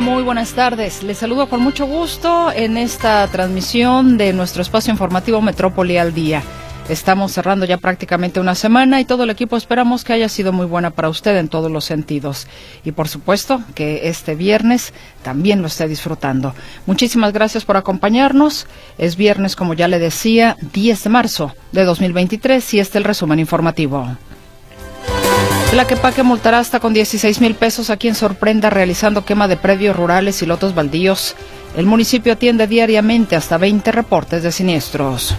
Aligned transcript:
Muy 0.00 0.22
buenas 0.22 0.54
tardes. 0.54 1.02
Les 1.02 1.18
saludo 1.18 1.48
con 1.50 1.60
mucho 1.60 1.86
gusto 1.86 2.50
en 2.52 2.78
esta 2.78 3.26
transmisión 3.28 4.16
de 4.16 4.32
nuestro 4.32 4.62
espacio 4.62 4.90
informativo 4.90 5.42
Metrópoli 5.42 5.98
al 5.98 6.14
Día. 6.14 6.42
Estamos 6.88 7.32
cerrando 7.32 7.66
ya 7.66 7.76
prácticamente 7.76 8.40
una 8.40 8.54
semana 8.54 8.98
y 8.98 9.04
todo 9.04 9.24
el 9.24 9.30
equipo 9.30 9.58
esperamos 9.58 10.02
que 10.02 10.14
haya 10.14 10.30
sido 10.30 10.52
muy 10.52 10.64
buena 10.64 10.90
para 10.90 11.10
usted 11.10 11.36
en 11.36 11.48
todos 11.48 11.70
los 11.70 11.84
sentidos. 11.84 12.48
Y 12.82 12.92
por 12.92 13.08
supuesto 13.08 13.62
que 13.74 14.08
este 14.08 14.34
viernes 14.34 14.94
también 15.22 15.60
lo 15.60 15.66
esté 15.66 15.86
disfrutando. 15.86 16.54
Muchísimas 16.86 17.34
gracias 17.34 17.66
por 17.66 17.76
acompañarnos. 17.76 18.66
Es 18.96 19.16
viernes, 19.16 19.54
como 19.54 19.74
ya 19.74 19.86
le 19.86 19.98
decía, 19.98 20.56
10 20.72 21.04
de 21.04 21.10
marzo 21.10 21.54
de 21.72 21.84
2023 21.84 22.74
y 22.74 22.80
este 22.80 22.92
es 22.92 22.96
el 22.96 23.04
resumen 23.04 23.38
informativo. 23.38 24.16
La 25.74 25.86
Quepaque 25.86 26.24
multará 26.24 26.58
hasta 26.58 26.80
con 26.80 26.92
16 26.92 27.40
mil 27.40 27.54
pesos 27.54 27.90
a 27.90 27.96
quien 27.96 28.16
sorprenda 28.16 28.70
realizando 28.70 29.24
quema 29.24 29.46
de 29.46 29.56
predios 29.56 29.96
rurales 29.96 30.42
y 30.42 30.46
lotos 30.46 30.74
baldíos. 30.74 31.36
El 31.76 31.86
municipio 31.86 32.32
atiende 32.32 32.66
diariamente 32.66 33.36
hasta 33.36 33.56
20 33.56 33.92
reportes 33.92 34.42
de 34.42 34.50
siniestros. 34.50 35.36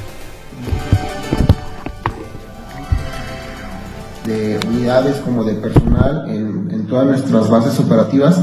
de 4.26 4.60
unidades 4.68 5.18
como 5.18 5.44
de 5.44 5.56
personal 5.56 6.26
en, 6.30 6.86
todas 6.88 7.08
nuestras 7.08 7.50
bases 7.50 7.80
operativas 7.80 8.40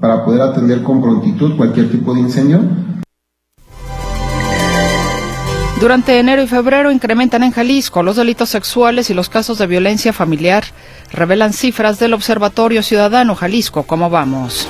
para 0.00 0.24
poder 0.24 0.42
atender 0.42 0.82
con 0.82 1.00
prontitud 1.00 1.56
cualquier 1.56 1.90
tipo 1.90 2.14
de 2.14 2.20
incendio. 2.20 2.60
Durante 5.82 6.16
enero 6.16 6.40
y 6.40 6.46
febrero 6.46 6.92
incrementan 6.92 7.42
en 7.42 7.50
Jalisco 7.50 8.04
los 8.04 8.14
delitos 8.14 8.48
sexuales 8.50 9.10
y 9.10 9.14
los 9.14 9.28
casos 9.28 9.58
de 9.58 9.66
violencia 9.66 10.12
familiar, 10.12 10.62
revelan 11.10 11.52
cifras 11.52 11.98
del 11.98 12.14
Observatorio 12.14 12.84
Ciudadano 12.84 13.34
Jalisco. 13.34 13.82
¿Cómo 13.82 14.08
vamos? 14.08 14.68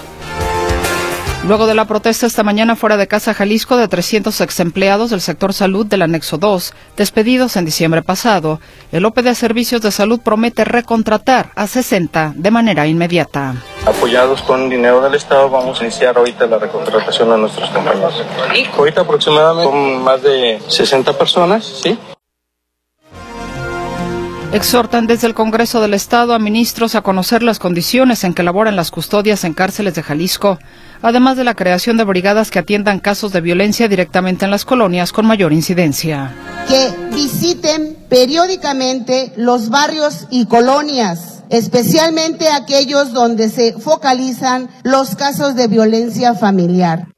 Luego 1.44 1.66
de 1.66 1.74
la 1.74 1.86
protesta 1.86 2.24
esta 2.24 2.44
mañana 2.44 2.76
fuera 2.76 2.96
de 2.96 3.08
Casa 3.08 3.34
Jalisco 3.34 3.76
de 3.76 3.88
300 3.88 4.40
ex 4.40 4.60
empleados 4.60 5.10
del 5.10 5.20
sector 5.20 5.52
salud 5.52 5.84
del 5.84 6.02
anexo 6.02 6.38
2, 6.38 6.72
despedidos 6.96 7.56
en 7.56 7.64
diciembre 7.64 8.00
pasado, 8.00 8.60
el 8.92 9.04
OPE 9.04 9.22
de 9.22 9.34
Servicios 9.34 9.82
de 9.82 9.90
Salud 9.90 10.20
promete 10.20 10.64
recontratar 10.64 11.50
a 11.56 11.66
60 11.66 12.34
de 12.36 12.50
manera 12.52 12.86
inmediata. 12.86 13.56
Apoyados 13.84 14.40
con 14.42 14.70
dinero 14.70 15.00
del 15.00 15.16
Estado, 15.16 15.50
vamos 15.50 15.80
a 15.80 15.84
iniciar 15.84 16.16
ahorita 16.16 16.46
la 16.46 16.58
recontratación 16.58 17.30
de 17.30 17.38
nuestros 17.38 17.68
compañeros. 17.70 18.22
Ahorita 18.78 19.00
aproximadamente 19.00 19.68
con 19.68 20.04
más 20.04 20.22
de 20.22 20.60
60 20.68 21.12
personas, 21.18 21.64
¿sí? 21.64 21.98
Exhortan 24.52 25.06
desde 25.06 25.26
el 25.26 25.32
Congreso 25.32 25.80
del 25.80 25.94
Estado 25.94 26.34
a 26.34 26.38
ministros 26.38 26.94
a 26.94 27.00
conocer 27.00 27.42
las 27.42 27.58
condiciones 27.58 28.22
en 28.22 28.34
que 28.34 28.42
laboran 28.42 28.76
las 28.76 28.90
custodias 28.90 29.44
en 29.44 29.54
cárceles 29.54 29.94
de 29.94 30.02
Jalisco, 30.02 30.58
además 31.00 31.38
de 31.38 31.44
la 31.44 31.54
creación 31.54 31.96
de 31.96 32.04
brigadas 32.04 32.50
que 32.50 32.58
atiendan 32.58 33.00
casos 33.00 33.32
de 33.32 33.40
violencia 33.40 33.88
directamente 33.88 34.44
en 34.44 34.50
las 34.50 34.66
colonias 34.66 35.10
con 35.10 35.24
mayor 35.24 35.54
incidencia. 35.54 36.34
Que 36.68 36.90
visiten 37.14 37.96
periódicamente 38.10 39.32
los 39.36 39.70
barrios 39.70 40.26
y 40.30 40.44
colonias, 40.44 41.44
especialmente 41.48 42.50
aquellos 42.50 43.14
donde 43.14 43.48
se 43.48 43.72
focalizan 43.72 44.68
los 44.82 45.16
casos 45.16 45.54
de 45.54 45.66
violencia 45.66 46.34
familiar. 46.34 47.08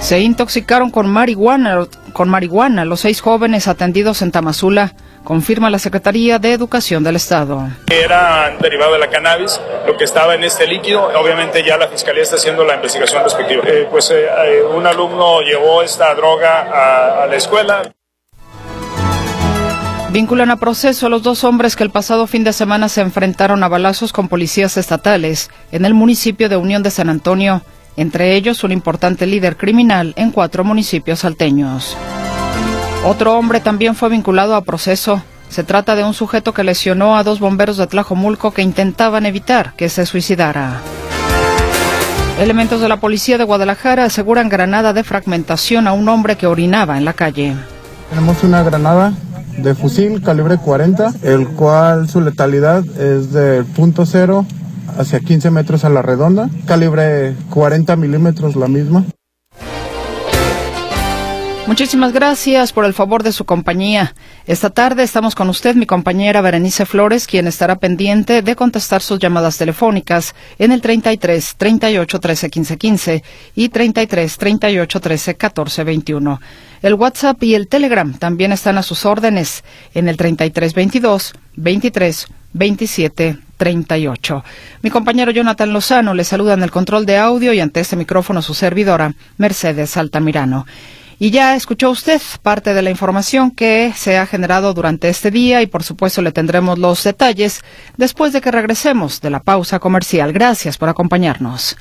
Se 0.00 0.18
intoxicaron 0.18 0.90
con 0.90 1.08
marihuana, 1.08 1.86
con 2.14 2.28
marihuana 2.28 2.84
los 2.84 2.98
seis 2.98 3.20
jóvenes 3.20 3.68
atendidos 3.68 4.22
en 4.22 4.32
Tamazula 4.32 4.96
confirma 5.24 5.70
la 5.70 5.78
Secretaría 5.78 6.38
de 6.38 6.52
Educación 6.52 7.02
del 7.04 7.16
Estado. 7.16 7.68
Era 7.86 8.56
derivado 8.60 8.92
de 8.94 8.98
la 8.98 9.08
cannabis, 9.08 9.60
lo 9.86 9.96
que 9.96 10.04
estaba 10.04 10.34
en 10.34 10.44
este 10.44 10.66
líquido. 10.66 11.10
Obviamente 11.18 11.64
ya 11.64 11.76
la 11.76 11.88
Fiscalía 11.88 12.22
está 12.22 12.36
haciendo 12.36 12.64
la 12.64 12.76
investigación 12.76 13.22
respectiva. 13.22 13.62
Eh, 13.66 13.86
pues 13.90 14.10
eh, 14.10 14.28
un 14.74 14.86
alumno 14.86 15.40
llevó 15.42 15.82
esta 15.82 16.14
droga 16.14 16.62
a, 16.62 17.24
a 17.24 17.26
la 17.26 17.36
escuela. 17.36 17.82
Vinculan 20.12 20.50
a 20.50 20.56
proceso 20.56 21.06
a 21.06 21.08
los 21.08 21.22
dos 21.22 21.44
hombres 21.44 21.76
que 21.76 21.84
el 21.84 21.90
pasado 21.90 22.26
fin 22.26 22.42
de 22.42 22.52
semana 22.52 22.88
se 22.88 23.00
enfrentaron 23.00 23.62
a 23.62 23.68
balazos 23.68 24.12
con 24.12 24.26
policías 24.26 24.76
estatales 24.76 25.50
en 25.70 25.84
el 25.84 25.94
municipio 25.94 26.48
de 26.48 26.56
Unión 26.56 26.82
de 26.82 26.90
San 26.90 27.08
Antonio, 27.08 27.62
entre 27.96 28.34
ellos 28.34 28.64
un 28.64 28.72
importante 28.72 29.26
líder 29.26 29.56
criminal 29.56 30.12
en 30.16 30.32
cuatro 30.32 30.64
municipios 30.64 31.20
salteños. 31.20 31.96
Otro 33.02 33.38
hombre 33.38 33.60
también 33.60 33.94
fue 33.94 34.10
vinculado 34.10 34.54
a 34.54 34.62
proceso. 34.62 35.22
Se 35.48 35.64
trata 35.64 35.96
de 35.96 36.04
un 36.04 36.12
sujeto 36.12 36.52
que 36.52 36.64
lesionó 36.64 37.16
a 37.16 37.24
dos 37.24 37.40
bomberos 37.40 37.78
de 37.78 37.86
Tlajomulco 37.86 38.52
que 38.52 38.60
intentaban 38.60 39.24
evitar 39.24 39.72
que 39.74 39.88
se 39.88 40.04
suicidara. 40.04 40.80
Elementos 42.38 42.82
de 42.82 42.88
la 42.88 43.00
policía 43.00 43.38
de 43.38 43.44
Guadalajara 43.44 44.04
aseguran 44.04 44.50
granada 44.50 44.92
de 44.92 45.02
fragmentación 45.02 45.88
a 45.88 45.92
un 45.92 46.08
hombre 46.10 46.36
que 46.36 46.46
orinaba 46.46 46.98
en 46.98 47.06
la 47.06 47.14
calle. 47.14 47.54
Tenemos 48.10 48.42
una 48.44 48.62
granada 48.62 49.14
de 49.56 49.74
fusil 49.74 50.22
calibre 50.22 50.58
40, 50.58 51.14
el 51.22 51.48
cual 51.48 52.08
su 52.08 52.20
letalidad 52.20 52.84
es 52.98 53.32
de 53.32 53.64
punto 53.64 54.04
cero 54.04 54.46
hacia 54.98 55.20
15 55.20 55.50
metros 55.50 55.84
a 55.84 55.88
la 55.88 56.02
redonda, 56.02 56.50
calibre 56.66 57.34
40 57.48 57.96
milímetros 57.96 58.56
la 58.56 58.68
misma. 58.68 59.04
Muchísimas 61.66 62.12
gracias 62.12 62.72
por 62.72 62.84
el 62.84 62.94
favor 62.94 63.22
de 63.22 63.32
su 63.32 63.44
compañía. 63.44 64.14
Esta 64.46 64.70
tarde 64.70 65.02
estamos 65.02 65.34
con 65.34 65.48
usted, 65.48 65.76
mi 65.76 65.86
compañera 65.86 66.40
Berenice 66.40 66.84
Flores, 66.84 67.26
quien 67.26 67.46
estará 67.46 67.76
pendiente 67.76 68.42
de 68.42 68.56
contestar 68.56 69.02
sus 69.02 69.20
llamadas 69.20 69.58
telefónicas 69.58 70.34
en 70.58 70.72
el 70.72 70.80
33 70.80 71.54
38 71.56 72.18
13 72.18 72.50
15 72.50 72.76
15 72.76 73.24
y 73.54 73.68
33 73.68 74.36
38 74.36 75.00
13 75.00 75.34
14 75.36 75.84
21. 75.84 76.40
El 76.82 76.94
WhatsApp 76.94 77.42
y 77.42 77.54
el 77.54 77.68
Telegram 77.68 78.14
también 78.14 78.52
están 78.52 78.78
a 78.78 78.82
sus 78.82 79.04
órdenes 79.04 79.62
en 79.94 80.08
el 80.08 80.16
33 80.16 80.74
22 80.74 81.34
23 81.56 82.26
27 82.52 83.38
38. 83.58 84.44
Mi 84.82 84.90
compañero 84.90 85.30
Jonathan 85.30 85.72
Lozano 85.72 86.14
le 86.14 86.24
saluda 86.24 86.54
en 86.54 86.62
el 86.62 86.70
control 86.70 87.06
de 87.06 87.18
audio 87.18 87.52
y 87.52 87.60
ante 87.60 87.80
este 87.80 87.96
micrófono 87.96 88.42
su 88.42 88.54
servidora, 88.54 89.14
Mercedes 89.36 89.96
Altamirano. 89.96 90.66
Y 91.22 91.30
ya 91.30 91.54
escuchó 91.54 91.90
usted 91.90 92.18
parte 92.42 92.72
de 92.72 92.80
la 92.80 92.88
información 92.88 93.50
que 93.50 93.92
se 93.94 94.16
ha 94.16 94.24
generado 94.24 94.72
durante 94.72 95.10
este 95.10 95.30
día 95.30 95.60
y 95.60 95.66
por 95.66 95.82
supuesto 95.82 96.22
le 96.22 96.32
tendremos 96.32 96.78
los 96.78 97.04
detalles 97.04 97.60
después 97.98 98.32
de 98.32 98.40
que 98.40 98.50
regresemos 98.50 99.20
de 99.20 99.28
la 99.28 99.40
pausa 99.40 99.80
comercial. 99.80 100.32
Gracias 100.32 100.78
por 100.78 100.88
acompañarnos. 100.88 101.76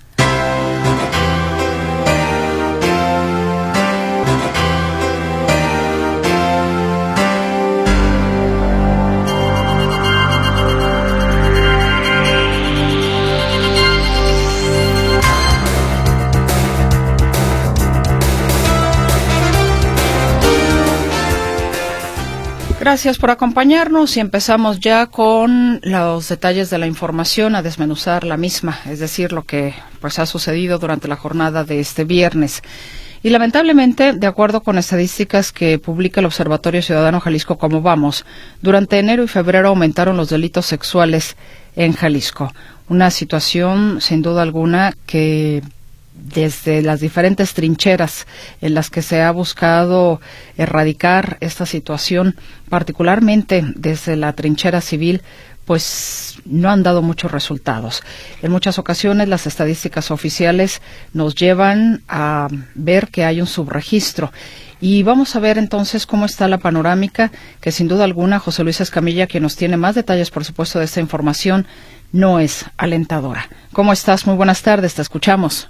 Gracias 22.89 23.19
por 23.19 23.30
acompañarnos 23.30 24.18
y 24.18 24.19
empezamos 24.19 24.80
ya 24.80 25.06
con 25.06 25.80
los 25.83 26.27
detalles 26.27 26.71
de 26.71 26.80
la 26.80 26.88
información 26.88 27.53
a 27.53 27.62
desmenuzar 27.62 28.24
la 28.24 28.36
misma, 28.36 28.80
es 28.88 28.97
decir, 28.97 29.31
lo 29.31 29.44
que 29.44 29.75
pues 30.01 30.18
ha 30.18 30.25
sucedido 30.25 30.80
durante 30.80 31.07
la 31.07 31.15
jornada 31.15 31.63
de 31.63 31.81
este 31.81 32.03
viernes. 32.03 32.63
Y 33.21 33.30
lamentablemente, 33.30 34.13
de 34.13 34.25
acuerdo 34.25 34.63
con 34.63 34.80
estadísticas 34.80 35.51
que 35.51 35.77
publica 35.77 36.19
el 36.19 36.25
Observatorio 36.25 36.81
Ciudadano 36.81 37.19
Jalisco 37.19 37.59
Como 37.59 37.83
Vamos, 37.83 38.25
durante 38.59 38.97
enero 38.97 39.24
y 39.24 39.27
febrero 39.27 39.68
aumentaron 39.68 40.18
los 40.18 40.30
delitos 40.30 40.65
sexuales 40.65 41.38
en 41.75 41.94
Jalisco. 41.94 42.51
Una 42.88 43.12
situación, 43.12 44.01
sin 44.01 44.24
duda 44.24 44.41
alguna, 44.41 44.95
que 45.06 45.62
desde 46.21 46.81
las 46.81 47.00
diferentes 47.00 47.54
trincheras 47.54 48.27
en 48.62 48.74
las 48.74 48.89
que 48.89 49.01
se 49.01 49.21
ha 49.21 49.31
buscado 49.31 50.21
erradicar 50.57 51.38
esta 51.39 51.66
situación, 51.66 52.36
particularmente 52.69 53.63
desde 53.75 54.16
la 54.16 54.33
trinchera 54.33 54.81
civil, 54.81 55.21
pues 55.69 56.39
no 56.45 56.71
han 56.71 56.81
dado 56.81 57.04
muchos 57.04 57.31
resultados. 57.31 58.01
En 58.42 58.51
muchas 58.51 58.80
ocasiones 58.80 59.27
las 59.27 59.45
estadísticas 59.45 60.10
oficiales 60.10 60.81
nos 61.13 61.36
llevan 61.36 62.01
a 62.07 62.48
ver 62.74 63.10
que 63.10 63.24
hay 63.24 63.39
un 63.39 63.45
subregistro 63.45 64.31
Y 64.81 65.04
vamos 65.04 65.36
a 65.36 65.39
ver 65.39 65.60
entonces 65.60 66.07
cómo 66.07 66.25
está 66.25 66.48
la 66.48 66.57
panorámica, 66.57 67.31
que 67.62 67.72
sin 67.72 67.88
duda 67.88 68.06
alguna 68.06 68.39
José 68.39 68.63
Luis 68.63 68.81
Escamilla, 68.81 69.27
que 69.27 69.39
nos 69.39 69.57
tiene 69.57 69.77
más 69.77 69.94
detalles, 69.94 70.31
por 70.31 70.44
supuesto, 70.44 70.80
de 70.80 70.86
esta 70.86 71.01
información, 71.01 71.68
no 72.12 72.39
es 72.39 72.65
alentadora. 72.77 73.48
¿Cómo 73.72 73.94
estás? 73.94 74.25
Muy 74.25 74.36
buenas 74.38 74.63
tardes, 74.63 74.95
te 74.95 75.01
escuchamos. 75.01 75.69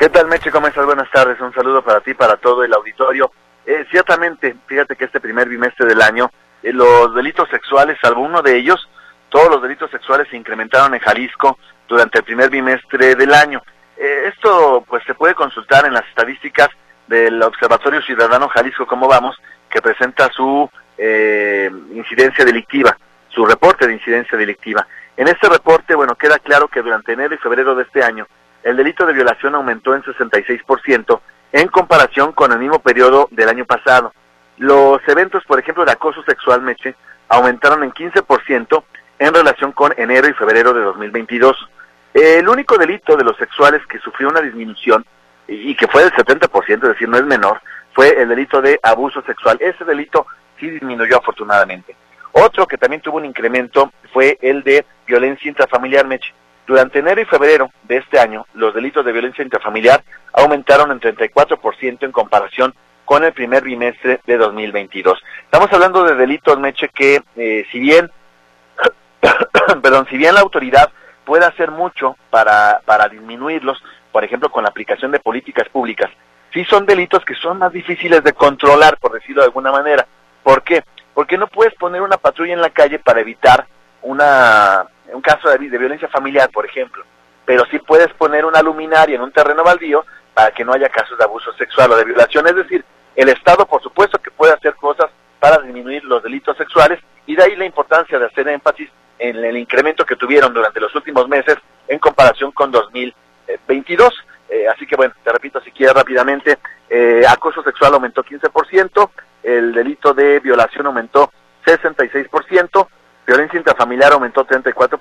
¿Qué 0.00 0.08
tal, 0.08 0.28
Meche? 0.28 0.50
¿Cómo 0.50 0.66
estás? 0.66 0.86
Buenas 0.86 1.10
tardes. 1.10 1.38
Un 1.42 1.52
saludo 1.52 1.84
para 1.84 2.00
ti, 2.00 2.14
para 2.14 2.38
todo 2.38 2.64
el 2.64 2.72
auditorio. 2.72 3.30
Eh, 3.66 3.84
ciertamente, 3.90 4.56
fíjate 4.64 4.96
que 4.96 5.04
este 5.04 5.20
primer 5.20 5.46
bimestre 5.46 5.86
del 5.86 6.00
año, 6.00 6.30
eh, 6.62 6.72
los 6.72 7.14
delitos 7.14 7.50
sexuales, 7.50 7.98
salvo 8.00 8.22
uno 8.22 8.40
de 8.40 8.56
ellos, 8.56 8.88
todos 9.28 9.50
los 9.50 9.60
delitos 9.60 9.90
sexuales 9.90 10.26
se 10.30 10.38
incrementaron 10.38 10.94
en 10.94 11.00
Jalisco 11.00 11.58
durante 11.86 12.16
el 12.16 12.24
primer 12.24 12.48
bimestre 12.48 13.14
del 13.14 13.34
año. 13.34 13.62
Eh, 13.98 14.32
esto, 14.34 14.82
pues, 14.88 15.04
se 15.04 15.12
puede 15.12 15.34
consultar 15.34 15.84
en 15.84 15.92
las 15.92 16.08
estadísticas 16.08 16.70
del 17.06 17.42
Observatorio 17.42 18.00
Ciudadano 18.00 18.48
Jalisco, 18.48 18.86
¿cómo 18.86 19.06
vamos?, 19.06 19.36
que 19.68 19.82
presenta 19.82 20.30
su 20.32 20.66
incidencia 20.96 22.44
delictiva, 22.46 22.96
su 23.28 23.44
reporte 23.44 23.86
de 23.86 23.94
incidencia 23.94 24.38
delictiva. 24.38 24.86
En 25.16 25.28
este 25.28 25.48
reporte, 25.48 25.94
bueno, 25.94 26.14
queda 26.14 26.38
claro 26.38 26.68
que 26.68 26.80
durante 26.80 27.12
enero 27.12 27.34
y 27.34 27.38
febrero 27.38 27.74
de 27.74 27.82
este 27.82 28.02
año, 28.02 28.26
el 28.62 28.76
delito 28.76 29.06
de 29.06 29.12
violación 29.12 29.54
aumentó 29.54 29.94
en 29.94 30.02
66% 30.02 31.20
en 31.52 31.68
comparación 31.68 32.32
con 32.32 32.52
el 32.52 32.58
mismo 32.58 32.78
periodo 32.78 33.28
del 33.30 33.48
año 33.48 33.64
pasado. 33.64 34.12
Los 34.58 35.00
eventos, 35.08 35.44
por 35.44 35.58
ejemplo, 35.58 35.84
de 35.84 35.92
acoso 35.92 36.22
sexual, 36.22 36.62
Meche, 36.62 36.94
aumentaron 37.28 37.82
en 37.82 37.92
15% 37.92 38.84
en 39.18 39.34
relación 39.34 39.72
con 39.72 39.92
enero 39.96 40.28
y 40.28 40.34
febrero 40.34 40.72
de 40.72 40.82
2022. 40.82 41.56
El 42.14 42.48
único 42.48 42.76
delito 42.76 43.16
de 43.16 43.24
los 43.24 43.36
sexuales 43.36 43.80
que 43.86 43.98
sufrió 43.98 44.28
una 44.28 44.40
disminución 44.40 45.04
y 45.48 45.74
que 45.74 45.88
fue 45.88 46.02
del 46.02 46.12
70%, 46.12 46.74
es 46.74 46.80
decir, 46.80 47.08
no 47.08 47.16
es 47.16 47.24
menor, 47.24 47.60
fue 47.92 48.20
el 48.20 48.28
delito 48.28 48.60
de 48.60 48.78
abuso 48.82 49.22
sexual. 49.22 49.58
Ese 49.60 49.84
delito 49.84 50.26
sí 50.58 50.70
disminuyó 50.70 51.18
afortunadamente. 51.18 51.96
Otro 52.32 52.66
que 52.66 52.78
también 52.78 53.02
tuvo 53.02 53.16
un 53.16 53.24
incremento 53.24 53.92
fue 54.12 54.38
el 54.40 54.62
de 54.62 54.84
violencia 55.06 55.48
intrafamiliar, 55.48 56.06
Meche. 56.06 56.32
Durante 56.70 57.00
enero 57.00 57.20
y 57.20 57.24
febrero 57.24 57.68
de 57.82 57.96
este 57.96 58.20
año, 58.20 58.46
los 58.54 58.72
delitos 58.72 59.04
de 59.04 59.10
violencia 59.10 59.42
intrafamiliar 59.42 60.04
aumentaron 60.32 60.92
en 60.92 61.00
34% 61.00 62.04
en 62.04 62.12
comparación 62.12 62.72
con 63.04 63.24
el 63.24 63.32
primer 63.32 63.64
bimestre 63.64 64.20
de 64.24 64.36
2022. 64.36 65.20
Estamos 65.42 65.72
hablando 65.72 66.04
de 66.04 66.14
delitos, 66.14 66.60
Meche, 66.60 66.88
que 66.90 67.22
eh, 67.34 67.66
si 67.72 67.80
bien, 67.80 68.08
perdón, 69.82 70.06
si 70.10 70.16
bien 70.16 70.32
la 70.32 70.42
autoridad 70.42 70.92
puede 71.24 71.44
hacer 71.44 71.72
mucho 71.72 72.16
para, 72.30 72.80
para 72.84 73.08
disminuirlos, 73.08 73.82
por 74.12 74.22
ejemplo, 74.22 74.48
con 74.48 74.62
la 74.62 74.68
aplicación 74.68 75.10
de 75.10 75.18
políticas 75.18 75.68
públicas, 75.70 76.08
sí 76.52 76.64
son 76.66 76.86
delitos 76.86 77.24
que 77.24 77.34
son 77.34 77.58
más 77.58 77.72
difíciles 77.72 78.22
de 78.22 78.32
controlar, 78.32 78.96
por 78.98 79.14
decirlo 79.14 79.42
de 79.42 79.46
alguna 79.46 79.72
manera. 79.72 80.06
¿Por 80.44 80.62
qué? 80.62 80.84
Porque 81.14 81.36
no 81.36 81.48
puedes 81.48 81.74
poner 81.74 82.00
una 82.00 82.18
patrulla 82.18 82.52
en 82.52 82.62
la 82.62 82.70
calle 82.70 83.00
para 83.00 83.22
evitar 83.22 83.66
una 84.02 84.86
un 85.14 85.22
caso 85.22 85.48
de, 85.48 85.58
violencia 85.58 86.08
familiar, 86.08 86.50
por 86.50 86.66
ejemplo, 86.66 87.04
pero 87.44 87.64
sí 87.70 87.78
puedes 87.78 88.12
poner 88.14 88.44
una 88.44 88.62
luminaria 88.62 89.16
en 89.16 89.22
un 89.22 89.32
terreno 89.32 89.64
baldío 89.64 90.04
para 90.34 90.50
que 90.52 90.64
no 90.64 90.72
haya 90.72 90.88
casos 90.88 91.18
de 91.18 91.24
abuso 91.24 91.52
sexual 91.54 91.92
o 91.92 91.96
de 91.96 92.04
violación. 92.04 92.46
Es 92.46 92.56
decir, 92.56 92.84
el 93.16 93.28
Estado, 93.28 93.66
por 93.66 93.82
supuesto, 93.82 94.18
que 94.18 94.30
puede 94.30 94.52
hacer 94.52 94.74
cosas 94.76 95.10
para 95.38 95.58
disminuir 95.58 96.04
los 96.04 96.22
delitos 96.22 96.56
sexuales 96.56 97.00
y 97.26 97.34
de 97.34 97.42
ahí 97.42 97.56
la 97.56 97.64
importancia 97.64 98.18
de 98.18 98.26
hacer 98.26 98.46
énfasis 98.48 98.90
en 99.18 99.36
el 99.36 99.56
incremento 99.56 100.04
que 100.04 100.16
tuvieron 100.16 100.52
durante 100.52 100.80
los 100.80 100.94
últimos 100.94 101.28
meses 101.28 101.56
en 101.88 101.98
comparación 101.98 102.52
con 102.52 102.70
2022. 102.70 104.14
Eh, 104.48 104.66
así 104.68 104.86
que 104.86 104.96
bueno, 104.96 105.14
te 105.22 105.30
repito 105.30 105.60
si 105.60 105.70
quieres 105.70 105.94
rápidamente, 105.94 106.58
eh, 106.88 107.22
acoso 107.28 107.62
sexual 107.62 107.94
aumentó 107.94 108.24
15%, 108.24 109.10
el 109.44 109.72
delito 109.72 110.12
de 110.12 110.40
violación 110.40 110.86
aumentó 110.86 111.30
66%, 111.64 112.88
violencia 113.26 113.58
intrafamiliar 113.58 114.12
aumentó 114.12 114.44
34% 114.44 114.99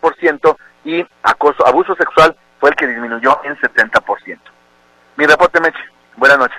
y 0.84 1.06
acoso, 1.24 1.66
abuso 1.66 1.96
sexual 1.96 2.36
fue 2.60 2.70
el 2.70 2.76
que 2.76 2.88
disminuyó 2.88 3.40
en 3.44 3.56
70%. 3.58 4.38
Mi 5.18 5.26
reporte, 5.26 5.60
Meche. 5.60 5.80
Buenas 6.18 6.38
noches. 6.38 6.58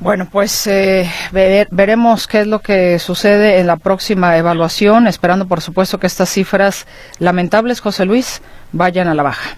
Bueno, 0.00 0.26
pues 0.30 0.66
eh, 0.66 1.08
veremos 1.30 2.26
qué 2.26 2.40
es 2.40 2.46
lo 2.48 2.58
que 2.58 2.98
sucede 2.98 3.60
en 3.60 3.68
la 3.68 3.76
próxima 3.76 4.36
evaluación, 4.36 5.06
esperando 5.06 5.46
por 5.46 5.60
supuesto 5.60 5.98
que 5.98 6.08
estas 6.08 6.28
cifras 6.28 6.88
lamentables, 7.20 7.80
José 7.80 8.04
Luis, 8.04 8.42
vayan 8.72 9.06
a 9.06 9.14
la 9.14 9.22
baja. 9.22 9.56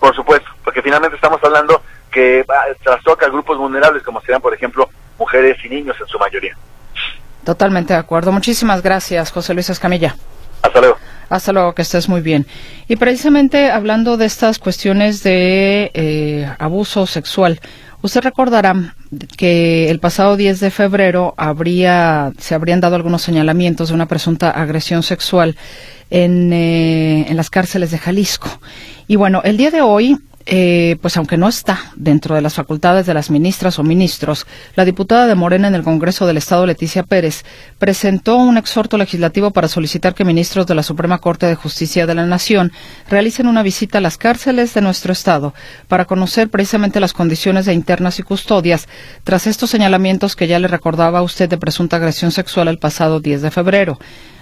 Por 0.00 0.14
supuesto, 0.14 0.50
porque 0.62 0.82
finalmente 0.82 1.16
estamos 1.16 1.42
hablando 1.42 1.82
que 2.10 2.44
trastoca 2.82 3.24
a 3.24 3.30
grupos 3.30 3.56
vulnerables 3.56 4.02
como 4.02 4.20
serán, 4.20 4.42
por 4.42 4.52
ejemplo, 4.52 4.88
mujeres 5.18 5.56
y 5.64 5.70
niños 5.70 5.96
en 5.98 6.06
su 6.08 6.18
mayoría. 6.18 6.54
Totalmente 7.42 7.94
de 7.94 8.00
acuerdo. 8.00 8.32
Muchísimas 8.32 8.82
gracias, 8.82 9.32
José 9.32 9.54
Luis 9.54 9.70
Escamilla. 9.70 10.14
Hasta 10.64 10.80
luego. 10.80 10.96
Hasta 11.28 11.52
luego, 11.52 11.74
que 11.74 11.82
estés 11.82 12.08
muy 12.08 12.20
bien. 12.20 12.46
Y 12.88 12.96
precisamente 12.96 13.70
hablando 13.70 14.16
de 14.16 14.26
estas 14.26 14.58
cuestiones 14.58 15.22
de 15.22 15.90
eh, 15.94 16.48
abuso 16.58 17.06
sexual, 17.06 17.60
usted 18.02 18.22
recordará 18.22 18.94
que 19.36 19.90
el 19.90 20.00
pasado 20.00 20.36
10 20.36 20.60
de 20.60 20.70
febrero 20.70 21.34
habría, 21.36 22.32
se 22.38 22.54
habrían 22.54 22.80
dado 22.80 22.96
algunos 22.96 23.22
señalamientos 23.22 23.88
de 23.88 23.94
una 23.94 24.06
presunta 24.06 24.50
agresión 24.50 25.02
sexual 25.02 25.56
en, 26.10 26.52
eh, 26.52 27.26
en 27.28 27.36
las 27.36 27.50
cárceles 27.50 27.90
de 27.90 27.98
Jalisco. 27.98 28.60
Y 29.06 29.16
bueno, 29.16 29.42
el 29.44 29.56
día 29.56 29.70
de 29.70 29.82
hoy 29.82 30.18
eh, 30.46 30.96
pues 31.00 31.16
aunque 31.16 31.38
no 31.38 31.48
está 31.48 31.92
dentro 31.96 32.34
de 32.34 32.42
las 32.42 32.54
facultades 32.54 33.06
de 33.06 33.14
las 33.14 33.30
ministras 33.30 33.78
o 33.78 33.82
ministros, 33.82 34.46
la 34.76 34.84
diputada 34.84 35.26
de 35.26 35.34
Morena 35.34 35.68
en 35.68 35.74
el 35.74 35.82
Congreso 35.82 36.26
del 36.26 36.36
Estado, 36.36 36.66
Leticia 36.66 37.02
Pérez, 37.02 37.44
presentó 37.78 38.36
un 38.36 38.58
exhorto 38.58 38.98
legislativo 38.98 39.52
para 39.52 39.68
solicitar 39.68 40.14
que 40.14 40.24
ministros 40.24 40.66
de 40.66 40.74
la 40.74 40.82
Suprema 40.82 41.18
Corte 41.18 41.46
de 41.46 41.54
Justicia 41.54 42.06
de 42.06 42.14
la 42.14 42.26
Nación 42.26 42.72
realicen 43.08 43.46
una 43.46 43.62
visita 43.62 43.98
a 43.98 44.00
las 44.02 44.18
cárceles 44.18 44.74
de 44.74 44.82
nuestro 44.82 45.12
Estado 45.12 45.54
para 45.88 46.04
conocer 46.04 46.50
precisamente 46.50 47.00
las 47.00 47.14
condiciones 47.14 47.64
de 47.64 47.72
internas 47.72 48.18
y 48.18 48.22
custodias 48.22 48.86
tras 49.24 49.46
estos 49.46 49.70
señalamientos 49.70 50.36
que 50.36 50.46
ya 50.46 50.58
le 50.58 50.68
recordaba 50.68 51.20
a 51.20 51.22
usted 51.22 51.48
de 51.48 51.58
presunta 51.58 51.96
agresión 51.96 52.32
sexual 52.32 52.68
el 52.68 52.78
pasado 52.78 53.20
10 53.20 53.40
de 53.42 53.50
febrero. 53.50 53.98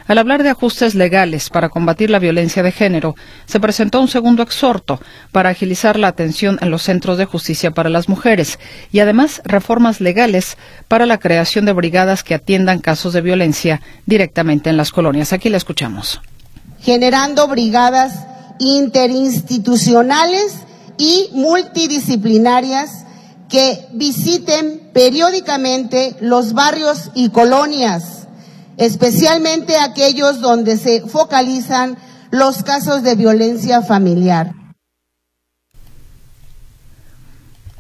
Al 0.07 0.19
hablar 0.19 0.43
de 0.43 0.51
ajustes 0.51 0.95
legales 0.95 1.49
para 1.51 1.69
combatir 1.69 2.11
la 2.11 2.19
violencia 2.19 2.63
de 2.63 2.73
género, 2.73 3.15
se 3.47 3.61
presentó 3.61 4.01
un 4.01 4.09
segundo 4.09 4.43
exhorto 4.43 5.01
para 5.31 5.51
agilizar 5.51 5.99
la 5.99 6.09
atención 6.09 6.59
en 6.61 6.71
los 6.71 6.83
centros 6.83 7.19
de 7.19 7.25
justicia 7.25 7.71
para 7.71 7.89
las 7.89 8.09
mujeres 8.09 8.59
y 8.91 9.01
además 9.01 9.43
reformas 9.45 10.01
legales 10.01 10.57
para 10.89 11.07
la 11.07 11.19
creación 11.19 11.65
de 11.65 11.73
brigadas 11.73 12.25
que 12.25 12.35
atiendan 12.35 12.81
casos 12.81 13.13
de 13.13 13.21
violencia 13.21 13.81
directamente 14.07 14.71
en 14.71 14.77
las 14.77 14.91
colonias. 14.91 15.33
Aquí 15.33 15.49
la 15.49 15.57
escuchamos. 15.57 16.21
Generando 16.81 17.47
brigadas 17.47 18.27
interinstitucionales 18.59 20.57
y 20.99 21.29
multidisciplinarias 21.33 23.05
que 23.49 23.87
visiten 23.93 24.91
periódicamente 24.93 26.17
los 26.21 26.55
barrios 26.55 27.11
y 27.15 27.29
colonias 27.29 28.22
especialmente 28.77 29.77
aquellos 29.77 30.41
donde 30.41 30.77
se 30.77 31.03
focalizan 31.03 31.97
los 32.31 32.63
casos 32.63 33.03
de 33.03 33.15
violencia 33.15 33.83
familiar. 33.83 34.55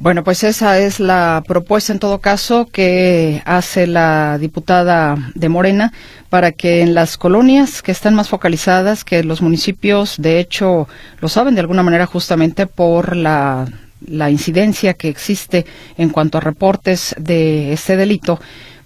Bueno, 0.03 0.25
pues 0.25 0.43
esa 0.43 0.81
es 0.81 0.99
la 0.99 1.45
propuesta 1.47 1.93
en 1.93 2.01
todo 2.01 2.19
caso 2.19 2.67
que 2.67 3.41
hace 3.45 3.87
la 3.87 4.37
diputada 4.37 5.17
de 5.37 5.49
Morena 5.49 5.93
para 6.29 6.51
que 6.51 6.81
en 6.81 6.93
las 6.93 7.17
colonias 7.17 7.83
que 7.83 7.93
están 7.93 8.17
más 8.17 8.29
focalizadas, 8.29 9.05
que 9.05 9.23
los 9.23 9.43
municipios 9.43 10.17
de 10.19 10.41
hecho 10.41 10.89
lo 11.21 11.29
saben 11.29 11.55
de 11.55 11.61
alguna 11.61 11.85
manera 11.85 12.07
justamente 12.07 12.67
por 12.67 13.15
la, 13.15 13.69
la 14.05 14.29
incidencia 14.29 14.95
que 14.95 15.09
existe 15.09 15.67
en 15.97 16.09
cuanto 16.09 16.39
a 16.39 16.41
reportes 16.41 17.15
de 17.17 17.73
este 17.73 17.97
delito, 17.97 18.41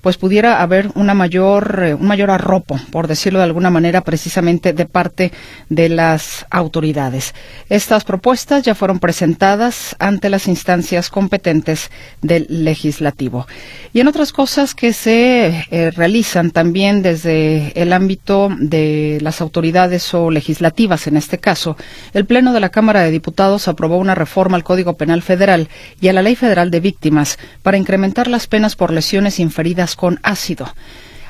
pues 0.07 0.19
pudiera 0.19 0.63
haber 0.63 0.93
una 0.95 1.15
mayor, 1.15 1.83
eh, 1.83 1.95
un 1.95 2.07
mayor 2.07 2.31
arropo, 2.31 2.79
por 2.93 3.09
decirlo 3.09 3.41
de 3.41 3.47
alguna 3.47 3.71
manera, 3.71 4.03
precisamente 4.03 4.73
de 4.73 4.87
parte 4.87 5.33
de 5.69 5.89
las 5.89 6.47
autoridades. 6.49 7.35
Estas 7.71 8.05
propuestas 8.05 8.63
ya 8.63 8.77
fueron 8.77 9.01
presentadas 9.01 9.97
ante 9.99 10.31
las 10.31 10.47
instancias 10.47 11.11
competentes 11.11 11.91
del 12.23 12.47
legislativo. 12.49 13.49
Y 13.93 13.99
en 13.99 14.07
otras 14.07 14.33
cosas 14.33 14.77
que 14.77 14.93
se 14.93 15.65
eh, 15.73 15.91
realizan 15.91 16.53
también 16.53 17.03
desde 17.03 17.73
el 17.75 17.93
ámbito 17.93 18.49
de 18.61 19.19
las 19.23 19.41
autoridades 19.41 20.15
o 20.15 20.31
legislativas, 20.31 21.09
en 21.09 21.17
este 21.17 21.39
caso, 21.39 21.77
el 22.15 22.27
Pleno 22.27 22.53
de 22.53 22.61
la 22.61 22.69
Cámara 22.69 23.03
de 23.03 23.11
Diputados 23.11 23.67
aprobó 23.67 23.97
una 23.97 24.15
reforma 24.15 24.57
al 24.57 24.63
Código 24.63 24.97
Penal 24.97 25.23
Federal 25.23 25.69
y 26.01 26.07
a 26.07 26.13
la 26.13 26.23
Ley 26.23 26.37
Federal 26.37 26.71
de 26.71 26.79
Víctimas 26.79 27.41
para 27.65 27.77
incrementar 27.77 28.29
las 28.29 28.47
penas 28.47 28.77
por 28.77 28.93
lesiones 28.93 29.41
inferidas 29.41 29.96
con 29.97 30.21
ácido. 30.23 30.69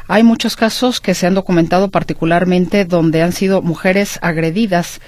Hay 0.08 0.22
muchos 0.22 0.54
casos 0.54 1.00
que 1.00 1.14
se 1.14 1.26
han 1.26 1.34
documentado 1.34 1.90
particularmente 1.90 2.84
donde 2.84 3.22
han 3.22 3.32
sido 3.32 3.60
mujeres 3.60 4.20
agredidas 4.22 5.00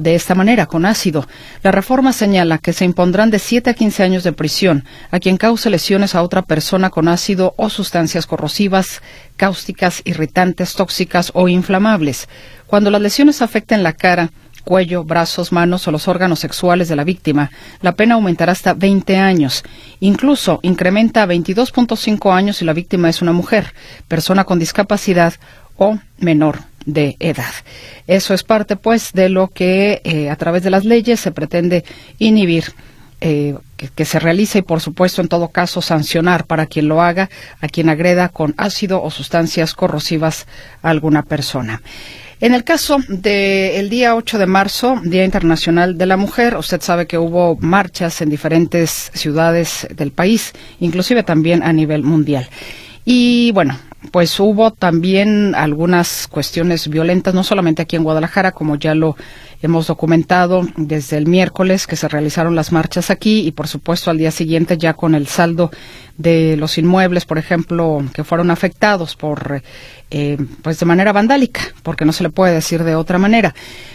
de 0.00 0.14
esta 0.14 0.34
manera, 0.34 0.66
con 0.66 0.84
ácido. 0.84 1.26
La 1.62 1.70
reforma 1.70 2.12
señala 2.12 2.58
que 2.58 2.74
se 2.74 2.84
impondrán 2.84 3.30
de 3.30 3.38
7 3.38 3.70
a 3.70 3.74
15 3.74 4.02
años 4.02 4.22
de 4.22 4.32
prisión 4.32 4.84
a 5.10 5.18
quien 5.18 5.38
cause 5.38 5.70
lesiones 5.70 6.14
a 6.14 6.22
otra 6.22 6.42
persona 6.42 6.90
con 6.90 7.08
ácido 7.08 7.54
o 7.56 7.70
sustancias 7.70 8.26
corrosivas, 8.26 9.00
cáusticas, 9.36 10.02
irritantes, 10.04 10.74
tóxicas 10.74 11.30
o 11.34 11.48
inflamables. 11.48 12.28
Cuando 12.66 12.90
las 12.90 13.00
lesiones 13.00 13.40
afecten 13.40 13.82
la 13.82 13.94
cara, 13.94 14.30
cuello, 14.64 15.04
brazos, 15.04 15.52
manos 15.52 15.86
o 15.86 15.90
los 15.90 16.08
órganos 16.08 16.40
sexuales 16.40 16.88
de 16.88 16.96
la 16.96 17.04
víctima, 17.04 17.50
la 17.80 17.92
pena 17.92 18.14
aumentará 18.14 18.52
hasta 18.52 18.74
20 18.74 19.16
años. 19.16 19.62
Incluso 20.00 20.58
incrementa 20.62 21.22
a 21.22 21.26
22.5 21.26 22.34
años 22.34 22.56
si 22.56 22.64
la 22.64 22.72
víctima 22.72 23.08
es 23.08 23.22
una 23.22 23.32
mujer, 23.32 23.74
persona 24.08 24.44
con 24.44 24.58
discapacidad 24.58 25.34
o 25.76 25.98
menor 26.18 26.60
de 26.86 27.16
edad. 27.20 27.52
Eso 28.06 28.34
es 28.34 28.42
parte, 28.42 28.76
pues, 28.76 29.12
de 29.12 29.28
lo 29.28 29.48
que 29.48 30.00
eh, 30.04 30.30
a 30.30 30.36
través 30.36 30.62
de 30.62 30.70
las 30.70 30.84
leyes 30.84 31.20
se 31.20 31.32
pretende 31.32 31.84
inhibir. 32.18 32.72
Eh, 33.20 33.54
que, 33.78 33.88
que, 33.88 34.04
se 34.04 34.18
realice 34.18 34.58
y, 34.58 34.62
por 34.62 34.82
supuesto, 34.82 35.22
en 35.22 35.28
todo 35.28 35.48
caso, 35.48 35.80
sancionar 35.80 36.44
para 36.44 36.66
quien 36.66 36.88
lo 36.88 37.00
haga, 37.00 37.30
a 37.62 37.68
quien 37.68 37.88
agreda 37.88 38.28
con 38.28 38.54
ácido 38.58 39.02
o 39.02 39.10
sustancias 39.10 39.72
corrosivas 39.72 40.46
a 40.82 40.90
alguna 40.90 41.22
persona. 41.22 41.80
En 42.44 42.52
el 42.52 42.62
caso 42.62 42.98
del 43.08 43.88
día 43.88 44.14
8 44.14 44.36
de 44.36 44.44
marzo, 44.44 45.00
Día 45.02 45.24
Internacional 45.24 45.96
de 45.96 46.04
la 46.04 46.18
Mujer, 46.18 46.58
usted 46.58 46.82
sabe 46.82 47.06
que 47.06 47.16
hubo 47.16 47.56
marchas 47.58 48.20
en 48.20 48.28
diferentes 48.28 49.10
ciudades 49.14 49.88
del 49.96 50.10
país, 50.10 50.52
inclusive 50.78 51.22
también 51.22 51.62
a 51.62 51.72
nivel 51.72 52.02
mundial. 52.02 52.46
Y 53.06 53.50
bueno, 53.52 53.78
pues 54.12 54.38
hubo 54.40 54.72
también 54.72 55.54
algunas 55.54 56.28
cuestiones 56.28 56.86
violentas, 56.88 57.32
no 57.32 57.44
solamente 57.44 57.80
aquí 57.80 57.96
en 57.96 58.04
Guadalajara, 58.04 58.52
como 58.52 58.76
ya 58.76 58.94
lo 58.94 59.16
hemos 59.62 59.86
documentado 59.86 60.62
desde 60.76 61.16
el 61.16 61.26
miércoles 61.26 61.86
que 61.86 61.96
se 61.96 62.08
realizaron 62.08 62.54
las 62.54 62.72
marchas 62.72 63.10
aquí 63.10 63.46
y 63.46 63.52
por 63.52 63.68
supuesto 63.68 64.10
al 64.10 64.18
día 64.18 64.30
siguiente 64.30 64.78
ya 64.78 64.94
con 64.94 65.14
el 65.14 65.26
saldo 65.26 65.70
de 66.16 66.56
los 66.56 66.78
inmuebles, 66.78 67.24
por 67.26 67.38
ejemplo, 67.38 68.04
que 68.14 68.22
fueron 68.22 68.50
afectados 68.50 69.16
por 69.16 69.62
eh, 70.10 70.38
pues 70.62 70.78
de 70.78 70.86
manera 70.86 71.12
vandálica, 71.12 71.60
porque 71.82 72.04
no 72.04 72.12
se 72.12 72.22
le 72.22 72.30
puede 72.30 72.54
decir 72.54 72.84
de 72.84 72.94
otra 72.94 73.18
manera. 73.18 73.52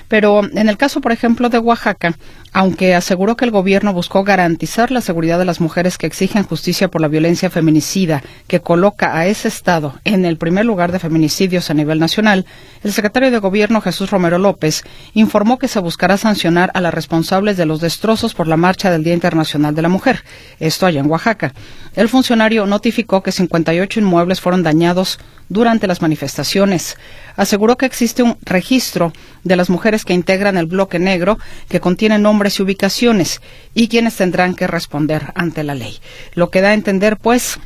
Pero 0.10 0.44
en 0.44 0.68
el 0.68 0.76
caso, 0.76 1.00
por 1.00 1.14
ejemplo, 1.14 1.48
de 1.48 1.60
Oaxaca, 1.60 2.18
aunque 2.52 2.94
aseguró 2.94 3.38
que 3.38 3.46
el 3.46 3.52
gobierno 3.52 3.94
buscó 3.94 4.26
garantizar 4.26 4.92
la 4.92 5.00
seguridad 5.00 5.40
de 5.40 5.46
las 5.46 5.62
mujeres 5.62 5.98
que 5.98 6.08
exigen 6.08 6.44
justicia 6.44 6.90
por 6.90 7.00
la 7.00 7.08
violencia 7.08 7.50
feminicida, 7.50 8.22
que 8.48 8.60
coloca 8.60 9.18
a 9.18 9.28
ese 9.28 9.48
estado 9.48 10.00
en 10.04 10.26
el 10.26 10.38
primer 10.38 10.66
lugar 10.66 10.92
de 10.92 11.00
feminicidios 11.00 11.70
a 11.70 11.74
nivel 11.74 12.00
nacional, 12.00 12.46
el 12.84 12.92
secretario 12.92 13.32
de 13.32 13.40
Gobierno 13.40 13.80
Jesús 13.80 14.10
Romero 14.10 14.40
López 14.40 14.84
informó 15.14 15.49
que 15.58 15.68
se 15.68 15.80
buscará 15.80 16.18
sancionar 16.18 16.72
a 16.74 16.82
las 16.82 16.94
responsables 16.94 17.58
de 17.58 17.66
los 17.66 17.82
destrozos 17.82 18.34
por 18.34 18.48
la 18.48 18.58
marcha 18.58 18.92
del 18.92 19.04
Día 19.04 19.14
Internacional 19.14 19.74
de 19.74 19.82
la 19.82 19.90
Mujer, 19.90 20.24
esto 20.60 20.86
allá 20.86 21.00
en 21.00 21.10
Oaxaca. 21.10 21.54
El 21.96 22.10
funcionario 22.10 22.66
notificó 22.66 23.24
que 23.24 23.32
58 23.32 24.00
inmuebles 24.00 24.42
fueron 24.42 24.64
dañados 24.64 25.20
durante 25.50 25.88
las 25.88 26.02
manifestaciones. 26.02 26.98
Aseguró 27.36 27.78
que 27.78 27.86
existe 27.86 28.22
un 28.22 28.38
registro 28.42 29.12
de 29.44 29.56
las 29.56 29.70
mujeres 29.70 30.06
que 30.06 30.14
integran 30.14 30.58
el 30.58 30.68
bloque 30.68 31.00
negro 31.00 31.40
que 31.68 31.80
contiene 31.80 32.20
nombres 32.20 32.60
y 32.60 32.64
ubicaciones 32.64 33.42
y 33.74 33.88
quienes 33.88 34.16
tendrán 34.16 34.56
que 34.56 34.68
responder 34.68 35.32
ante 35.36 35.64
la 35.64 35.76
ley. 35.76 36.00
Lo 36.36 36.50
que 36.50 36.62
da 36.62 36.70
a 36.70 36.74
entender, 36.74 37.18
pues, 37.18 37.60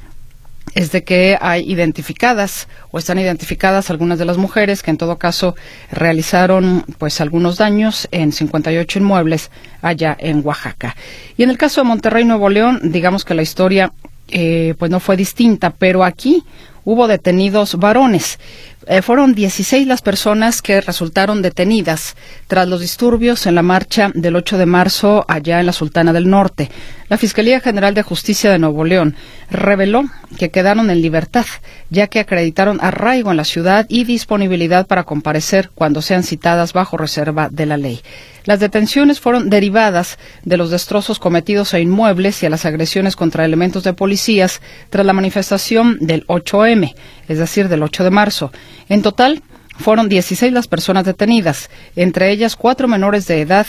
es 0.75 0.91
de 0.91 1.03
que 1.03 1.37
hay 1.39 1.71
identificadas 1.71 2.67
o 2.91 2.97
están 2.97 3.19
identificadas 3.19 3.89
algunas 3.89 4.19
de 4.19 4.25
las 4.25 4.37
mujeres 4.37 4.81
que 4.81 4.91
en 4.91 4.97
todo 4.97 5.17
caso 5.17 5.55
realizaron 5.91 6.85
pues 6.97 7.21
algunos 7.21 7.57
daños 7.57 8.07
en 8.11 8.31
58 8.31 8.99
inmuebles 8.99 9.51
allá 9.81 10.15
en 10.19 10.41
Oaxaca. 10.43 10.95
Y 11.37 11.43
en 11.43 11.49
el 11.49 11.57
caso 11.57 11.81
de 11.81 11.87
Monterrey 11.87 12.25
Nuevo 12.25 12.49
León, 12.49 12.79
digamos 12.83 13.23
que 13.25 13.35
la 13.35 13.43
historia 13.43 13.91
eh, 14.29 14.73
pues 14.79 14.89
no 14.89 14.99
fue 14.99 15.15
distinta, 15.17 15.69
pero 15.69 16.03
aquí 16.03 16.43
hubo 16.85 17.07
detenidos 17.07 17.75
varones. 17.75 18.39
Eh, 18.87 19.01
fueron 19.01 19.33
16 19.33 19.87
las 19.87 20.01
personas 20.01 20.61
que 20.61 20.81
resultaron 20.81 21.41
detenidas 21.41 22.15
tras 22.47 22.67
los 22.67 22.81
disturbios 22.81 23.45
en 23.45 23.55
la 23.55 23.61
marcha 23.61 24.11
del 24.13 24.35
8 24.35 24.57
de 24.57 24.65
marzo 24.65 25.25
allá 25.27 25.59
en 25.59 25.65
la 25.65 25.73
Sultana 25.73 26.11
del 26.11 26.29
Norte. 26.29 26.69
La 27.07 27.17
Fiscalía 27.17 27.61
General 27.61 27.93
de 27.93 28.03
Justicia 28.03 28.51
de 28.51 28.59
Nuevo 28.59 28.83
León 28.83 29.15
reveló 29.49 30.03
que 30.37 30.49
quedaron 30.49 30.89
en 30.89 31.01
libertad, 31.01 31.45
ya 31.89 32.07
que 32.07 32.19
acreditaron 32.19 32.79
arraigo 32.81 33.31
en 33.31 33.37
la 33.37 33.45
ciudad 33.45 33.85
y 33.87 34.03
disponibilidad 34.03 34.87
para 34.87 35.03
comparecer 35.03 35.69
cuando 35.73 36.01
sean 36.01 36.23
citadas 36.23 36.73
bajo 36.73 36.97
reserva 36.97 37.49
de 37.49 37.65
la 37.65 37.77
ley. 37.77 38.01
Las 38.45 38.59
detenciones 38.59 39.21
fueron 39.21 39.49
derivadas 39.49 40.17
de 40.43 40.57
los 40.57 40.69
destrozos 40.69 41.19
cometidos 41.19 41.73
a 41.73 41.79
inmuebles 41.79 42.43
y 42.43 42.45
a 42.45 42.49
las 42.49 42.65
agresiones 42.65 43.15
contra 43.15 43.45
elementos 43.45 43.83
de 43.83 43.93
policías 43.93 44.61
tras 44.89 45.05
la 45.05 45.13
manifestación 45.13 45.97
del 46.01 46.27
8M, 46.27 46.93
es 47.29 47.37
decir, 47.37 47.69
del 47.69 47.83
8 47.83 48.03
de 48.03 48.09
marzo. 48.09 48.51
En 48.89 49.01
total, 49.01 49.43
fueron 49.77 50.09
16 50.09 50.53
las 50.53 50.67
personas 50.67 51.05
detenidas, 51.05 51.69
entre 51.95 52.31
ellas 52.31 52.55
cuatro 52.55 52.87
menores 52.87 53.27
de 53.27 53.41
edad 53.41 53.65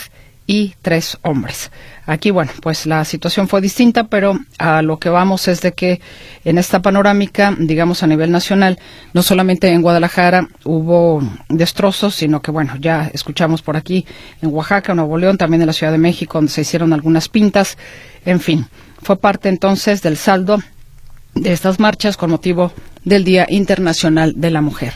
y 0.47 0.75
tres 0.81 1.17
hombres. 1.23 1.71
Aquí, 2.05 2.29
bueno, 2.29 2.51
pues 2.61 2.85
la 2.85 3.03
situación 3.03 3.47
fue 3.47 3.61
distinta, 3.61 4.05
pero 4.05 4.37
a 4.59 4.83
lo 4.83 4.99
que 4.99 5.09
vamos 5.09 5.47
es 5.47 5.61
de 5.61 5.73
que 5.73 6.01
en 6.43 6.59
esta 6.59 6.81
panorámica, 6.81 7.55
digamos 7.57 8.03
a 8.03 8.07
nivel 8.07 8.31
nacional, 8.31 8.77
no 9.13 9.23
solamente 9.23 9.69
en 9.69 9.81
Guadalajara 9.81 10.47
hubo 10.63 11.23
destrozos, 11.49 12.13
sino 12.13 12.41
que, 12.43 12.51
bueno, 12.51 12.75
ya 12.79 13.09
escuchamos 13.11 13.63
por 13.63 13.75
aquí 13.75 14.05
en 14.41 14.53
Oaxaca, 14.53 14.93
Nuevo 14.93 15.17
León, 15.17 15.37
también 15.37 15.61
en 15.61 15.67
la 15.67 15.73
Ciudad 15.73 15.91
de 15.91 15.97
México, 15.97 16.37
donde 16.37 16.51
se 16.51 16.61
hicieron 16.61 16.93
algunas 16.93 17.27
pintas. 17.27 17.77
En 18.23 18.39
fin, 18.39 18.67
fue 19.01 19.17
parte 19.17 19.49
entonces 19.49 20.03
del 20.03 20.17
saldo 20.17 20.59
de 21.33 21.51
estas 21.51 21.79
marchas 21.79 22.17
con 22.17 22.29
motivo 22.29 22.71
del 23.05 23.23
Día 23.23 23.45
Internacional 23.47 24.33
de 24.35 24.51
la 24.51 24.61
Mujer. 24.61 24.93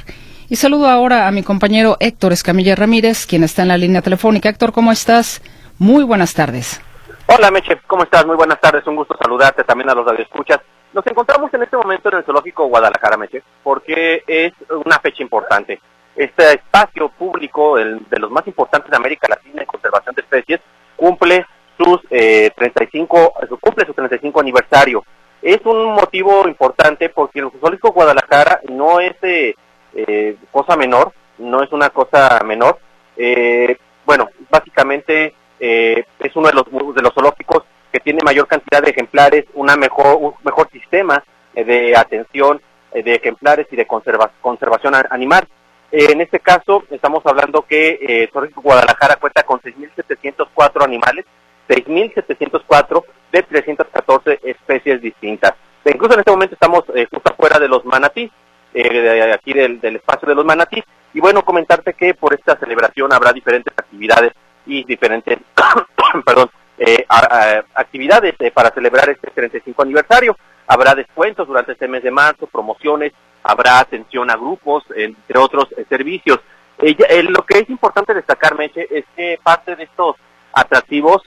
Y 0.50 0.56
saludo 0.56 0.88
ahora 0.88 1.28
a 1.28 1.32
mi 1.32 1.44
compañero 1.44 1.96
Héctor 2.00 2.34
Escamilla 2.34 2.76
Ramírez, 2.76 3.26
quien 3.28 3.44
está 3.44 3.62
en 3.62 3.68
la 3.68 3.78
línea 3.78 4.02
telefónica. 4.02 4.50
Héctor, 4.50 4.72
¿cómo 4.72 4.92
estás? 4.92 5.42
Muy 5.78 6.04
buenas 6.04 6.34
tardes. 6.34 6.82
Hola 7.28 7.52
Meche, 7.52 7.80
¿cómo 7.86 8.04
estás? 8.04 8.26
Muy 8.26 8.36
buenas 8.36 8.60
tardes, 8.60 8.86
un 8.88 8.96
gusto 8.96 9.16
saludarte 9.22 9.64
también 9.64 9.92
a 9.92 9.94
los 9.94 10.06
radioescuchas. 10.06 10.60
Nos 10.92 11.06
encontramos 11.06 11.54
en 11.54 11.62
este 11.62 11.78
momento 11.78 12.10
en 12.10 12.18
el 12.18 12.24
Zoológico 12.24 12.66
Guadalajara, 12.66 13.18
Meche, 13.18 13.44
porque 13.64 14.24
es 14.26 14.54
una 14.86 14.98
fecha 14.98 15.22
importante. 15.22 15.80
Este 16.16 16.54
espacio 16.54 17.10
público, 17.10 17.78
el 17.78 18.10
de 18.10 18.20
los 18.20 18.32
más 18.32 18.48
importantes 18.48 18.90
de 18.90 18.98
América 18.98 19.28
Latina 19.30 19.62
en 19.62 19.68
conservación 19.68 20.16
de 20.16 20.22
especies, 20.24 20.60
cumple 20.96 21.46
sus 21.78 22.00
eh, 22.10 22.52
35, 22.58 23.34
cumple 23.62 23.86
su 23.86 23.94
35 23.94 24.40
aniversario. 24.40 25.04
Es 25.42 25.60
un 25.66 25.94
motivo 25.94 26.48
importante 26.48 27.10
porque 27.10 27.40
el 27.40 27.50
Zoológico 27.60 27.92
Guadalajara 27.92 28.62
no 28.70 29.00
es 29.00 29.16
eh, 29.22 29.56
eh, 29.96 30.36
cosa 30.52 30.76
menor, 30.76 31.14
no 31.38 31.64
es 31.64 31.72
una 31.72 31.90
cosa 31.90 32.42
menor. 32.46 32.80
Eh, 33.16 33.78
bueno, 34.06 34.30
básicamente 34.50 35.34
eh, 35.60 36.04
es 36.20 36.36
uno 36.36 36.48
de 36.48 36.54
los, 36.54 36.66
de 36.96 37.02
los 37.02 37.14
zoológicos 37.14 37.64
que 37.92 38.00
tiene 38.00 38.20
mayor 38.24 38.48
cantidad 38.48 38.82
de 38.82 38.92
ejemplares, 38.92 39.46
una 39.54 39.76
mejor, 39.76 40.18
un 40.20 40.34
mejor 40.44 40.70
sistema 40.72 41.24
eh, 41.56 41.64
de 41.64 41.96
atención 41.96 42.62
eh, 42.92 43.04
de 43.04 43.16
ejemplares 43.16 43.68
y 43.72 43.76
de 43.76 43.88
conserva, 43.88 44.32
conservación 44.42 44.94
animal. 45.10 45.48
en 45.92 46.22
este 46.22 46.40
caso, 46.40 46.84
estamos 46.92 47.26
hablando 47.26 47.64
que 47.64 48.00
eh, 48.02 48.30
Zoológico 48.32 48.62
Guadalajara 48.62 49.16
cuenta 49.16 49.44
con 49.44 49.60
6.704 49.60 50.84
animales, 50.84 51.26
6.704 51.68 53.04
de 53.32 53.44
314 53.44 54.40
especies 54.44 55.02
distintas. 55.02 55.54
Incluso 55.86 56.14
en 56.14 56.20
este 56.20 56.32
momento 56.32 56.56
estamos 56.56 56.84
justo 56.86 57.32
afuera 57.32 57.58
de 57.58 57.68
los 57.68 57.84
manatís, 57.86 58.32
de 58.74 59.34
aquí 59.34 59.54
del, 59.54 59.80
del 59.80 59.96
espacio 59.96 60.28
de 60.28 60.36
los 60.36 60.46
manatís, 60.46 60.84
y 61.14 61.20
bueno, 61.20 61.44
comentarte 61.44 61.94
que 61.94 62.14
por 62.14 62.34
esta 62.34 62.58
celebración 62.58 63.12
habrá 63.12 63.34
diferentes 63.34 63.74
actividades 63.76 64.34
y 64.66 64.84
diferentes 64.84 65.40
perdón, 66.26 66.50
eh, 66.78 67.06
a, 67.10 67.18
a, 67.18 67.66
actividades 67.76 68.36
eh, 68.40 68.52
para 68.52 68.72
celebrar 68.72 69.10
este 69.10 69.30
35 69.32 69.82
aniversario. 69.82 70.38
Habrá 70.68 70.96
descuentos 70.96 71.48
durante 71.48 71.74
este 71.74 71.88
mes 71.88 72.04
de 72.04 72.12
marzo, 72.12 72.48
promociones, 72.48 73.12
habrá 73.44 73.80
atención 73.80 74.30
a 74.30 74.36
grupos, 74.36 74.84
entre 74.96 75.40
otros 75.40 75.68
eh, 75.76 75.86
servicios. 75.90 76.40
lo 76.80 77.46
que 77.46 77.60
es 77.60 77.70
importante 77.70 78.14
destacar, 78.14 78.56
Meche, 78.56 78.88
es 78.90 79.04
que 79.16 79.40
parte 79.44 79.76
de 79.76 79.84
estos 79.84 80.16
atractivos 80.54 81.24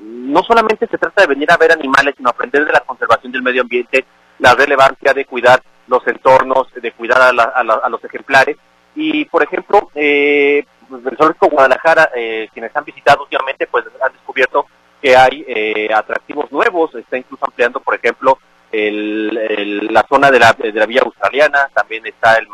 no 0.00 0.42
solamente 0.42 0.86
se 0.86 0.98
trata 0.98 1.22
de 1.22 1.28
venir 1.28 1.50
a 1.50 1.56
ver 1.56 1.72
animales, 1.72 2.14
sino 2.16 2.30
aprender 2.30 2.64
de 2.64 2.72
la 2.72 2.80
conservación 2.80 3.32
del 3.32 3.42
medio 3.42 3.62
ambiente, 3.62 4.04
la 4.38 4.54
relevancia 4.54 5.12
de 5.12 5.24
cuidar 5.24 5.62
los 5.86 6.06
entornos, 6.06 6.68
de 6.74 6.92
cuidar 6.92 7.20
a, 7.22 7.32
la, 7.32 7.44
a, 7.44 7.64
la, 7.64 7.74
a 7.74 7.88
los 7.88 8.02
ejemplares. 8.04 8.56
Y, 8.94 9.24
por 9.26 9.42
ejemplo, 9.42 9.90
eh, 9.94 10.64
del 10.88 11.16
Zoológico 11.16 11.48
Guadalajara, 11.48 12.10
eh, 12.14 12.48
quienes 12.52 12.74
han 12.76 12.84
visitado 12.84 13.22
últimamente, 13.22 13.66
pues 13.66 13.84
han 14.04 14.12
descubierto 14.12 14.66
que 15.00 15.16
hay 15.16 15.44
eh, 15.46 15.88
atractivos 15.92 16.50
nuevos, 16.52 16.94
está 16.94 17.16
incluso 17.16 17.44
ampliando, 17.44 17.80
por 17.80 17.94
ejemplo, 17.94 18.38
la 18.72 20.06
zona 20.08 20.30
de 20.30 20.38
la, 20.38 20.52
de 20.52 20.72
la 20.72 20.86
Villa 20.86 21.02
Australiana, 21.04 21.68
también 21.74 22.06
está 22.06 22.36
el, 22.36 22.46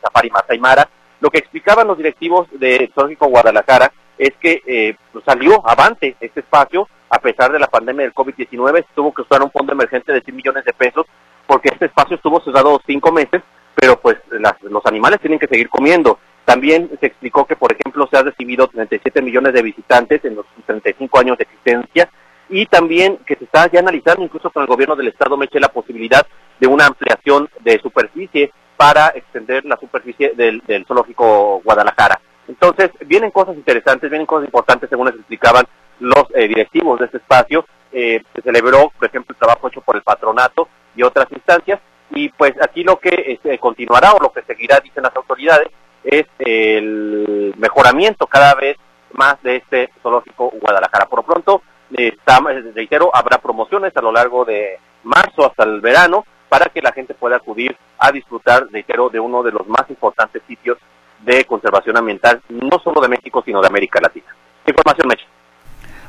Safari 0.00 0.30
Masai 0.30 0.58
Mara. 0.58 0.88
Lo 1.20 1.30
que 1.30 1.38
explicaban 1.38 1.88
los 1.88 1.98
directivos 1.98 2.46
de 2.52 2.90
Zoológico 2.94 3.26
Guadalajara 3.26 3.92
es 4.18 4.32
que 4.40 4.62
eh, 4.66 4.96
salió 5.24 5.66
avante 5.66 6.16
este 6.20 6.40
espacio 6.40 6.88
a 7.10 7.18
pesar 7.20 7.50
de 7.52 7.58
la 7.58 7.68
pandemia 7.68 8.02
del 8.02 8.14
COVID-19, 8.14 8.84
tuvo 8.94 9.14
que 9.14 9.22
usar 9.22 9.42
un 9.42 9.50
fondo 9.50 9.72
emergente 9.72 10.12
de 10.12 10.20
100 10.20 10.36
millones 10.36 10.64
de 10.64 10.72
pesos 10.74 11.06
porque 11.46 11.70
este 11.72 11.86
espacio 11.86 12.16
estuvo 12.16 12.40
cerrado 12.40 12.78
cinco 12.86 13.10
meses, 13.10 13.42
pero 13.74 13.98
pues 13.98 14.18
los 14.62 14.84
animales 14.84 15.20
tienen 15.20 15.38
que 15.38 15.46
seguir 15.46 15.70
comiendo. 15.70 16.18
También 16.44 16.90
se 17.00 17.06
explicó 17.06 17.46
que, 17.46 17.56
por 17.56 17.72
ejemplo, 17.72 18.06
se 18.10 18.18
ha 18.18 18.22
recibido 18.22 18.68
37 18.68 19.22
millones 19.22 19.54
de 19.54 19.62
visitantes 19.62 20.24
en 20.24 20.34
los 20.34 20.46
35 20.66 21.18
años 21.18 21.38
de 21.38 21.44
existencia 21.44 22.10
y 22.50 22.66
también 22.66 23.18
que 23.26 23.36
se 23.36 23.44
está 23.44 23.70
ya 23.70 23.80
analizando 23.80 24.22
incluso 24.22 24.50
con 24.50 24.62
el 24.62 24.68
gobierno 24.68 24.96
del 24.96 25.08
estado 25.08 25.36
Meche 25.36 25.60
la 25.60 25.68
posibilidad 25.68 26.26
de 26.58 26.66
una 26.66 26.86
ampliación 26.86 27.48
de 27.60 27.78
superficie 27.80 28.52
para 28.76 29.08
extender 29.08 29.64
la 29.64 29.76
superficie 29.76 30.32
del, 30.36 30.62
zoológico 30.86 31.60
Guadalajara. 31.64 32.20
Entonces, 32.60 32.90
vienen 33.06 33.30
cosas 33.30 33.56
interesantes, 33.56 34.10
vienen 34.10 34.26
cosas 34.26 34.46
importantes 34.46 34.90
según 34.90 35.06
les 35.06 35.14
explicaban 35.14 35.64
los 36.00 36.24
eh, 36.34 36.48
directivos 36.48 36.98
de 36.98 37.06
este 37.06 37.18
espacio. 37.18 37.64
Eh, 37.92 38.22
se 38.34 38.42
celebró, 38.42 38.90
por 38.98 39.06
ejemplo, 39.06 39.32
el 39.32 39.38
trabajo 39.38 39.68
hecho 39.68 39.80
por 39.80 39.96
el 39.96 40.02
patronato 40.02 40.68
y 40.96 41.02
otras 41.02 41.30
instancias. 41.30 41.80
Y 42.10 42.30
pues 42.30 42.54
aquí 42.60 42.82
lo 42.82 42.98
que 42.98 43.10
este, 43.28 43.58
continuará 43.58 44.12
o 44.12 44.20
lo 44.20 44.32
que 44.32 44.42
seguirá, 44.42 44.80
dicen 44.80 45.04
las 45.04 45.14
autoridades, 45.14 45.68
es 46.02 46.26
el 46.38 47.54
mejoramiento 47.58 48.26
cada 48.26 48.54
vez 48.54 48.76
más 49.12 49.40
de 49.42 49.56
este 49.56 49.90
zoológico 50.02 50.52
Guadalajara. 50.60 51.06
Por 51.06 51.20
lo 51.20 51.22
pronto, 51.24 51.62
está, 51.92 52.40
reitero, 52.74 53.14
habrá 53.14 53.38
promociones 53.38 53.96
a 53.96 54.02
lo 54.02 54.10
largo 54.10 54.44
de 54.44 54.78
marzo 55.04 55.46
hasta 55.46 55.64
el 55.64 55.80
verano 55.80 56.24
para 56.48 56.66
que 56.66 56.82
la 56.82 56.92
gente 56.92 57.14
pueda 57.14 57.36
acudir 57.36 57.76
a 57.98 58.10
disfrutar, 58.10 58.66
reitero, 58.70 59.10
de 59.10 59.20
uno 59.20 59.42
de 59.42 59.52
los 59.52 59.66
más 59.68 59.88
importantes 59.90 60.42
sitios 60.48 60.78
de 61.20 61.44
conservación 61.44 61.96
ambiental, 61.96 62.40
no 62.48 62.78
solo 62.78 63.00
de 63.00 63.08
México, 63.08 63.42
sino 63.44 63.60
de 63.60 63.66
América 63.66 64.00
Latina. 64.00 64.26
Información, 64.66 65.08
Mecha. 65.08 65.26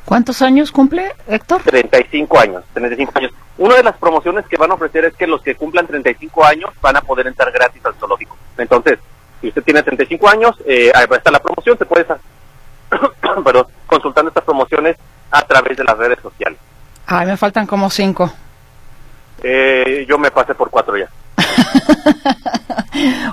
¿Cuántos 0.04 0.42
años 0.42 0.72
cumple, 0.72 1.12
Héctor? 1.28 1.62
35 1.62 2.38
años, 2.38 2.64
35 2.72 3.12
años. 3.16 3.32
Una 3.58 3.76
de 3.76 3.82
las 3.82 3.96
promociones 3.96 4.46
que 4.46 4.56
van 4.56 4.70
a 4.70 4.74
ofrecer 4.74 5.04
es 5.04 5.14
que 5.14 5.26
los 5.26 5.42
que 5.42 5.54
cumplan 5.54 5.86
35 5.86 6.44
años 6.44 6.70
van 6.80 6.96
a 6.96 7.02
poder 7.02 7.26
entrar 7.26 7.52
gratis 7.52 7.84
al 7.84 7.94
zoológico. 7.94 8.36
Entonces, 8.56 8.98
si 9.40 9.48
usted 9.48 9.62
tiene 9.62 9.82
35 9.82 10.28
años, 10.28 10.56
eh, 10.66 10.90
ahí 10.94 11.06
está 11.10 11.30
la 11.30 11.38
promoción, 11.38 11.78
se 11.78 11.84
puede 11.84 12.02
estar 12.02 12.18
pero 13.44 13.68
consultando 13.86 14.28
estas 14.28 14.44
promociones 14.44 14.96
a 15.30 15.42
través 15.42 15.76
de 15.76 15.84
las 15.84 15.96
redes 15.96 16.18
sociales. 16.20 16.58
Ay, 17.06 17.26
me 17.26 17.36
faltan 17.36 17.66
como 17.66 17.90
cinco. 17.90 18.32
Eh, 19.42 20.04
yo 20.08 20.18
me 20.18 20.30
pasé 20.30 20.54
por 20.54 20.70
cuatro 20.70 20.96
ya. 20.96 21.08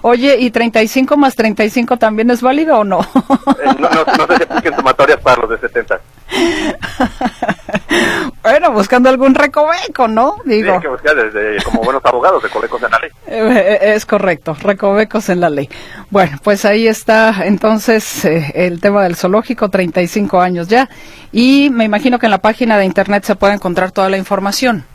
Oye, 0.02 0.38
¿y 0.40 0.52
35 0.52 1.18
más 1.18 1.36
35 1.36 1.98
también 1.98 2.30
es 2.30 2.42
válido 2.42 2.80
o 2.80 2.84
no? 2.84 3.02
Eh, 3.02 3.76
no, 3.80 3.90
no, 3.90 4.06
no, 4.18 4.28
sé 4.28 4.38
si 4.38 4.44
apliquen 4.44 4.76
sumatorias 4.76 5.20
para 5.20 5.42
los 5.42 5.50
de 5.50 5.58
70. 5.60 6.00
bueno, 8.44 8.72
buscando 8.72 9.10
algún 9.10 9.34
recoveco, 9.34 10.08
¿no? 10.08 10.36
Digo. 10.46 10.76
Sí, 10.76 10.82
que 10.82 10.88
buscar 10.88 11.16
desde, 11.16 11.64
como 11.64 11.82
buenos 11.82 12.06
abogados, 12.06 12.44
recovecos 12.44 12.82
en 12.84 12.92
la 12.92 13.00
ley. 13.00 13.10
Eh, 13.28 13.94
es 13.96 14.06
correcto, 14.06 14.56
recovecos 14.62 15.30
en 15.30 15.42
la 15.42 15.50
ley. 15.50 15.70
Bueno, 16.10 16.38
pues 16.44 16.66
ahí 16.66 16.88
está 16.88 17.46
entonces 17.46 18.26
el 18.26 18.80
tema 18.82 19.04
del 19.04 19.16
zoológico, 19.16 19.70
35 19.70 20.40
años 20.40 20.68
ya. 20.68 20.90
Y 21.32 21.70
me 21.72 21.86
imagino 21.86 22.20
que 22.20 22.28
en 22.28 22.32
la 22.32 22.40
página 22.40 22.78
de 22.78 22.86
internet 22.86 23.24
se 23.24 23.36
puede 23.36 23.54
encontrar 23.54 23.92
toda 23.92 24.10
la 24.10 24.18
información. 24.18 24.86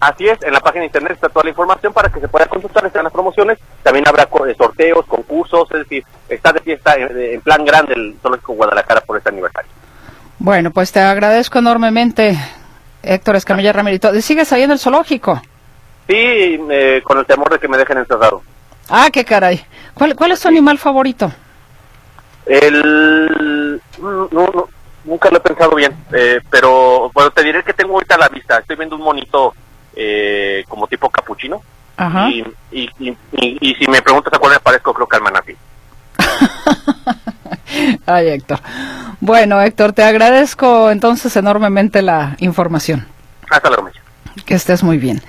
Así 0.00 0.28
es, 0.28 0.40
en 0.42 0.52
la 0.52 0.60
página 0.60 0.82
de 0.82 0.86
internet 0.86 1.12
está 1.12 1.28
toda 1.28 1.44
la 1.44 1.50
información 1.50 1.92
para 1.92 2.08
que 2.08 2.20
se 2.20 2.28
pueda 2.28 2.46
consultar, 2.46 2.86
están 2.86 3.02
las 3.02 3.12
promociones, 3.12 3.58
también 3.82 4.06
habrá 4.06 4.24
eh, 4.24 4.54
sorteos, 4.56 5.04
concursos, 5.06 5.68
es 5.72 5.78
decir, 5.80 6.04
está 6.28 6.52
de 6.52 6.60
fiesta 6.60 6.94
en, 6.94 7.40
plan 7.40 7.64
grande 7.64 7.94
el 7.94 8.16
Zoológico 8.22 8.52
Guadalajara 8.52 9.00
por 9.00 9.16
este 9.16 9.30
aniversario. 9.30 9.70
Bueno, 10.38 10.70
pues 10.70 10.92
te 10.92 11.00
agradezco 11.00 11.58
enormemente, 11.58 12.38
Héctor 13.02 13.36
Escamilla 13.36 13.72
Ramírez. 13.72 14.00
¿Sigues 14.24 14.52
ahí 14.52 14.62
en 14.62 14.70
el 14.70 14.78
zoológico? 14.78 15.42
Sí, 16.06 16.14
eh, 16.70 17.02
con 17.02 17.18
el 17.18 17.26
temor 17.26 17.50
de 17.50 17.58
que 17.58 17.66
me 17.66 17.76
dejen 17.76 17.98
encerrado. 17.98 18.42
Ah, 18.88 19.08
qué 19.12 19.24
caray. 19.24 19.64
¿Cuál, 19.94 20.14
cuál 20.14 20.30
es 20.30 20.40
tu 20.40 20.46
animal 20.46 20.78
favorito? 20.78 21.30
El... 22.46 23.80
No, 23.98 24.68
nunca 25.04 25.28
lo 25.30 25.38
he 25.38 25.40
pensado 25.40 25.74
bien, 25.74 25.92
eh, 26.12 26.40
pero 26.48 27.10
bueno, 27.12 27.30
te 27.32 27.42
diré 27.42 27.64
que 27.64 27.72
tengo 27.72 27.94
ahorita 27.94 28.14
a 28.14 28.18
la 28.18 28.28
vista. 28.28 28.58
Estoy 28.58 28.76
viendo 28.76 28.94
un 28.94 29.02
monito 29.02 29.54
eh, 30.00 30.64
como 30.68 30.86
tipo 30.86 31.10
capuchino. 31.10 31.60
Y, 32.30 32.44
y, 32.70 32.88
y, 33.32 33.74
si 33.74 33.90
me 33.90 34.00
preguntas 34.00 34.32
a 34.32 34.38
cuál 34.38 34.52
me 34.52 34.60
parezco, 34.60 34.94
creo 34.94 35.08
que 35.08 35.16
al 35.16 35.22
manatí. 35.22 35.56
Ay, 38.06 38.28
Héctor. 38.28 38.60
Bueno, 39.18 39.60
Héctor, 39.60 39.92
te 39.92 40.04
agradezco 40.04 40.92
entonces 40.92 41.34
enormemente 41.34 42.02
la 42.02 42.36
información. 42.38 43.08
Hasta 43.50 43.68
luego, 43.68 43.90
Que 44.46 44.54
estés 44.54 44.84
muy 44.84 44.98
bien. 44.98 45.20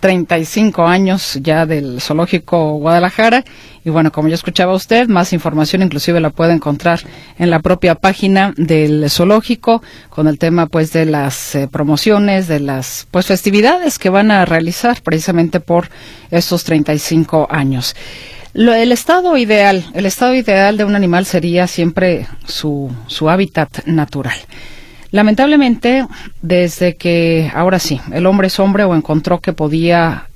35 0.00 0.86
años 0.86 1.38
ya 1.42 1.66
del 1.66 2.00
Zoológico 2.00 2.74
Guadalajara. 2.78 3.44
Y 3.84 3.90
bueno, 3.90 4.12
como 4.12 4.28
ya 4.28 4.34
escuchaba 4.34 4.74
usted, 4.74 5.08
más 5.08 5.32
información 5.32 5.82
inclusive 5.82 6.20
la 6.20 6.30
puede 6.30 6.52
encontrar 6.52 7.00
en 7.38 7.50
la 7.50 7.60
propia 7.60 7.94
página 7.94 8.52
del 8.56 9.08
zoológico 9.08 9.82
con 10.10 10.28
el 10.28 10.38
tema 10.38 10.66
pues 10.66 10.92
de 10.92 11.06
las 11.06 11.54
eh, 11.54 11.68
promociones, 11.68 12.48
de 12.48 12.60
las 12.60 13.06
pues 13.10 13.26
festividades 13.26 13.98
que 13.98 14.10
van 14.10 14.30
a 14.30 14.44
realizar 14.44 15.00
precisamente 15.02 15.60
por 15.60 15.88
estos 16.30 16.64
35 16.64 17.48
años. 17.50 17.96
el 18.54 18.92
estado 18.92 19.36
ideal, 19.36 19.84
el 19.94 20.06
estado 20.06 20.34
ideal 20.34 20.76
de 20.76 20.84
un 20.84 20.94
animal 20.94 21.24
sería 21.24 21.66
siempre 21.66 22.26
su, 22.46 22.90
su 23.06 23.30
hábitat 23.30 23.86
natural. 23.86 24.36
Lamentablemente, 25.10 26.06
desde 26.42 26.96
que 26.96 27.50
ahora 27.54 27.78
sí, 27.78 28.00
el 28.12 28.26
hombre 28.26 28.48
es 28.48 28.60
hombre 28.60 28.84
o 28.84 28.94
encontró 28.94 29.40
que 29.40 29.52
podía 29.52 30.28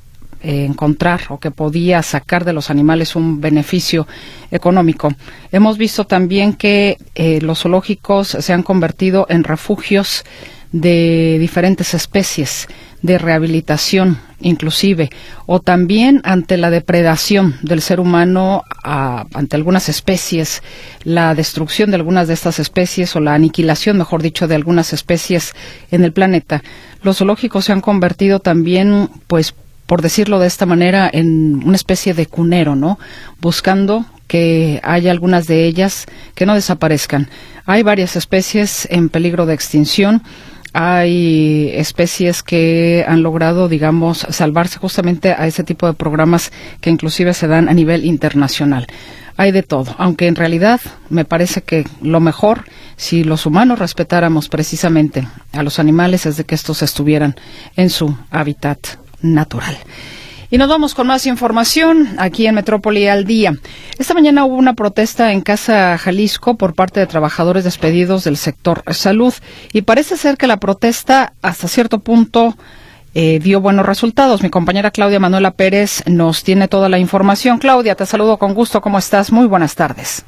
eh, 0.43 0.65
encontrar 0.65 1.21
o 1.29 1.39
que 1.39 1.51
podía 1.51 2.03
sacar 2.03 2.45
de 2.45 2.53
los 2.53 2.71
animales 2.71 3.15
un 3.15 3.41
beneficio 3.41 4.09
económico. 4.51 5.13
Hemos 5.53 5.79
visto 5.79 6.05
también 6.05 6.55
que 6.55 6.97
eh, 7.15 7.41
los 7.43 7.61
zoológicos 7.61 8.29
se 8.41 8.53
han 8.53 8.63
convertido 8.63 9.27
en 9.29 9.45
refugios 9.45 10.25
de 10.73 11.37
diferentes 11.39 11.95
especies 11.95 12.67
de 13.03 13.19
rehabilitación 13.19 14.19
inclusive 14.43 15.11
o 15.47 15.61
también 15.61 16.21
ante 16.25 16.57
la 16.57 16.71
depredación 16.71 17.57
del 17.63 17.81
ser 17.81 18.01
humano 18.01 18.63
ante 18.83 19.57
algunas 19.57 19.89
especies 19.89 20.63
la 21.05 21.35
destrucción 21.35 21.91
de 21.91 21.97
algunas 21.97 22.29
de 22.29 22.35
estas 22.35 22.59
especies 22.59 23.15
o 23.17 23.21
la 23.21 23.35
aniquilación 23.35 23.99
mejor 23.99 24.23
dicho 24.23 24.49
de 24.49 24.55
algunas 24.55 24.93
especies 24.93 25.55
en 25.91 26.05
el 26.05 26.13
planeta. 26.13 26.63
Los 27.03 27.19
zoológicos 27.19 27.65
se 27.65 27.73
han 27.73 27.81
convertido 27.81 28.41
también 28.41 29.09
pues 29.27 29.55
por 29.87 30.03
decirlo 30.03 30.39
de 30.39 30.47
esta 30.47 30.67
manera 30.67 31.11
en 31.13 31.63
una 31.65 31.77
especie 31.77 32.15
de 32.15 32.27
cunero 32.27 32.77
no 32.77 32.99
buscando 33.41 34.07
que 34.33 34.81
haya 34.83 35.11
algunas 35.11 35.47
de 35.47 35.67
ellas 35.67 36.07
que 36.35 36.47
no 36.47 36.55
desaparezcan. 36.55 37.29
Hay 37.67 37.83
varias 37.83 38.17
especies 38.17 38.89
en 38.91 39.11
peligro 39.11 39.45
de 39.45 39.53
extinción 39.53 40.23
hay 40.73 41.71
especies 41.75 42.43
que 42.43 43.05
han 43.07 43.23
logrado, 43.23 43.69
digamos, 43.69 44.27
salvarse 44.31 44.79
justamente 44.79 45.33
a 45.33 45.47
ese 45.47 45.65
tipo 45.65 45.87
de 45.87 45.93
programas 45.93 46.51
que 46.81 46.91
inclusive 46.91 47.35
se 47.35 47.47
dan 47.47 47.69
a 47.69 47.75
nivel 47.75 48.05
internacional. 48.05 48.87
Hay 49.37 49.51
de 49.51 49.63
todo, 49.63 49.95
aunque 49.99 50.27
en 50.27 50.37
realidad 50.37 50.81
me 51.09 51.25
parece 51.25 51.63
que 51.63 51.87
lo 52.01 52.21
mejor, 52.21 52.65
si 52.97 53.25
los 53.25 53.47
humanos 53.47 53.79
respetáramos 53.79 54.49
precisamente 54.49 55.27
a 55.53 55.63
los 55.63 55.79
animales, 55.79 56.27
es 56.27 56.37
de 56.37 56.45
que 56.45 56.55
estos 56.55 56.83
estuvieran 56.83 57.37
en 57.77 57.91
su 57.91 58.17
hábitat 58.31 58.79
natural. 59.21 59.77
Y 60.53 60.59
nos 60.59 60.69
vamos 60.69 60.95
con 60.95 61.07
más 61.07 61.25
información 61.27 62.09
aquí 62.19 62.47
en 62.47 62.55
Metrópoli 62.55 63.09
al 63.09 63.25
día. 63.25 63.53
Esta 63.99 64.13
mañana 64.13 64.45
hubo 64.45 64.57
una 64.57 64.75
protesta 64.75 65.33
en 65.33 65.41
Casa 65.41 65.97
Jalisco 65.97 66.59
por 66.59 66.75
parte 66.75 67.01
de 67.01 67.07
trabajadores 67.07 67.65
despedidos 67.65 68.25
del 68.25 68.37
sector 68.37 68.83
salud 68.93 69.33
y 69.73 69.81
parece 69.81 70.19
ser 70.19 70.37
que 70.37 70.47
la 70.47 70.59
protesta 70.59 71.33
hasta 71.41 71.69
cierto 71.69 72.01
punto 72.01 72.53
eh, 73.15 73.39
dio 73.39 73.63
buenos 73.63 73.87
resultados. 73.87 74.43
Mi 74.43 74.51
compañera 74.51 74.91
Claudia 74.91 75.19
Manuela 75.19 75.53
Pérez 75.53 76.07
nos 76.07 76.45
tiene 76.45 76.69
toda 76.69 76.91
la 76.91 76.99
información. 76.99 77.57
Claudia, 77.57 77.95
te 77.95 78.05
saludo 78.05 78.37
con 78.37 78.53
gusto. 78.53 78.83
¿Cómo 78.83 78.99
estás? 78.99 79.33
Muy 79.33 79.47
buenas 79.47 79.75
tardes. 79.75 80.23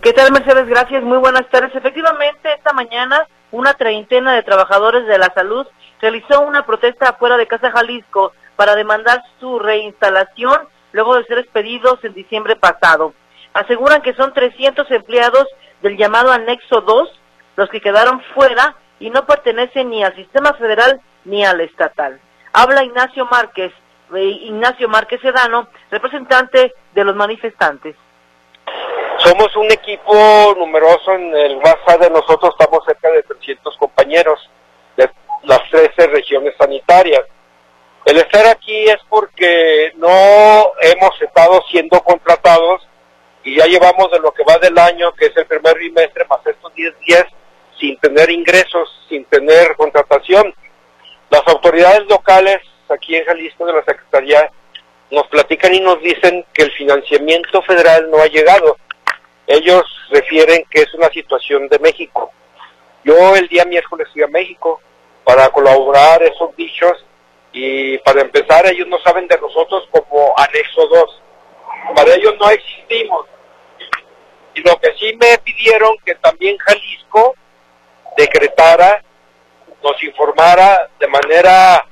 ¿Qué 0.00 0.14
tal, 0.14 0.32
Mercedes? 0.32 0.66
Gracias. 0.66 1.02
Muy 1.02 1.18
buenas 1.18 1.46
tardes. 1.50 1.74
Efectivamente, 1.74 2.54
esta 2.56 2.72
mañana 2.72 3.26
una 3.52 3.74
treintena 3.74 4.34
de 4.34 4.42
trabajadores 4.44 5.06
de 5.06 5.18
la 5.18 5.30
salud 5.34 5.66
realizó 6.00 6.40
una 6.40 6.64
protesta 6.64 7.10
afuera 7.10 7.36
de 7.36 7.46
Casa 7.46 7.70
Jalisco 7.70 8.32
para 8.58 8.74
demandar 8.74 9.22
su 9.38 9.60
reinstalación 9.60 10.68
luego 10.90 11.14
de 11.14 11.24
ser 11.26 11.38
expedidos 11.38 12.02
en 12.02 12.12
diciembre 12.12 12.56
pasado. 12.56 13.14
Aseguran 13.54 14.02
que 14.02 14.14
son 14.14 14.34
300 14.34 14.90
empleados 14.90 15.46
del 15.80 15.96
llamado 15.96 16.32
anexo 16.32 16.80
2 16.80 17.20
los 17.54 17.68
que 17.70 17.80
quedaron 17.80 18.20
fuera 18.34 18.74
y 18.98 19.10
no 19.10 19.26
pertenecen 19.26 19.90
ni 19.90 20.02
al 20.02 20.16
sistema 20.16 20.54
federal 20.54 21.00
ni 21.24 21.44
al 21.44 21.60
estatal. 21.60 22.18
Habla 22.52 22.82
Ignacio 22.82 23.26
Márquez, 23.26 23.72
eh, 24.16 24.24
Ignacio 24.24 24.88
Márquez 24.88 25.20
Sedano, 25.20 25.68
representante 25.92 26.74
de 26.94 27.04
los 27.04 27.14
manifestantes. 27.14 27.94
Somos 29.18 29.54
un 29.54 29.70
equipo 29.70 30.12
numeroso, 30.58 31.12
en 31.12 31.32
el 31.36 31.56
WhatsApp 31.58 32.00
de 32.00 32.10
nosotros 32.10 32.56
estamos 32.58 32.84
cerca 32.84 33.08
de 33.10 33.22
300 33.22 33.76
compañeros 33.76 34.50
de 34.96 35.08
las 35.44 35.60
13 35.70 36.08
regiones 36.08 36.54
sanitarias. 36.58 37.22
El 38.08 38.16
estar 38.16 38.46
aquí 38.46 38.84
es 38.84 38.96
porque 39.10 39.92
no 39.96 40.72
hemos 40.80 41.20
estado 41.20 41.62
siendo 41.70 42.00
contratados 42.00 42.88
y 43.44 43.56
ya 43.56 43.66
llevamos 43.66 44.10
de 44.10 44.18
lo 44.18 44.32
que 44.32 44.44
va 44.44 44.56
del 44.56 44.78
año, 44.78 45.12
que 45.12 45.26
es 45.26 45.36
el 45.36 45.44
primer 45.44 45.74
trimestre, 45.74 46.24
más 46.24 46.40
estos 46.46 46.74
10 46.74 46.98
días, 47.00 47.24
sin 47.78 47.98
tener 47.98 48.30
ingresos, 48.30 48.88
sin 49.10 49.26
tener 49.26 49.76
contratación. 49.76 50.54
Las 51.28 51.46
autoridades 51.48 52.06
locales 52.08 52.56
aquí 52.88 53.14
en 53.14 53.26
Jalisco 53.26 53.66
de 53.66 53.74
la 53.74 53.84
Secretaría 53.84 54.50
nos 55.10 55.26
platican 55.26 55.74
y 55.74 55.80
nos 55.80 56.00
dicen 56.00 56.46
que 56.54 56.62
el 56.62 56.72
financiamiento 56.72 57.60
federal 57.60 58.10
no 58.10 58.22
ha 58.22 58.26
llegado 58.26 58.78
ellos 59.48 59.82
refieren 60.10 60.62
que 60.70 60.82
es 60.82 60.94
una 60.94 61.08
situación 61.08 61.68
de 61.68 61.78
México. 61.78 62.30
Yo 63.02 63.34
el 63.34 63.48
día 63.48 63.64
miércoles 63.64 64.06
fui 64.12 64.22
a 64.22 64.28
México 64.28 64.80
para 65.24 65.48
colaborar 65.48 66.22
esos 66.22 66.54
dichos 66.54 67.04
y 67.60 67.98
para 67.98 68.20
empezar 68.20 68.64
ellos 68.66 68.86
no 68.86 69.00
saben 69.00 69.26
de 69.26 69.36
nosotros 69.40 69.88
como 69.90 70.32
anexo 70.38 70.86
2. 70.86 71.22
Para 71.96 72.14
ellos 72.14 72.34
no 72.38 72.48
existimos. 72.50 73.26
Y 74.54 74.60
lo 74.60 74.76
que 74.76 74.92
sí 74.94 75.12
me 75.16 75.38
pidieron 75.38 75.96
que 76.04 76.14
también 76.14 76.56
Jalisco 76.58 77.34
decretara, 78.16 79.02
nos 79.82 80.00
informara 80.04 80.88
de 81.00 81.08
manera 81.08 81.84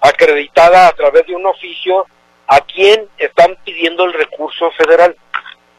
acreditada 0.00 0.86
a 0.86 0.92
través 0.92 1.26
de 1.26 1.34
un 1.34 1.46
oficio 1.46 2.06
a 2.46 2.60
quién 2.60 3.08
están 3.18 3.56
pidiendo 3.64 4.04
el 4.04 4.12
recurso 4.12 4.70
federal. 4.72 5.16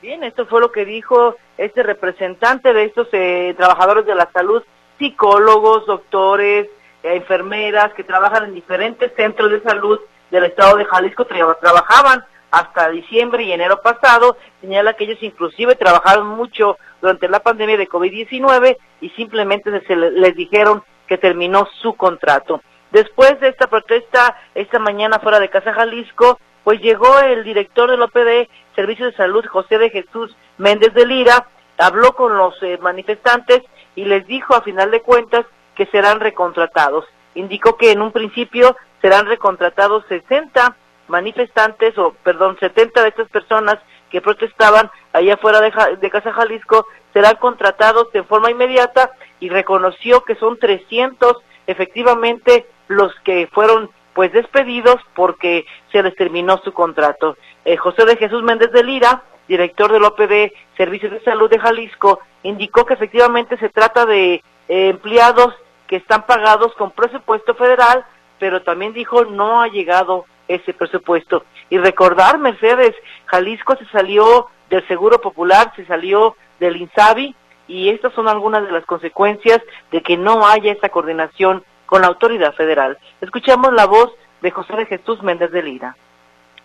Bien, 0.02 0.22
esto 0.26 0.46
fue 0.48 0.60
lo 0.60 0.70
que 0.74 0.84
dijo 0.84 1.38
este 1.58 1.82
representante 1.82 2.74
de 2.74 2.84
estos 2.86 3.08
eh, 3.14 3.54
trabajadores 3.56 4.06
de 4.06 4.16
la 4.16 4.30
salud, 4.34 4.64
psicólogos, 5.00 5.86
doctores, 5.86 6.68
enfermeras 7.04 7.94
que 7.94 8.04
trabajan 8.04 8.46
en 8.46 8.54
diferentes 8.56 9.12
centros 9.16 9.52
de 9.52 9.62
salud 9.62 10.00
del 10.32 10.46
estado 10.46 10.78
de 10.78 10.86
Jalisco, 10.86 11.26
trabajaban 11.26 12.26
hasta 12.50 12.90
diciembre 12.90 13.44
y 13.44 13.52
enero 13.52 13.82
pasado, 13.82 14.38
señala 14.62 14.94
que 14.94 15.06
ellos 15.06 15.22
inclusive 15.22 15.76
trabajaron 15.76 16.28
mucho 16.28 16.78
durante 17.02 17.28
la 17.28 17.40
pandemia 17.40 17.78
de 17.78 17.90
COVID-19 17.90 18.78
y 19.02 19.10
simplemente 19.12 19.82
se 19.88 19.96
les 19.96 20.36
dijeron 20.36 20.84
que 21.08 21.18
terminó 21.18 21.68
su 21.82 21.96
contrato. 21.96 22.62
Después 22.92 23.40
de 23.40 23.48
esta 23.48 23.68
protesta, 23.68 24.38
esta 24.54 24.78
mañana 24.78 25.20
fuera 25.20 25.40
de 25.40 25.50
Casa 25.50 25.74
Jalisco, 25.74 26.40
pues 26.64 26.80
llegó 26.80 27.20
el 27.20 27.44
director 27.44 27.90
del 27.90 28.04
OPD, 28.04 28.48
Servicio 28.76 29.08
de 29.08 29.18
Salud, 29.18 29.44
José 29.48 29.80
de 29.80 29.90
Jesús 29.90 30.36
Méndez 30.58 30.94
de 30.94 31.06
Lira, 31.06 31.48
habló 31.78 32.14
con 32.14 32.38
los 32.38 32.54
eh, 32.62 32.78
manifestantes 32.82 33.62
y 33.96 34.06
les 34.06 34.26
dijo 34.28 34.56
a 34.56 34.62
final 34.62 34.92
de 34.92 35.02
cuentas 35.02 35.46
que 35.76 35.86
serán 35.88 36.20
recontratados. 36.20 37.06
Indicó 37.36 37.78
que 37.78 37.92
en 37.92 38.02
un 38.02 38.12
principio 38.12 38.76
serán 39.02 39.26
recontratados 39.26 40.06
60 40.08 40.76
manifestantes, 41.08 41.98
o 41.98 42.14
perdón, 42.24 42.58
70 42.60 43.02
de 43.02 43.10
estas 43.10 43.30
personas 43.30 43.78
que 44.10 44.22
protestaban 44.22 44.90
allá 45.12 45.34
afuera 45.34 45.60
de, 45.60 45.72
de 46.00 46.10
Casa 46.10 46.32
Jalisco, 46.32 46.86
serán 47.14 47.36
contratados 47.36 48.12
de 48.12 48.24
forma 48.24 48.52
inmediata 48.52 49.12
y 49.40 49.50
reconoció 49.50 50.22
que 50.22 50.36
son 50.36 50.58
300 50.58 51.38
efectivamente 51.68 52.68
los 52.88 53.14
que 53.24 53.48
fueron 53.52 53.90
pues 54.14 54.32
despedidos 54.32 54.98
porque 55.16 55.66
se 55.92 56.04
les 56.04 56.16
terminó 56.16 56.60
su 56.64 56.72
contrato. 56.72 57.38
Eh, 57.66 57.78
José 57.78 58.06
de 58.06 58.18
Jesús 58.18 58.44
Méndez 58.44 58.72
de 58.72 58.84
Lira, 58.84 59.24
director 59.48 59.92
del 59.92 60.04
OPD 60.04 60.54
Servicios 60.78 61.12
de 61.12 61.24
Salud 61.24 61.50
de 61.50 61.60
Jalisco, 61.60 62.20
indicó 62.44 62.86
que 62.86 62.94
efectivamente 62.94 63.58
se 63.58 63.70
trata 63.70 64.06
de 64.06 64.44
eh, 64.68 64.90
empleados 64.90 65.54
que 65.88 65.98
están 65.98 66.26
pagados 66.26 66.74
con 66.76 66.92
presupuesto 66.92 67.56
federal, 67.56 68.06
pero 68.40 68.62
también 68.64 68.94
dijo 68.94 69.26
no 69.26 69.62
ha 69.62 69.68
llegado 69.68 70.26
ese 70.48 70.74
presupuesto. 70.74 71.46
Y 71.70 71.78
recordar, 71.78 72.38
Mercedes, 72.38 72.96
Jalisco 73.26 73.76
se 73.76 73.86
salió 73.86 74.48
del 74.70 74.86
Seguro 74.88 75.22
Popular, 75.22 75.72
se 75.76 75.86
salió 75.86 76.36
del 76.60 76.78
INSABI, 76.78 77.36
y 77.68 77.90
estas 77.90 78.14
son 78.14 78.28
algunas 78.28 78.66
de 78.66 78.72
las 78.72 78.86
consecuencias 78.86 79.62
de 79.92 80.02
que 80.02 80.18
no 80.18 80.46
haya 80.46 80.72
esa 80.72 80.90
coordinación 80.90 81.64
con 81.86 82.02
la 82.02 82.08
autoridad 82.08 82.54
federal. 82.54 82.98
Escuchamos 83.22 83.74
la 83.74 83.86
voz 83.86 84.12
de 84.42 84.52
José 84.52 84.76
de 84.76 84.86
Jesús 84.86 85.22
Méndez 85.24 85.52
de 85.52 85.64
Lira. 85.64 85.96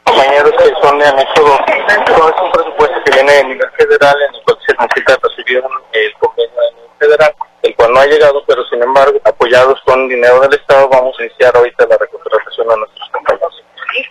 Compañeros 0.05 0.53
que 0.53 0.73
son 0.83 0.99
de 0.99 1.07
anexo 1.07 1.43
2, 1.43 1.61
todo 2.07 2.29
es 2.29 2.51
presupuesto 2.53 3.01
que 3.05 3.13
viene 3.13 3.33
de 3.33 3.45
nivel 3.45 3.71
federal 3.77 4.17
en 4.29 4.35
el 4.35 4.43
cual 4.43 4.59
se 4.67 4.73
necesita 4.75 5.19
recibir 5.23 5.63
el 5.93 6.13
convenio 6.15 6.91
federal, 6.99 7.35
el 7.63 7.75
cual 7.77 7.93
no 7.93 8.01
ha 8.01 8.07
llegado, 8.07 8.43
pero 8.47 8.65
sin 8.67 8.83
embargo, 8.83 9.19
apoyados 9.25 9.81
con 9.85 10.09
dinero 10.09 10.41
del 10.41 10.55
Estado, 10.55 10.89
vamos 10.89 11.19
a 11.19 11.25
iniciar 11.25 11.57
ahorita 11.57 11.87
la 11.87 11.99
recontratación 11.99 12.71
a 12.71 12.77
nuestros 12.77 13.09
compañeros. 13.11 13.65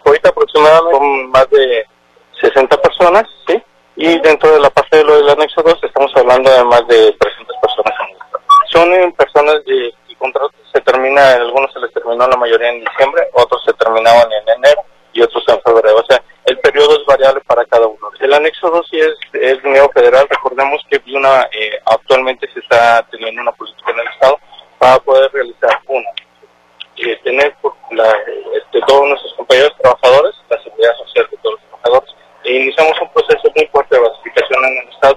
Ahorita 0.05 0.29
aproximadamente 0.29 0.91
son 0.91 1.31
más 1.31 1.49
de 1.49 1.85
60 2.41 2.81
personas, 2.81 3.23
¿sí? 3.47 3.63
Y 3.95 4.19
dentro 4.19 4.51
de 4.51 4.59
la 4.59 4.69
parte 4.69 4.97
de 4.97 5.03
lo 5.03 5.17
del 5.17 5.29
anexo 5.29 5.61
2 5.61 5.79
estamos 5.83 6.11
hablando 6.15 6.51
de 6.51 6.63
más 6.63 6.87
de 6.87 7.13
300 7.19 7.57
personas. 7.61 7.93
Son 8.69 9.13
personas 9.13 9.63
de 9.65 9.93
contratos 10.17 10.51
se 10.71 10.81
termina, 10.81 11.33
algunos 11.33 11.71
se 11.71 11.79
les 11.79 11.93
terminó 11.93 12.27
la 12.27 12.37
mayoría 12.37 12.69
en 12.69 12.83
diciembre, 12.83 13.27
otros 13.33 13.63
se 13.65 13.73
terminaban 13.73 14.27
en 14.31 14.57
enero 14.57 14.81
y 15.13 15.21
otros 15.21 15.43
en 15.47 15.61
febrero. 15.61 15.97
O 15.97 16.05
sea, 16.05 16.21
el 16.45 16.59
periodo 16.59 16.99
es 16.99 17.05
variable 17.05 17.41
para 17.41 17.65
cada 17.65 17.87
uno. 17.87 17.96
El 18.27 18.33
anexo 18.33 18.69
2 18.69 18.87
sí 18.91 18.99
es, 18.99 19.15
es 19.31 19.63
dinero 19.63 19.89
federal. 19.93 20.27
Recordemos 20.29 20.85
que 20.89 21.01
una, 21.15 21.43
eh, 21.43 21.79
actualmente 21.85 22.45
se 22.53 22.59
está 22.59 23.01
teniendo 23.09 23.41
una 23.41 23.53
política 23.53 23.91
en 23.91 23.99
el 23.99 24.07
Estado 24.09 24.37
para 24.77 24.99
poder 24.99 25.31
realizar 25.31 25.79
una. 25.87 26.09
Eh, 26.97 27.17
tener 27.23 27.55
la, 27.91 28.11
este, 28.53 28.81
todos 28.85 29.07
nuestros 29.07 29.33
compañeros 29.35 29.71
trabajadores, 29.81 30.35
la 30.49 30.61
seguridad 30.61 30.93
social 31.05 31.25
de 31.31 31.37
todos 31.37 31.55
los 31.55 31.69
trabajadores. 31.69 32.15
E 32.43 32.53
iniciamos 32.63 32.99
un 32.99 33.13
proceso 33.13 33.49
muy 33.55 33.65
fuerte 33.67 33.95
de 33.95 34.01
basificación 34.01 34.65
en 34.65 34.77
el 34.77 34.89
Estado. 34.89 35.15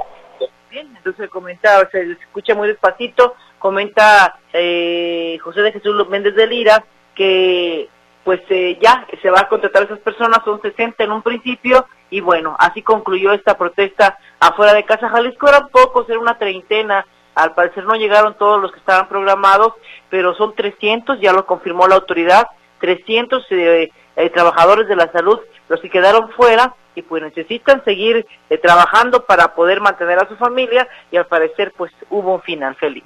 Bien, 0.70 0.94
entonces 0.96 1.28
comentaba, 1.30 1.88
se 1.90 2.12
escucha 2.12 2.54
muy 2.54 2.68
despacito, 2.68 3.34
comenta 3.58 4.38
eh, 4.52 5.36
José 5.42 5.62
de 5.62 5.72
Jesús 5.72 6.08
Méndez 6.08 6.36
de 6.36 6.46
Lira 6.46 6.84
que 7.16 7.88
pues 8.30 8.42
eh, 8.48 8.78
ya 8.80 9.08
se 9.20 9.28
va 9.28 9.40
a 9.40 9.48
contratar 9.48 9.82
a 9.82 9.84
esas 9.86 9.98
personas, 9.98 10.38
son 10.44 10.62
60 10.62 11.02
en 11.02 11.10
un 11.10 11.20
principio, 11.20 11.88
y 12.10 12.20
bueno, 12.20 12.54
así 12.60 12.80
concluyó 12.80 13.32
esta 13.32 13.58
protesta 13.58 14.18
afuera 14.38 14.72
de 14.72 14.84
Casa 14.84 15.08
Jalisco, 15.08 15.48
eran 15.48 15.66
pocos, 15.66 16.08
era 16.08 16.20
una 16.20 16.38
treintena, 16.38 17.04
al 17.34 17.54
parecer 17.54 17.84
no 17.86 17.96
llegaron 17.96 18.38
todos 18.38 18.62
los 18.62 18.70
que 18.70 18.78
estaban 18.78 19.08
programados, 19.08 19.72
pero 20.10 20.32
son 20.34 20.54
300, 20.54 21.20
ya 21.20 21.32
lo 21.32 21.44
confirmó 21.44 21.88
la 21.88 21.96
autoridad, 21.96 22.46
300 22.78 23.44
eh, 23.50 23.90
eh, 24.14 24.30
trabajadores 24.30 24.86
de 24.86 24.94
la 24.94 25.10
salud, 25.10 25.40
los 25.68 25.80
que 25.80 25.90
quedaron 25.90 26.30
fuera, 26.30 26.76
y 26.94 27.02
pues 27.02 27.24
necesitan 27.24 27.82
seguir 27.82 28.28
trabajando 28.62 29.24
para 29.24 29.56
poder 29.56 29.80
mantener 29.80 30.20
a 30.20 30.28
su 30.28 30.36
familia, 30.36 30.86
y 31.10 31.16
al 31.16 31.26
parecer 31.26 31.72
pues 31.76 31.90
hubo 32.10 32.32
un 32.32 32.42
final 32.42 32.76
feliz. 32.76 33.02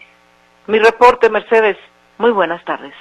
Mi 0.67 0.79
reporte, 0.79 1.31
Mercedes. 1.31 1.79
Muy 2.19 2.31
buenas 2.31 2.63
tardes. 2.67 2.93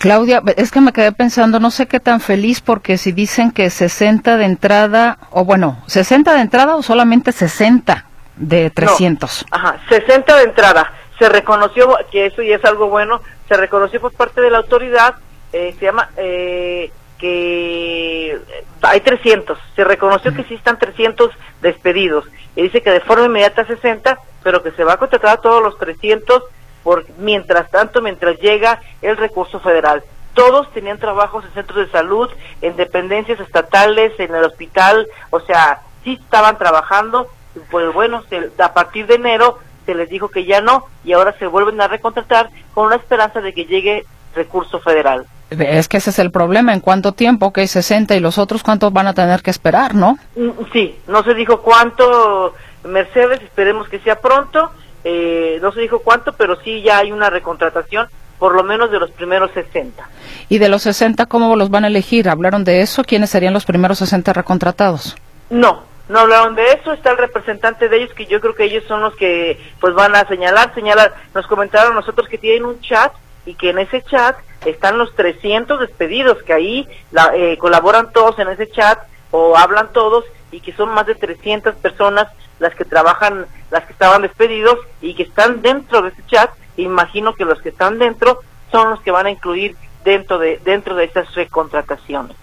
Claudia, 0.00 0.42
es 0.56 0.70
que 0.72 0.80
me 0.80 0.92
quedé 0.92 1.12
pensando, 1.12 1.60
no 1.60 1.70
sé 1.70 1.86
qué 1.86 2.00
tan 2.00 2.20
feliz, 2.20 2.60
porque 2.60 2.98
si 2.98 3.12
dicen 3.12 3.52
que 3.52 3.70
60 3.70 4.36
de 4.36 4.44
entrada, 4.44 5.18
o 5.30 5.44
bueno, 5.44 5.82
60 5.86 6.34
de 6.34 6.40
entrada 6.40 6.76
o 6.76 6.82
solamente 6.82 7.32
60 7.32 8.04
de 8.36 8.70
300. 8.70 9.46
ajá, 9.50 9.80
60 9.88 10.36
de 10.36 10.42
entrada. 10.44 10.92
Se 11.18 11.28
reconoció, 11.28 11.96
que 12.10 12.26
eso 12.26 12.42
ya 12.42 12.56
es 12.56 12.64
algo 12.64 12.88
bueno, 12.88 13.20
se 13.48 13.56
reconoció 13.56 14.00
por 14.00 14.12
parte 14.12 14.40
de 14.40 14.50
la 14.50 14.58
autoridad, 14.58 15.14
eh, 15.52 15.74
se 15.78 15.86
llama, 15.86 16.10
eh, 16.16 16.90
que 17.18 18.38
hay 18.82 19.00
300. 19.00 19.58
Se 19.74 19.84
reconoció 19.84 20.34
que 20.34 20.44
sí 20.44 20.54
están 20.54 20.78
300 20.78 21.30
despedidos. 21.62 22.26
Y 22.54 22.62
dice 22.62 22.82
que 22.82 22.90
de 22.90 23.00
forma 23.00 23.26
inmediata 23.26 23.64
60, 23.64 24.18
pero 24.42 24.62
que 24.62 24.72
se 24.72 24.84
va 24.84 24.94
a 24.94 24.96
contratar 24.98 25.38
a 25.38 25.40
todos 25.40 25.62
los 25.62 25.78
300 25.78 26.42
por, 26.86 27.04
mientras 27.18 27.68
tanto, 27.68 28.00
mientras 28.00 28.38
llega 28.38 28.80
el 29.02 29.16
recurso 29.16 29.58
federal. 29.58 30.04
Todos 30.34 30.72
tenían 30.72 31.00
trabajos 31.00 31.44
en 31.44 31.50
centros 31.50 31.84
de 31.84 31.90
salud, 31.90 32.30
en 32.62 32.76
dependencias 32.76 33.40
estatales, 33.40 34.12
en 34.20 34.32
el 34.32 34.44
hospital, 34.44 35.08
o 35.30 35.40
sea, 35.40 35.80
sí 36.04 36.16
estaban 36.22 36.56
trabajando, 36.58 37.26
pues 37.72 37.92
bueno, 37.92 38.22
a 38.56 38.72
partir 38.72 39.08
de 39.08 39.16
enero 39.16 39.58
se 39.84 39.96
les 39.96 40.08
dijo 40.08 40.28
que 40.28 40.44
ya 40.44 40.60
no 40.60 40.86
y 41.04 41.12
ahora 41.12 41.36
se 41.40 41.48
vuelven 41.48 41.80
a 41.80 41.88
recontratar 41.88 42.50
con 42.72 42.88
la 42.88 42.94
esperanza 42.94 43.40
de 43.40 43.52
que 43.52 43.64
llegue 43.64 44.06
recurso 44.36 44.78
federal. 44.78 45.26
Es 45.50 45.88
que 45.88 45.96
ese 45.96 46.10
es 46.10 46.20
el 46.20 46.30
problema, 46.30 46.72
¿en 46.72 46.78
cuánto 46.78 47.10
tiempo? 47.10 47.52
Que 47.52 47.62
hay 47.62 47.66
60 47.66 48.14
y 48.14 48.20
los 48.20 48.38
otros 48.38 48.62
cuántos 48.62 48.92
van 48.92 49.08
a 49.08 49.14
tener 49.14 49.42
que 49.42 49.50
esperar, 49.50 49.96
¿no? 49.96 50.18
Mm, 50.36 50.50
sí, 50.72 51.00
no 51.08 51.24
se 51.24 51.34
dijo 51.34 51.62
cuánto, 51.62 52.54
Mercedes, 52.84 53.42
esperemos 53.42 53.88
que 53.88 53.98
sea 53.98 54.20
pronto 54.20 54.70
eh, 55.08 55.60
no 55.62 55.70
se 55.70 55.80
dijo 55.80 56.00
cuánto, 56.00 56.32
pero 56.32 56.60
sí 56.62 56.82
ya 56.82 56.98
hay 56.98 57.12
una 57.12 57.30
recontratación 57.30 58.08
por 58.40 58.56
lo 58.56 58.64
menos 58.64 58.90
de 58.90 58.98
los 58.98 59.12
primeros 59.12 59.52
60. 59.52 60.04
¿Y 60.48 60.58
de 60.58 60.68
los 60.68 60.82
60 60.82 61.26
cómo 61.26 61.54
los 61.54 61.70
van 61.70 61.84
a 61.84 61.86
elegir? 61.86 62.28
¿Hablaron 62.28 62.64
de 62.64 62.82
eso? 62.82 63.04
¿Quiénes 63.04 63.30
serían 63.30 63.54
los 63.54 63.64
primeros 63.64 63.98
60 63.98 64.32
recontratados? 64.32 65.16
No, 65.48 65.84
no 66.08 66.18
hablaron 66.18 66.56
de 66.56 66.72
eso, 66.72 66.92
está 66.92 67.12
el 67.12 67.18
representante 67.18 67.88
de 67.88 67.98
ellos 67.98 68.14
que 68.14 68.26
yo 68.26 68.40
creo 68.40 68.56
que 68.56 68.64
ellos 68.64 68.82
son 68.88 69.00
los 69.00 69.14
que 69.14 69.60
pues 69.80 69.94
van 69.94 70.16
a 70.16 70.26
señalar, 70.26 70.74
señalar, 70.74 71.14
nos 71.36 71.46
comentaron 71.46 71.94
nosotros 71.94 72.28
que 72.28 72.36
tienen 72.38 72.64
un 72.64 72.80
chat 72.80 73.12
y 73.46 73.54
que 73.54 73.70
en 73.70 73.78
ese 73.78 74.02
chat 74.02 74.36
están 74.64 74.98
los 74.98 75.14
300 75.14 75.78
despedidos, 75.78 76.42
que 76.42 76.52
ahí 76.52 76.88
la, 77.12 77.30
eh, 77.32 77.56
colaboran 77.58 78.10
todos 78.12 78.40
en 78.40 78.48
ese 78.48 78.68
chat 78.68 78.98
o 79.30 79.56
hablan 79.56 79.92
todos 79.92 80.24
y 80.50 80.58
que 80.58 80.72
son 80.72 80.88
más 80.88 81.06
de 81.06 81.14
300 81.14 81.76
personas 81.76 82.26
las 82.58 82.74
que 82.74 82.84
trabajan, 82.84 83.46
las 83.70 83.84
que 83.84 83.92
estaban 83.92 84.22
despedidos 84.22 84.78
y 85.00 85.14
que 85.14 85.24
están 85.24 85.62
dentro 85.62 86.02
de 86.02 86.10
ese 86.10 86.22
chat. 86.26 86.50
Imagino 86.76 87.34
que 87.34 87.44
los 87.44 87.60
que 87.60 87.70
están 87.70 87.98
dentro 87.98 88.40
son 88.70 88.90
los 88.90 89.00
que 89.00 89.10
van 89.10 89.26
a 89.26 89.30
incluir 89.30 89.76
dentro 90.04 90.38
de 90.38 90.60
dentro 90.64 90.94
de 90.94 91.04
esas 91.04 91.34
recontrataciones. 91.34 92.36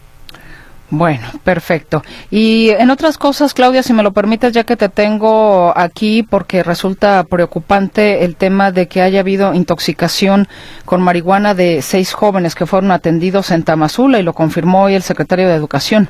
Bueno, 0.95 1.25
perfecto. 1.43 2.03
Y 2.29 2.69
en 2.69 2.91
otras 2.91 3.17
cosas, 3.17 3.55
Claudia, 3.55 3.81
si 3.81 3.93
me 3.93 4.03
lo 4.03 4.11
permites, 4.11 4.53
ya 4.53 4.63
que 4.63 4.75
te 4.75 4.89
tengo 4.89 5.73
aquí, 5.75 6.21
porque 6.21 6.61
resulta 6.61 7.23
preocupante 7.23 8.23
el 8.23 8.35
tema 8.35 8.71
de 8.71 8.87
que 8.87 9.01
haya 9.01 9.21
habido 9.21 9.55
intoxicación 9.55 10.47
con 10.85 11.01
marihuana 11.01 11.55
de 11.55 11.81
seis 11.81 12.13
jóvenes 12.13 12.53
que 12.53 12.67
fueron 12.67 12.91
atendidos 12.91 13.49
en 13.49 13.63
Tamazula 13.63 14.19
y 14.19 14.23
lo 14.23 14.33
confirmó 14.33 14.83
hoy 14.83 14.93
el 14.93 15.01
secretario 15.01 15.47
de 15.47 15.55
Educación. 15.55 16.09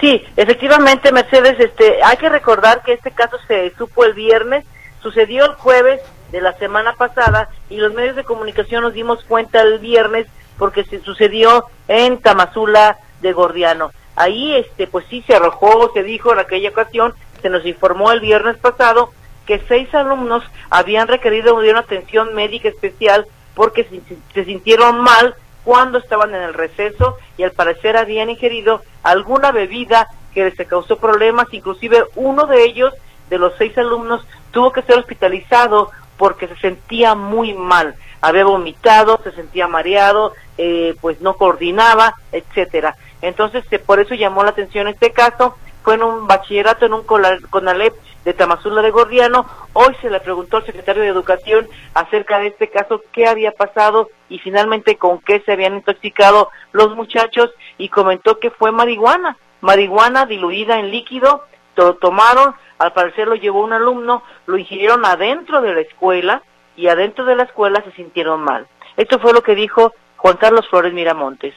Sí, 0.00 0.24
efectivamente, 0.36 1.12
Mercedes, 1.12 1.60
este, 1.60 2.02
hay 2.02 2.16
que 2.16 2.30
recordar 2.30 2.82
que 2.82 2.94
este 2.94 3.10
caso 3.10 3.36
se 3.46 3.70
supo 3.76 4.04
el 4.04 4.14
viernes, 4.14 4.64
sucedió 5.02 5.44
el 5.44 5.54
jueves 5.54 6.00
de 6.32 6.40
la 6.40 6.54
semana 6.54 6.94
pasada 6.94 7.50
y 7.68 7.76
los 7.76 7.92
medios 7.92 8.16
de 8.16 8.24
comunicación 8.24 8.82
nos 8.82 8.94
dimos 8.94 9.22
cuenta 9.24 9.60
el 9.60 9.78
viernes 9.78 10.26
porque 10.58 10.84
se 10.84 11.00
sucedió 11.00 11.66
en 11.88 12.18
Tamazula, 12.18 12.98
de 13.20 13.32
Gordiano. 13.34 13.92
Ahí, 14.16 14.54
este, 14.54 14.86
pues 14.86 15.04
sí 15.10 15.22
se 15.26 15.34
arrojó, 15.34 15.90
se 15.92 16.02
dijo 16.02 16.32
en 16.32 16.38
aquella 16.38 16.70
ocasión, 16.70 17.14
se 17.42 17.50
nos 17.50 17.66
informó 17.66 18.12
el 18.12 18.20
viernes 18.20 18.56
pasado 18.56 19.12
que 19.46 19.62
seis 19.68 19.94
alumnos 19.94 20.42
habían 20.70 21.08
requerido 21.08 21.60
de 21.60 21.70
una 21.70 21.80
atención 21.80 22.34
médica 22.34 22.68
especial 22.68 23.26
porque 23.54 23.84
se, 23.84 24.00
se 24.32 24.44
sintieron 24.44 25.00
mal 25.00 25.34
cuando 25.64 25.98
estaban 25.98 26.34
en 26.34 26.42
el 26.42 26.54
receso 26.54 27.16
y 27.36 27.42
al 27.42 27.52
parecer 27.52 27.96
habían 27.96 28.30
ingerido 28.30 28.82
alguna 29.02 29.52
bebida 29.52 30.08
que 30.34 30.44
les 30.44 30.68
causó 30.68 30.98
problemas, 30.98 31.46
inclusive 31.52 32.04
uno 32.14 32.46
de 32.46 32.64
ellos, 32.64 32.94
de 33.28 33.38
los 33.38 33.52
seis 33.58 33.76
alumnos, 33.78 34.26
tuvo 34.50 34.72
que 34.72 34.82
ser 34.82 34.98
hospitalizado 34.98 35.90
porque 36.16 36.48
se 36.48 36.56
sentía 36.56 37.14
muy 37.14 37.54
mal, 37.54 37.94
había 38.20 38.44
vomitado, 38.44 39.20
se 39.24 39.32
sentía 39.32 39.66
mareado, 39.66 40.34
eh, 40.58 40.94
pues 41.00 41.20
no 41.20 41.34
coordinaba, 41.34 42.14
etcétera. 42.32 42.96
Entonces, 43.22 43.64
eh, 43.70 43.78
por 43.78 44.00
eso 44.00 44.14
llamó 44.14 44.44
la 44.44 44.50
atención 44.50 44.88
este 44.88 45.12
caso. 45.12 45.56
Fue 45.90 45.96
en 45.96 46.04
un 46.04 46.28
bachillerato, 46.28 46.86
en 46.86 46.92
un 46.92 47.02
CONALEP 47.02 47.92
de 48.24 48.32
Tamazula 48.32 48.80
de 48.80 48.92
Gordiano. 48.92 49.44
Hoy 49.72 49.92
se 50.00 50.08
le 50.08 50.20
preguntó 50.20 50.58
al 50.58 50.64
secretario 50.64 51.02
de 51.02 51.08
Educación 51.08 51.68
acerca 51.94 52.38
de 52.38 52.46
este 52.46 52.68
caso, 52.70 53.02
qué 53.10 53.26
había 53.26 53.50
pasado 53.50 54.08
y 54.28 54.38
finalmente 54.38 54.98
con 54.98 55.18
qué 55.18 55.40
se 55.40 55.50
habían 55.50 55.74
intoxicado 55.74 56.48
los 56.70 56.94
muchachos 56.94 57.50
y 57.76 57.88
comentó 57.88 58.38
que 58.38 58.52
fue 58.52 58.70
marihuana, 58.70 59.36
marihuana 59.62 60.26
diluida 60.26 60.78
en 60.78 60.92
líquido, 60.92 61.42
lo 61.74 61.96
tomaron, 61.96 62.54
al 62.78 62.92
parecer 62.92 63.26
lo 63.26 63.34
llevó 63.34 63.64
un 63.64 63.72
alumno, 63.72 64.22
lo 64.46 64.58
ingirieron 64.58 65.04
adentro 65.04 65.60
de 65.60 65.74
la 65.74 65.80
escuela 65.80 66.42
y 66.76 66.86
adentro 66.86 67.24
de 67.24 67.34
la 67.34 67.42
escuela 67.42 67.82
se 67.82 67.90
sintieron 67.96 68.42
mal. 68.42 68.68
Esto 68.96 69.18
fue 69.18 69.32
lo 69.32 69.42
que 69.42 69.56
dijo 69.56 69.92
Juan 70.18 70.36
Carlos 70.36 70.68
Flores 70.68 70.92
Miramontes. 70.92 71.54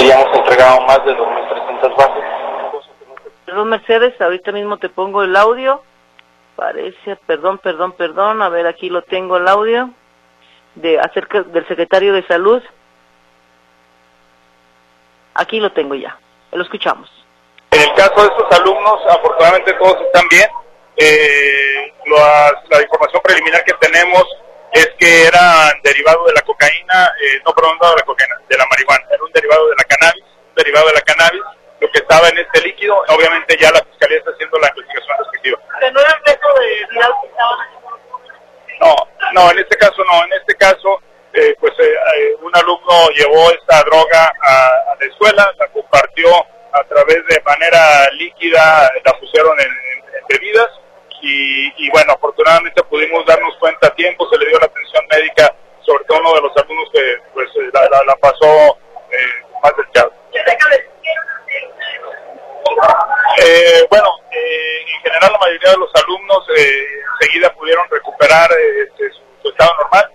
Ya 0.00 0.20
hemos 0.20 0.36
entregado 0.36 0.80
más 0.80 1.04
de 1.04 1.16
2.300 1.16 1.96
bases. 1.96 2.35
Perdón, 3.46 3.68
Mercedes, 3.68 4.20
ahorita 4.20 4.50
mismo 4.50 4.76
te 4.76 4.88
pongo 4.88 5.22
el 5.22 5.36
audio. 5.36 5.80
Parece, 6.56 7.16
perdón, 7.26 7.58
perdón, 7.58 7.92
perdón. 7.92 8.42
A 8.42 8.48
ver, 8.48 8.66
aquí 8.66 8.90
lo 8.90 9.02
tengo 9.02 9.36
el 9.36 9.46
audio 9.46 9.90
de 10.74 10.98
acerca 10.98 11.42
del 11.42 11.66
secretario 11.68 12.12
de 12.12 12.26
Salud. 12.26 12.62
Aquí 15.34 15.60
lo 15.60 15.70
tengo 15.70 15.94
ya. 15.94 16.18
Lo 16.50 16.62
escuchamos. 16.62 17.08
En 17.70 17.82
el 17.82 17.92
caso 17.94 18.20
de 18.20 18.26
estos 18.26 18.60
alumnos, 18.60 19.00
afortunadamente 19.08 19.72
todos 19.74 19.96
están 20.02 20.26
bien. 20.28 20.48
Eh, 20.96 21.92
la 22.06 22.82
información 22.82 23.22
preliminar 23.22 23.62
que 23.64 23.74
tenemos 23.74 24.24
es 24.72 24.88
que 24.98 25.26
era 25.26 25.72
derivado 25.84 26.24
de 26.26 26.32
la 26.32 26.42
cocaína, 26.42 27.12
eh, 27.22 27.40
no, 27.44 27.52
perdón, 27.52 27.78
de 27.78 27.96
la 27.96 28.02
cocaína, 28.02 28.34
de 28.48 28.56
la 28.56 28.66
marihuana, 28.66 29.04
era 29.10 29.22
un 29.22 29.32
derivado 29.32 29.68
de 29.68 29.76
la 29.76 29.84
cannabis, 29.84 30.22
un 30.22 30.54
derivado 30.54 30.86
de 30.88 30.94
la 30.94 31.00
cannabis, 31.02 31.42
lo 31.86 31.92
que 31.92 31.98
estaba 31.98 32.28
en 32.28 32.38
este 32.38 32.60
líquido, 32.62 32.96
obviamente 33.08 33.56
ya 33.60 33.70
la 33.70 33.84
fiscalía 33.84 34.18
está 34.18 34.30
haciendo 34.32 34.58
la 34.58 34.68
investigación 34.68 35.18
respectiva. 35.18 35.58
¿No 35.92 36.00
era 36.00 36.10
el 36.10 36.22
caso 36.22 36.48
de 36.58 36.66
que 36.66 37.26
estaban 37.28 37.58
No, 38.80 38.94
no, 39.32 39.50
en 39.52 39.58
este 39.58 39.76
caso 39.76 40.04
no, 40.04 40.24
en 40.24 40.32
este 40.32 40.54
caso, 40.56 41.02
eh, 41.32 41.54
pues 41.60 41.72
eh, 41.78 42.36
un 42.40 42.54
alumno 42.56 43.08
llevó 43.10 43.50
esta 43.50 43.82
droga 43.84 44.32
a, 44.42 44.96
la 44.98 45.06
escuela, 45.06 45.52
la 45.58 45.68
compartió 45.68 46.28
a 46.72 46.82
través 46.88 47.24
de 47.26 47.40
manera 47.42 48.10
líquida, 48.12 48.90
la 49.04 49.12
pusieron 49.18 49.58
en 49.60 49.70
bebidas, 50.28 50.68
y, 51.28 51.90
bueno, 51.90 52.12
afortunadamente 52.12 52.84
pudimos 52.84 53.26
darnos 53.26 53.56
cuenta 53.58 53.88
a 53.88 53.94
tiempo, 53.94 54.28
se 54.30 54.38
le 54.38 54.46
dio 54.46 54.60
la 54.60 54.66
atención 54.66 55.04
médica, 55.10 55.52
sobre 55.84 56.04
todo 56.04 56.20
uno 56.20 56.34
de 56.34 56.40
los 56.42 56.56
alumnos 56.56 56.88
que 56.92 57.16
pues 57.34 57.48
eh, 57.56 57.70
la, 57.72 58.14
pasó 58.16 58.78
eh, 59.10 59.42
más 59.60 59.76
delicado. 59.76 60.12
Eh, 63.38 63.86
bueno, 63.90 64.08
eh, 64.30 64.84
en 65.04 65.15
la 65.30 65.38
mayoría 65.38 65.70
de 65.70 65.78
los 65.78 65.90
alumnos 65.94 66.44
eh, 66.56 66.86
enseguida 67.20 67.52
pudieron 67.54 67.88
recuperar 67.90 68.50
este, 68.86 69.10
su, 69.42 69.48
estado 69.48 69.72
normal. 69.82 70.10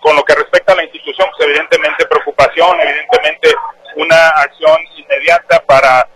con 0.00 0.16
lo 0.16 0.24
que 0.24 0.34
respecta 0.34 0.72
a 0.72 0.76
la 0.76 0.84
institución, 0.84 1.28
pues 1.36 1.48
evidentemente 1.48 2.06
preocupación, 2.06 2.80
evidentemente 2.80 3.54
una 3.96 4.28
acción 4.28 4.78
inmediata 4.96 5.60
para 5.66 6.08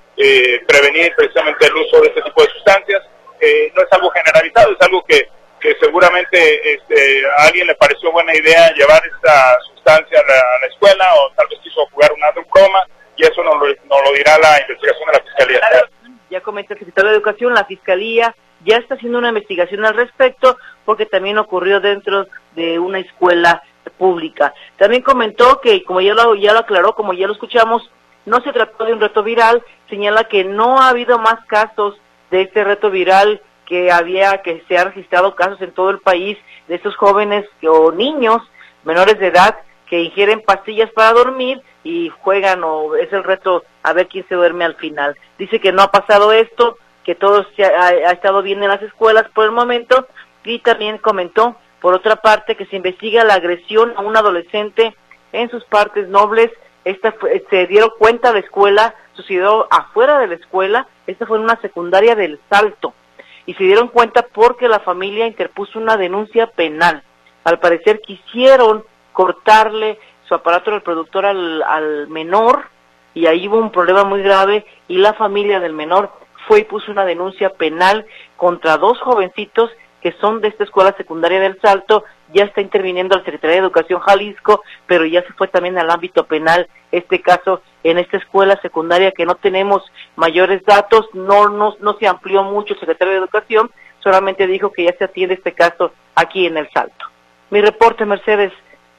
prevenir 0.67 1.15
precisamente 1.15 1.67
el 1.67 1.77
uso 1.77 2.01
de 2.01 2.09
este 2.09 2.23
tipo 2.23 2.43
de 2.43 2.51
sustancias 2.51 3.03
no 3.75 3.83
es 3.83 3.93
algo 3.93 4.11
generalizado, 4.11 4.73
es 4.73 4.81
algo 4.81 5.05
que, 5.05 5.29
seguramente 5.81 6.75
este, 6.75 7.27
a 7.39 7.47
alguien 7.47 7.67
le 7.67 7.75
pareció 7.75 8.13
buena 8.13 8.33
idea 8.35 8.73
llevar 8.75 9.03
esta 9.05 9.59
sustancia 9.75 10.21
a 10.21 10.61
la, 10.61 10.67
escuela 10.69 11.05
o 11.17 11.33
tal 11.35 11.49
vez 11.49 11.59
quiso 11.61 11.85
jugar 11.91 12.13
una 12.13 12.31
broma 12.31 12.87
y 13.17 13.25
eso 13.25 13.43
nos 13.43 13.57
lo, 13.57 13.67
lo 13.67 14.13
dirá 14.13 14.39
la 14.39 14.61
investigación 14.61 15.09
de 15.09 15.13
la 15.13 15.25
Fiscalía. 15.25 15.61
Ya 16.37 16.43
comenta 16.43 16.75
el 16.75 16.81
secretario 16.81 17.13
de 17.13 17.17
Educación, 17.17 17.55
la 17.55 17.65
Fiscalía 17.65 18.37
ya 18.63 18.77
está 18.77 18.97
haciendo 18.97 19.19
una 19.19 19.31
investigación 19.31 19.87
al 19.87 19.95
respecto 19.95 20.59
porque 20.85 21.07
también 21.07 21.39
ocurrió 21.39 21.81
dentro 21.81 22.27
de 22.55 22.79
una 22.79 22.99
escuela 22.99 23.63
pública. 23.97 24.53
También 24.77 25.01
comentó 25.01 25.63
que, 25.63 25.83
como 25.83 26.03
ya 26.03 26.13
lo, 26.13 26.35
ya 26.35 26.53
lo 26.53 26.59
aclaró, 26.59 26.95
como 26.95 27.15
ya 27.15 27.27
lo 27.27 27.33
escuchamos, 27.33 27.91
no 28.27 28.43
se 28.43 28.53
trató 28.53 28.85
de 28.85 28.93
un 28.93 29.01
reto 29.01 29.23
viral, 29.23 29.65
señala 29.89 30.25
que 30.25 30.45
no 30.45 30.79
ha 30.79 30.91
habido 30.91 31.19
más 31.19 31.43
casos 31.47 31.95
de 32.31 32.43
este 32.43 32.65
reto 32.65 32.91
viral 32.91 33.41
que 33.65 33.91
había, 33.91 34.43
que 34.43 34.63
se 34.69 34.77
han 34.77 34.89
registrado 34.89 35.35
casos 35.35 35.63
en 35.63 35.73
todo 35.73 35.89
el 35.89 36.01
país 36.01 36.37
de 36.69 36.75
estos 36.75 36.97
jóvenes 36.97 37.47
o 37.67 37.93
niños 37.93 38.43
menores 38.85 39.19
de 39.19 39.29
edad 39.29 39.57
que 39.87 40.03
ingieren 40.03 40.43
pastillas 40.43 40.91
para 40.91 41.15
dormir 41.15 41.63
y 41.87 42.09
juegan 42.09 42.65
o 42.65 42.97
es 42.97 43.13
el 43.13 43.23
reto 43.23 43.63
a 43.83 43.93
ver 43.93 44.09
quién 44.09 44.27
se 44.29 44.35
duerme 44.35 44.65
al 44.65 44.75
final. 44.75 45.17
Dice 45.39 45.61
que 45.61 45.73
no 45.73 45.83
ha 45.83 45.91
pasado 45.91 46.33
esto, 46.33 46.79
que 47.05 47.15
todo 47.15 47.47
ha, 47.59 47.87
ha 47.87 48.13
estado 48.13 48.43
bien 48.43 48.63
en 48.63 48.69
las 48.69 48.83
escuelas 48.83 49.27
por 49.35 49.45
el 49.45 49.53
momento 49.53 50.09
y 50.45 50.59
también 50.59 50.99
comentó, 50.99 51.57
por 51.81 51.95
otra 51.95 52.17
parte, 52.17 52.57
que 52.57 52.67
se 52.67 52.77
investiga 52.77 53.23
la 53.25 53.35
agresión 53.35 53.93
a 53.97 54.01
un 54.01 54.17
adolescente 54.17 54.97
en 55.33 55.49
sus 55.51 55.65
partes 55.65 56.09
nobles. 56.09 56.51
Esta 56.85 57.15
se 57.51 57.67
dieron 57.67 57.91
cuenta 57.99 58.33
la 58.33 58.41
escuela, 58.41 58.95
sucedió 59.13 59.69
afuera 59.71 60.19
de 60.19 60.27
la 60.27 60.35
escuela 60.35 60.89
esta 61.07 61.27
fue 61.27 61.39
en 61.39 61.45
una 61.45 61.61
secundaria 61.61 62.15
del 62.15 62.41
Salto. 62.51 62.95
Y 63.47 63.55
se 63.55 63.65
dieron 63.65 63.89
cuenta 63.89 64.23
porque 64.23 64.69
la 64.69 64.81
familia 64.81 65.27
interpuso 65.27 65.79
una 65.79 65.97
denuncia 65.97 66.49
penal. 66.49 67.03
Al 67.45 67.61
parecer 67.61 68.01
quisieron 68.01 68.85
cortarle 69.13 69.99
su 70.29 70.35
aparato 70.35 70.71
reproductor 70.71 71.27
al, 71.27 71.63
al 71.63 72.09
menor 72.09 72.67
y 73.15 73.27
ahí 73.27 73.49
hubo 73.49 73.59
un 73.59 73.71
problema 73.71 74.05
muy 74.05 74.23
grave 74.23 74.67
y 74.89 74.99
la 74.99 75.15
familia 75.15 75.61
del 75.61 75.73
menor 75.73 76.13
fue 76.47 76.61
y 76.61 76.65
puso 76.65 76.93
una 76.93 77.05
denuncia 77.05 77.51
penal 77.51 78.07
contra 78.37 78.77
dos 78.77 79.01
jovencitos 79.01 79.71
que 80.07 80.13
son 80.21 80.41
de 80.41 80.49
esta 80.49 80.63
escuela 80.63 80.95
secundaria 80.97 81.41
del 81.41 81.61
Salto, 81.61 82.05
ya 82.33 82.45
está 82.45 82.61
interviniendo 82.61 83.17
la 83.17 83.25
Secretaría 83.25 83.57
de 83.57 83.63
Educación 83.63 83.99
Jalisco, 83.99 84.63
pero 84.87 85.05
ya 85.05 85.23
se 85.23 85.33
fue 85.33 85.49
también 85.49 85.79
al 85.79 85.91
ámbito 85.91 86.27
penal 86.27 86.69
este 86.93 87.21
caso 87.21 87.61
en 87.83 87.99
esta 87.99 88.19
escuela 88.19 88.57
secundaria 88.63 89.11
que 89.11 89.27
no 89.27 89.35
tenemos 89.35 89.83
mayores 90.15 90.65
datos, 90.65 91.09
no, 91.13 91.49
no, 91.49 91.75
no 91.81 91.97
se 91.99 92.07
amplió 92.07 92.45
mucho 92.45 92.75
el 92.75 92.81
secretario 92.81 93.15
de 93.15 93.19
Educación, 93.19 93.71
solamente 93.99 94.47
dijo 94.47 94.71
que 94.71 94.85
ya 94.85 94.95
se 94.97 95.05
atiende 95.05 95.35
este 95.35 95.55
caso 95.55 95.93
aquí 96.15 96.47
en 96.47 96.57
el 96.57 96.71
Salto. 96.71 97.07
Mi 97.51 97.61
reporte, 97.61 98.05
Mercedes, 98.05 98.53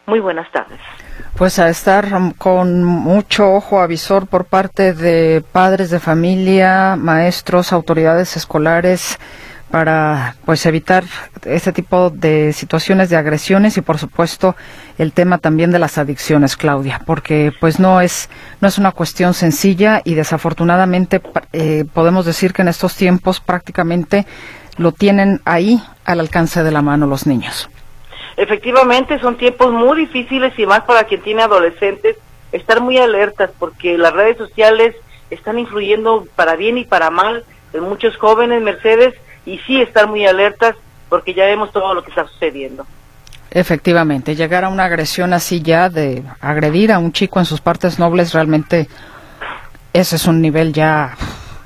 Muy 0.08 0.22
buenas 0.22 0.50
tardes. 0.54 0.80
Pues 1.36 1.60
a 1.60 1.68
estar 1.68 2.08
con 2.38 2.84
mucho 2.86 3.54
ojo 3.54 3.82
avisor 3.82 4.26
por 4.26 4.46
parte 4.46 4.94
de 4.94 5.44
padres 5.52 5.90
de 5.90 6.00
familia, 6.00 6.96
maestros, 6.96 7.74
autoridades 7.74 8.38
escolares 8.38 9.20
para 9.70 10.36
pues 10.46 10.66
evitar 10.66 11.04
ese 11.44 11.74
tipo 11.74 12.10
de 12.10 12.54
situaciones 12.54 13.10
de 13.10 13.18
agresiones 13.18 13.76
y 13.76 13.82
por 13.82 13.98
supuesto 13.98 14.56
el 14.98 15.12
tema 15.12 15.40
también 15.40 15.72
de 15.72 15.80
las 15.80 15.98
adicciones 15.98 16.56
Claudia 16.56 17.02
porque 17.06 17.52
pues 17.60 17.78
no 17.78 18.00
es 18.00 18.30
no 18.62 18.70
es 18.70 18.78
una 18.78 18.94
cuestión 18.94 19.34
sencilla 19.34 20.02
y 20.06 20.14
desafortunadamente 20.14 21.22
eh, 21.52 21.84
podemos 21.94 22.26
decir 22.26 22.54
que 22.54 22.62
en 22.62 22.70
estos 22.70 22.96
tiempos 22.96 23.42
prácticamente 23.42 24.26
lo 24.78 24.94
tienen 24.94 25.42
ahí 25.44 25.84
al 26.06 26.22
alcance 26.22 26.64
de 26.64 26.72
la 26.72 26.82
mano 26.82 27.06
los 27.06 27.28
niños 27.28 27.70
efectivamente 28.38 29.20
son 29.20 29.38
tiempos 29.38 29.72
muy 29.72 29.98
difíciles 30.02 30.58
y 30.58 30.66
más 30.66 30.82
para 30.84 31.04
quien 31.04 31.22
tiene 31.22 31.42
adolescentes 31.42 32.16
estar 32.52 32.80
muy 32.82 32.98
alertas 32.98 33.50
porque 33.60 33.98
las 33.98 34.14
redes 34.14 34.38
sociales 34.38 34.96
están 35.30 35.60
influyendo 35.60 36.26
para 36.36 36.56
bien 36.56 36.78
y 36.78 36.86
para 36.86 37.10
mal 37.10 37.44
en 37.74 37.84
muchos 37.84 38.16
jóvenes 38.18 38.62
Mercedes 38.62 39.16
y 39.46 39.58
sí 39.60 39.82
estar 39.82 40.08
muy 40.08 40.26
alertas 40.26 40.76
porque 41.10 41.34
ya 41.34 41.46
vemos 41.46 41.72
todo 41.72 41.94
lo 41.94 42.04
que 42.04 42.10
está 42.10 42.28
sucediendo. 42.28 42.86
Efectivamente, 43.50 44.36
llegar 44.36 44.66
a 44.66 44.70
una 44.70 44.86
agresión 44.86 45.34
así 45.34 45.62
ya 45.62 45.90
de 45.90 46.24
agredir 46.42 46.92
a 46.92 47.00
un 47.00 47.12
chico 47.14 47.40
en 47.40 47.46
sus 47.46 47.62
partes 47.62 47.98
nobles 47.98 48.34
realmente 48.34 48.88
ese 49.94 50.18
es 50.18 50.28
un 50.28 50.42
nivel 50.42 50.74
ya 50.74 51.16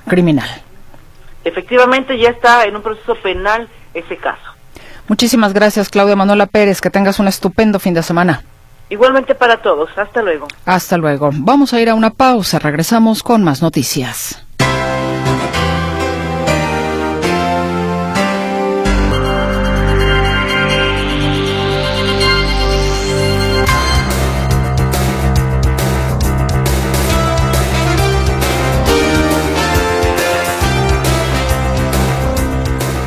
criminal. 0.08 0.50
Efectivamente, 1.44 2.18
ya 2.18 2.30
está 2.30 2.66
en 2.66 2.76
un 2.76 2.84
proceso 2.84 3.16
penal 3.16 3.68
ese 3.94 4.16
caso. 4.18 4.51
Muchísimas 5.12 5.52
gracias, 5.52 5.90
Claudia 5.90 6.16
Manuela 6.16 6.46
Pérez. 6.46 6.80
Que 6.80 6.90
tengas 6.90 7.20
un 7.20 7.28
estupendo 7.28 7.80
fin 7.80 7.94
de 7.94 8.02
semana. 8.02 8.44
Igualmente 8.90 9.36
para 9.36 9.62
todos. 9.62 9.90
Hasta 9.98 10.22
luego. 10.22 10.48
Hasta 10.66 10.98
luego. 10.98 11.32
Vamos 11.34 11.74
a 11.74 11.82
ir 11.82 11.90
a 11.90 11.96
una 11.96 12.12
pausa. 12.12 12.60
Regresamos 12.60 13.22
con 13.22 13.44
más 13.44 13.62
noticias. 13.62 14.42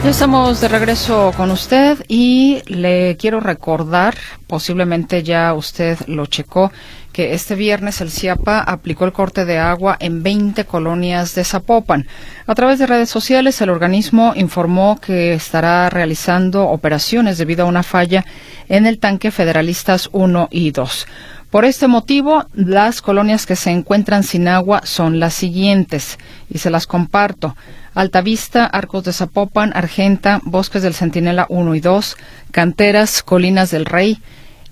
Ya 0.04 0.10
estamos 0.10 0.60
de 0.60 0.68
regreso 0.68 1.32
con 1.34 1.50
usted 1.50 2.04
y 2.08 2.60
le 2.66 3.16
quiero 3.16 3.40
recordar, 3.40 4.14
posiblemente 4.46 5.22
ya 5.22 5.54
usted 5.54 5.98
lo 6.08 6.26
checó, 6.26 6.70
que 7.10 7.32
este 7.32 7.54
viernes 7.54 8.02
el 8.02 8.10
CIAPA 8.10 8.60
aplicó 8.60 9.06
el 9.06 9.14
corte 9.14 9.46
de 9.46 9.56
agua 9.56 9.96
en 9.98 10.22
20 10.22 10.66
colonias 10.66 11.34
de 11.34 11.42
Zapopan. 11.42 12.06
A 12.46 12.54
través 12.54 12.78
de 12.78 12.86
redes 12.86 13.08
sociales, 13.08 13.58
el 13.62 13.70
organismo 13.70 14.34
informó 14.36 15.00
que 15.00 15.32
estará 15.32 15.88
realizando 15.88 16.68
operaciones 16.68 17.38
debido 17.38 17.64
a 17.64 17.68
una 17.68 17.82
falla 17.82 18.26
en 18.68 18.84
el 18.84 18.98
tanque 18.98 19.30
Federalistas 19.30 20.10
1 20.12 20.48
y 20.50 20.70
2. 20.70 21.06
Por 21.48 21.64
este 21.64 21.86
motivo, 21.86 22.44
las 22.52 23.00
colonias 23.00 23.46
que 23.46 23.56
se 23.56 23.70
encuentran 23.70 24.22
sin 24.22 24.48
agua 24.48 24.82
son 24.84 25.18
las 25.18 25.32
siguientes, 25.32 26.18
y 26.50 26.58
se 26.58 26.68
las 26.68 26.86
comparto. 26.86 27.54
Altavista, 27.94 28.66
Arcos 28.66 29.04
de 29.04 29.12
Zapopan, 29.12 29.72
Argenta, 29.74 30.40
Bosques 30.44 30.82
del 30.82 30.94
Centinela 30.94 31.46
1 31.48 31.74
y 31.74 31.80
2, 31.80 32.16
Canteras, 32.50 33.22
Colinas 33.22 33.70
del 33.70 33.86
Rey, 33.86 34.18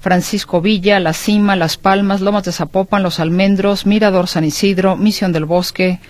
Francisco 0.00 0.60
Villa, 0.60 0.98
La 0.98 1.12
Cima, 1.12 1.54
Las 1.54 1.76
Palmas, 1.76 2.20
Lomas 2.20 2.44
de 2.44 2.52
Zapopan, 2.52 3.02
Los 3.02 3.20
Almendros, 3.20 3.86
Mirador 3.86 4.26
San 4.26 4.44
Isidro, 4.44 4.96
Misión 4.96 5.32
del 5.32 5.44
Bosque, 5.44 6.00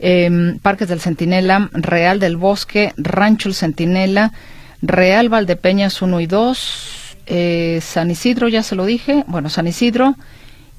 em, 0.00 0.58
Parques 0.58 0.88
del 0.88 1.00
Centinela, 1.00 1.68
Real 1.72 2.18
del 2.18 2.36
Bosque, 2.36 2.94
Rancho 2.96 3.48
El 3.48 3.54
Centinela, 3.54 4.32
Real 4.80 5.28
Valdepeñas 5.28 6.00
1 6.00 6.20
y 6.20 6.26
2, 6.26 7.16
eh, 7.26 7.80
San 7.82 8.10
Isidro, 8.10 8.48
ya 8.48 8.62
se 8.62 8.74
lo 8.74 8.86
dije, 8.86 9.24
bueno, 9.26 9.50
San 9.50 9.66
Isidro, 9.66 10.16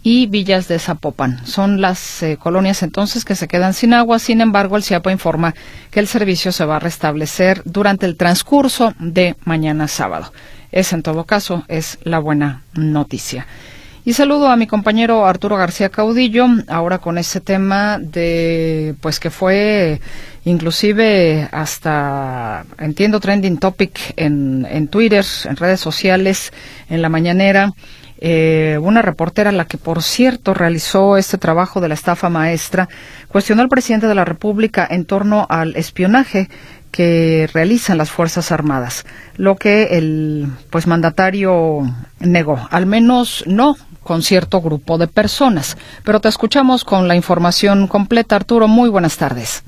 y 0.05 0.27
Villas 0.27 0.67
de 0.67 0.77
Zapopan. 0.77 1.43
Son 1.47 1.81
las 1.81 2.21
eh, 2.21 2.37
colonias 2.37 2.83
entonces 2.83 3.25
que 3.25 3.33
se 3.33 3.47
quedan 3.47 3.73
sin 3.73 3.91
agua. 3.91 4.19
Sin 4.19 4.39
embargo, 4.39 4.77
el 4.77 4.83
CIAPA 4.83 5.11
informa 5.11 5.55
que 5.89 5.99
el 5.99 6.05
servicio 6.05 6.51
se 6.51 6.63
va 6.63 6.75
a 6.75 6.79
restablecer 6.79 7.63
durante 7.65 8.05
el 8.05 8.15
transcurso 8.15 8.93
de 8.99 9.35
mañana 9.45 9.87
sábado. 9.87 10.31
Esa, 10.71 10.95
en 10.95 11.01
todo 11.01 11.23
caso, 11.23 11.63
es 11.67 11.97
la 12.03 12.19
buena 12.19 12.61
noticia. 12.75 13.47
Y 14.05 14.13
saludo 14.13 14.49
a 14.49 14.55
mi 14.57 14.67
compañero 14.67 15.25
Arturo 15.25 15.57
García 15.57 15.89
Caudillo, 15.89 16.45
ahora 16.67 16.99
con 16.99 17.17
ese 17.17 17.41
tema 17.41 17.97
de, 17.97 18.93
pues 19.01 19.19
que 19.19 19.31
fue 19.31 19.99
inclusive 20.43 21.49
hasta, 21.51 22.63
entiendo, 22.77 23.19
trending 23.19 23.57
topic 23.57 24.13
en, 24.17 24.67
en 24.69 24.87
Twitter, 24.87 25.25
en 25.45 25.55
redes 25.55 25.79
sociales, 25.79 26.53
en 26.89 27.01
la 27.01 27.09
mañanera, 27.09 27.73
eh, 28.19 28.77
una 28.81 29.01
reportera, 29.01 29.51
la 29.51 29.65
que 29.65 29.77
por 29.77 30.01
cierto 30.01 30.53
realizó 30.53 31.17
este 31.17 31.37
trabajo 31.37 31.81
de 31.81 31.89
la 31.89 31.93
estafa 31.93 32.29
maestra, 32.29 32.87
cuestionó 33.27 33.61
al 33.61 33.69
presidente 33.69 34.07
de 34.07 34.15
la 34.15 34.25
República 34.25 34.87
en 34.89 35.05
torno 35.05 35.45
al 35.49 35.75
espionaje 35.75 36.49
que 36.91 37.49
realizan 37.53 37.97
las 37.97 38.09
Fuerzas 38.09 38.53
Armadas, 38.53 39.05
lo 39.35 39.57
que 39.57 39.97
el 39.97 40.47
pues 40.69 40.87
mandatario 40.87 41.81
negó, 42.19 42.67
al 42.71 42.85
menos 42.85 43.43
no 43.47 43.75
con 44.01 44.21
cierto 44.21 44.61
grupo 44.61 44.97
de 44.97 45.07
personas. 45.07 45.77
Pero 46.05 46.21
te 46.21 46.29
escuchamos 46.29 46.85
con 46.85 47.07
la 47.07 47.15
información 47.15 47.87
completa. 47.87 48.35
Arturo, 48.35 48.67
muy 48.67 48.87
buenas 48.87 49.17
tardes. 49.17 49.63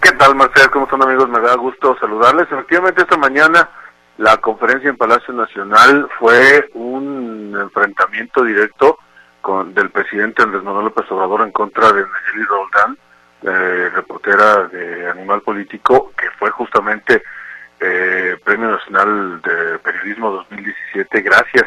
¿Qué 0.00 0.10
tal, 0.12 0.34
Marcel? 0.34 0.70
¿Cómo 0.70 0.86
están, 0.86 1.02
amigos? 1.02 1.28
Me 1.28 1.40
da 1.40 1.54
gusto 1.56 1.94
saludarles. 2.00 2.48
Efectivamente, 2.50 3.02
esta 3.02 3.16
mañana 3.16 3.68
la 4.18 4.36
conferencia 4.38 4.90
en 4.90 4.96
Palacio 4.96 5.32
Nacional 5.32 6.08
fue 6.18 6.68
un 6.74 7.56
enfrentamiento 7.60 8.44
directo 8.44 8.98
con 9.40 9.74
del 9.74 9.90
presidente 9.90 10.42
Andrés 10.42 10.62
Manuel 10.62 10.86
López 10.86 11.10
Obrador 11.10 11.42
en 11.42 11.52
contra 11.52 11.92
de 11.92 12.02
Nayeli 12.02 12.44
Roldán, 12.48 12.98
eh, 13.42 13.90
reportera 13.94 14.68
de 14.68 15.10
Animal 15.10 15.42
Político, 15.42 16.12
que 16.16 16.30
fue 16.38 16.50
justamente 16.50 17.22
eh, 17.80 18.36
Premio 18.44 18.70
Nacional 18.70 19.42
de 19.42 19.78
Periodismo 19.80 20.30
2017 20.30 21.20
gracias 21.22 21.64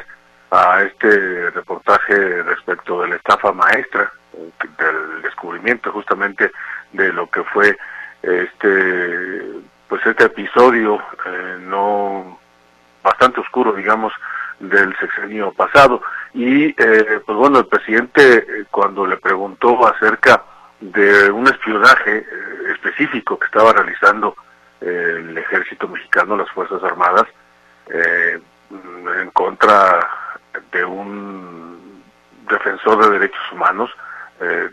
a 0.52 0.84
este 0.84 1.50
reportaje 1.50 2.44
respecto 2.44 3.02
de 3.02 3.10
la 3.10 3.16
estafa 3.16 3.52
maestra, 3.52 4.10
del 4.78 5.22
descubrimiento 5.22 5.92
justamente 5.92 6.52
de 6.94 7.12
lo 7.12 7.30
que 7.30 7.44
fue 7.44 7.78
este 8.22 9.45
pues 9.96 10.08
este 10.08 10.26
episodio 10.26 11.02
eh, 11.26 11.58
no 11.62 12.38
bastante 13.02 13.40
oscuro 13.40 13.72
digamos 13.72 14.12
del 14.60 14.94
sexenio 14.98 15.54
pasado. 15.54 16.02
Y 16.34 16.66
eh, 16.66 17.22
pues 17.26 17.38
bueno 17.38 17.60
el 17.60 17.68
presidente 17.68 18.40
eh, 18.40 18.66
cuando 18.70 19.08
le 19.08 19.16
preguntó 19.16 19.88
acerca 19.88 20.44
de 20.82 21.32
un 21.32 21.48
espionaje 21.48 22.26
específico 22.74 23.40
que 23.40 23.46
estaba 23.46 23.72
realizando 23.72 24.36
el 24.82 25.38
ejército 25.38 25.88
mexicano 25.88 26.36
las 26.36 26.52
fuerzas 26.52 26.84
armadas 26.84 27.26
en 27.88 29.32
contra 29.32 30.10
de 30.74 30.84
un 30.84 32.04
defensor 32.50 33.02
de 33.02 33.12
derechos 33.12 33.52
humanos 33.54 33.90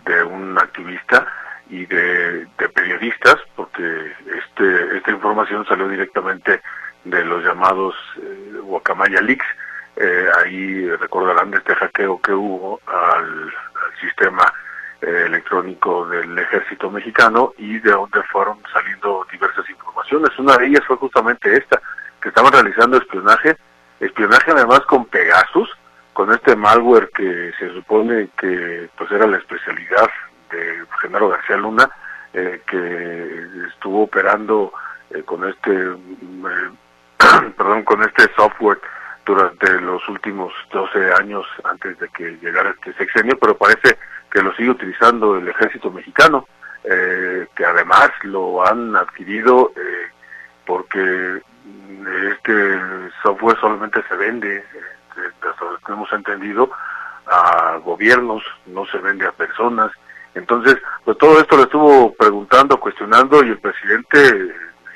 de 0.04 0.24
un 0.24 0.58
activista 0.58 1.24
y 1.72 1.86
de, 1.86 2.46
periodistas, 2.74 3.36
porque 3.56 4.12
este, 4.26 4.96
esta 4.98 5.10
información 5.10 5.64
salió 5.66 5.88
directamente 5.88 6.60
de 7.04 7.24
los 7.24 7.42
llamados 7.42 7.94
eh, 8.18 8.58
Guacamaya 8.62 9.22
Leaks. 9.22 9.46
Eh, 9.96 10.26
ahí 10.38 10.86
recordarán 10.96 11.50
de 11.50 11.58
este 11.58 11.74
hackeo 11.74 12.20
que 12.20 12.32
hubo 12.32 12.78
al, 12.86 13.52
sistema 14.00 14.42
eh, 15.00 15.24
electrónico 15.26 16.06
del 16.08 16.36
ejército 16.38 16.90
mexicano 16.90 17.54
y 17.56 17.78
de 17.78 17.92
donde 17.92 18.22
fueron 18.24 18.58
saliendo 18.72 19.26
diversas 19.30 19.68
informaciones. 19.70 20.38
Una 20.38 20.56
de 20.58 20.66
ellas 20.66 20.84
fue 20.86 20.96
justamente 20.96 21.56
esta, 21.56 21.80
que 22.20 22.28
estaban 22.28 22.52
realizando 22.52 22.98
espionaje, 22.98 23.56
espionaje 24.00 24.50
además 24.50 24.80
con 24.80 25.06
Pegasus, 25.06 25.70
con 26.12 26.32
este 26.32 26.54
malware 26.56 27.08
que 27.14 27.52
se 27.58 27.72
supone 27.72 28.28
que 28.36 28.90
pues 28.98 29.10
era 29.12 29.26
la 29.26 29.38
especialidad 29.38 30.10
de 30.52 30.84
Genaro 31.00 31.30
García 31.30 31.56
Luna, 31.56 31.90
eh, 32.32 32.62
que 32.66 33.66
estuvo 33.68 34.04
operando 34.04 34.72
eh, 35.10 35.22
con 35.22 35.48
este 35.48 35.72
eh, 35.72 36.70
perdón 37.56 37.82
con 37.82 38.02
este 38.02 38.32
software 38.34 38.80
durante 39.24 39.80
los 39.80 40.08
últimos 40.08 40.52
12 40.72 41.12
años 41.14 41.46
antes 41.64 41.98
de 41.98 42.08
que 42.08 42.38
llegara 42.40 42.70
este 42.70 42.92
sexenio, 42.94 43.36
pero 43.38 43.56
parece 43.56 43.98
que 44.30 44.42
lo 44.42 44.54
sigue 44.54 44.70
utilizando 44.70 45.36
el 45.36 45.48
ejército 45.48 45.90
mexicano, 45.90 46.46
que 46.82 47.64
además 47.64 48.10
lo 48.22 48.66
han 48.66 48.96
adquirido 48.96 49.70
porque 50.66 51.40
este 52.32 52.78
software 53.22 53.56
solamente 53.60 54.02
se 54.08 54.16
vende 54.16 54.64
hemos 55.88 56.12
entendido, 56.12 56.70
a 57.26 57.76
gobiernos, 57.84 58.42
no 58.66 58.84
se 58.86 58.98
vende 58.98 59.26
a 59.26 59.32
personas. 59.32 59.92
Entonces, 60.34 60.76
pues 61.04 61.18
todo 61.18 61.38
esto 61.40 61.56
lo 61.56 61.64
estuvo 61.64 62.14
preguntando, 62.14 62.80
cuestionando 62.80 63.44
y 63.44 63.50
el 63.50 63.58
presidente 63.58 64.18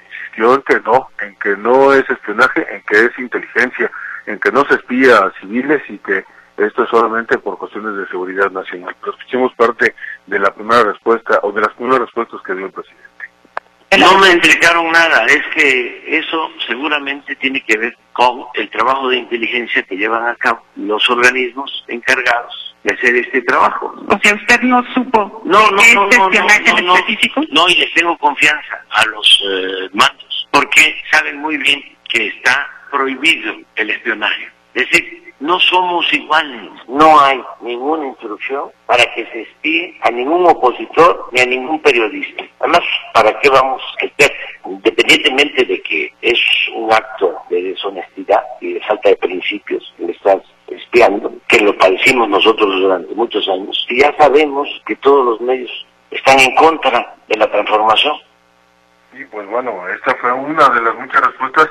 insistió 0.09 0.55
en 0.55 0.63
que 0.63 0.81
no, 0.81 1.09
en 1.21 1.37
que 1.37 1.57
no 1.57 1.93
es 1.93 2.09
espionaje, 2.09 2.67
en 2.75 2.83
que 2.83 3.07
es 3.07 3.19
inteligencia, 3.19 3.91
en 4.27 4.39
que 4.39 4.51
no 4.51 4.65
se 4.67 4.75
espía 4.75 5.19
a 5.19 5.33
civiles 5.41 5.83
y 5.89 5.99
que 5.99 6.25
esto 6.57 6.85
es 6.85 6.89
solamente 6.89 7.37
por 7.39 7.59
cuestiones 7.59 7.97
de 7.97 8.09
seguridad 8.09 8.51
nacional. 8.51 8.97
Pero 9.01 9.13
escuchemos 9.13 9.53
parte 9.55 9.95
de 10.27 10.39
la 10.39 10.55
primera 10.55 10.85
respuesta 10.85 11.39
o 11.43 11.53
de 11.53 11.61
las 11.61 11.75
primeras 11.75 12.01
respuestas 12.01 12.41
que 12.43 12.55
dio 12.55 12.67
el 12.67 12.73
presidente. 12.73 13.07
No 13.99 14.19
me 14.19 14.33
explicaron 14.33 14.91
nada, 14.91 15.25
es 15.27 15.43
que 15.55 16.19
eso 16.19 16.51
seguramente 16.67 17.37
tiene 17.37 17.63
que 17.63 17.79
ver 17.79 17.97
con 18.13 18.45
el 18.55 18.69
trabajo 18.71 19.09
de 19.09 19.17
inteligencia 19.17 19.83
que 19.85 19.97
llevan 19.97 20.27
a 20.27 20.35
cabo 20.37 20.63
los 20.77 21.09
organismos 21.09 21.85
encargados 21.89 22.76
de 22.87 22.95
hacer 22.95 23.17
este 23.17 23.43
trabajo. 23.43 23.93
O 24.09 24.19
sea, 24.23 24.35
usted 24.35 24.61
no 24.63 24.83
supo 24.95 25.43
no, 25.45 25.71
no, 25.71 25.71
no, 25.73 25.83
este 25.83 25.95
no, 26.19 26.25
espionaje 26.27 26.73
no, 26.73 26.81
no, 26.83 26.97
específico. 26.97 27.41
No, 27.51 27.69
y 27.69 27.75
les 27.75 27.93
tengo 27.95 28.17
confianza 28.19 28.85
a 28.91 29.05
los 29.07 29.43
eh, 29.45 29.89
mandos, 29.93 30.49
porque 30.53 30.97
saben 31.11 31.39
muy 31.39 31.57
bien 31.57 31.83
que 32.09 32.29
está 32.29 32.69
prohibido 32.91 33.55
el 33.75 33.91
espionaje. 33.91 34.49
Es 34.75 34.89
decir, 34.91 35.35
no 35.41 35.59
somos 35.59 36.11
iguales. 36.13 36.71
No 36.87 37.21
hay 37.21 37.43
ninguna 37.61 38.07
instrucción 38.07 38.71
para 38.87 39.05
que 39.15 39.27
se 39.27 39.43
espíe 39.43 39.99
a 40.03 40.11
ningún 40.11 40.47
opositor 40.47 41.29
ni 41.33 41.41
a 41.41 41.47
ningún 41.47 41.81
periodista. 41.81 42.45
Además, 42.61 42.83
¿para 43.13 43.39
qué 43.41 43.49
vamos 43.51 43.83
a 44.01 44.07
estar? 44.07 44.33
Independientemente 44.65 45.65
de 45.65 45.83
que 45.83 46.13
es 46.23 46.39
un 46.75 46.93
acto 46.93 47.37
de 47.51 47.63
deshonestidad 47.63 48.43
y 48.61 48.75
de 48.75 48.81
falta 48.81 49.09
de 49.09 49.17
principios 49.17 49.93
le 49.99 50.13
estás 50.13 50.43
espiando, 50.69 51.33
que 51.49 51.61
lo 51.61 51.77
padecimos 51.79 52.29
nosotros 52.29 52.81
durante 52.81 53.15
muchos 53.15 53.49
años, 53.49 53.87
y 53.89 54.01
ya 54.01 54.15
sabemos 54.17 54.69
que 54.87 54.97
todos 54.97 55.25
los 55.25 55.41
medios 55.41 55.71
están 56.11 56.39
en 56.41 56.55
contra 56.57 57.15
de 57.29 57.37
la 57.37 57.51
transformación. 57.51 58.15
Y 59.13 59.25
pues 59.25 59.47
bueno, 59.49 59.89
esta 59.89 60.15
fue 60.17 60.33
una 60.33 60.69
de 60.69 60.83
las 60.83 60.95
muchas 60.97 61.21
respuestas 61.23 61.69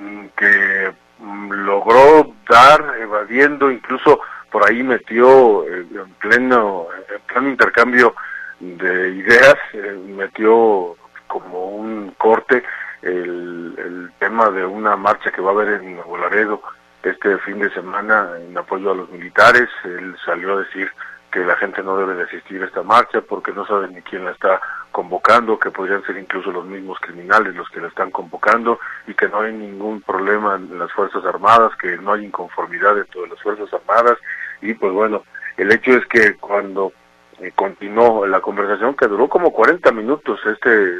mm, 0.00 0.26
que 0.36 0.92
mm, 1.18 1.52
logró 1.52 2.32
dar 2.48 2.94
evadiendo, 3.00 3.70
incluso 3.70 4.20
por 4.50 4.68
ahí 4.68 4.82
metió 4.82 5.64
eh, 5.64 5.86
en 5.90 6.14
pleno, 6.20 6.86
en 7.12 7.20
pleno 7.22 7.48
intercambio 7.50 8.14
de 8.60 9.10
ideas, 9.10 9.56
eh, 9.72 9.98
metió 10.06 10.96
como 11.26 11.70
un 11.70 12.14
corte 12.16 12.62
el, 13.02 13.74
el 13.76 14.12
tema 14.18 14.50
de 14.50 14.64
una 14.64 14.96
marcha 14.96 15.32
que 15.32 15.42
va 15.42 15.50
a 15.50 15.54
haber 15.54 15.82
en 15.82 15.96
Nuevo 15.96 16.16
Laredo 16.16 16.62
este 17.04 17.38
fin 17.38 17.58
de 17.58 17.70
semana 17.70 18.30
en 18.38 18.56
apoyo 18.56 18.92
a 18.92 18.94
los 18.94 19.10
militares. 19.10 19.68
Él 19.84 20.16
salió 20.24 20.54
a 20.54 20.60
decir 20.60 20.90
que 21.30 21.44
la 21.44 21.56
gente 21.56 21.82
no 21.82 21.96
debe 21.96 22.14
de 22.14 22.22
asistir 22.22 22.62
a 22.62 22.66
esta 22.66 22.82
marcha 22.82 23.20
porque 23.20 23.52
no 23.52 23.66
saben 23.66 23.92
ni 23.92 24.02
quién 24.02 24.24
la 24.24 24.30
está 24.30 24.60
convocando, 24.92 25.58
que 25.58 25.72
podrían 25.72 26.04
ser 26.04 26.16
incluso 26.16 26.52
los 26.52 26.64
mismos 26.64 26.98
criminales 27.00 27.56
los 27.56 27.68
que 27.70 27.80
la 27.80 27.88
están 27.88 28.12
convocando 28.12 28.78
y 29.08 29.14
que 29.14 29.28
no 29.28 29.40
hay 29.40 29.52
ningún 29.52 30.00
problema 30.02 30.54
en 30.54 30.78
las 30.78 30.92
Fuerzas 30.92 31.24
Armadas, 31.24 31.72
que 31.76 31.96
no 31.96 32.12
hay 32.12 32.24
inconformidad 32.24 32.94
dentro 32.94 33.22
de 33.22 33.28
las 33.28 33.42
Fuerzas 33.42 33.68
Armadas 33.74 34.16
y 34.62 34.74
pues 34.74 34.92
bueno, 34.92 35.24
el 35.56 35.72
hecho 35.72 35.90
es 35.92 36.06
que 36.06 36.36
cuando 36.36 36.92
eh, 37.40 37.50
continuó 37.54 38.26
la 38.26 38.40
conversación 38.40 38.94
que 38.94 39.08
duró 39.08 39.28
como 39.28 39.52
40 39.52 39.90
minutos 39.90 40.38
este 40.46 40.92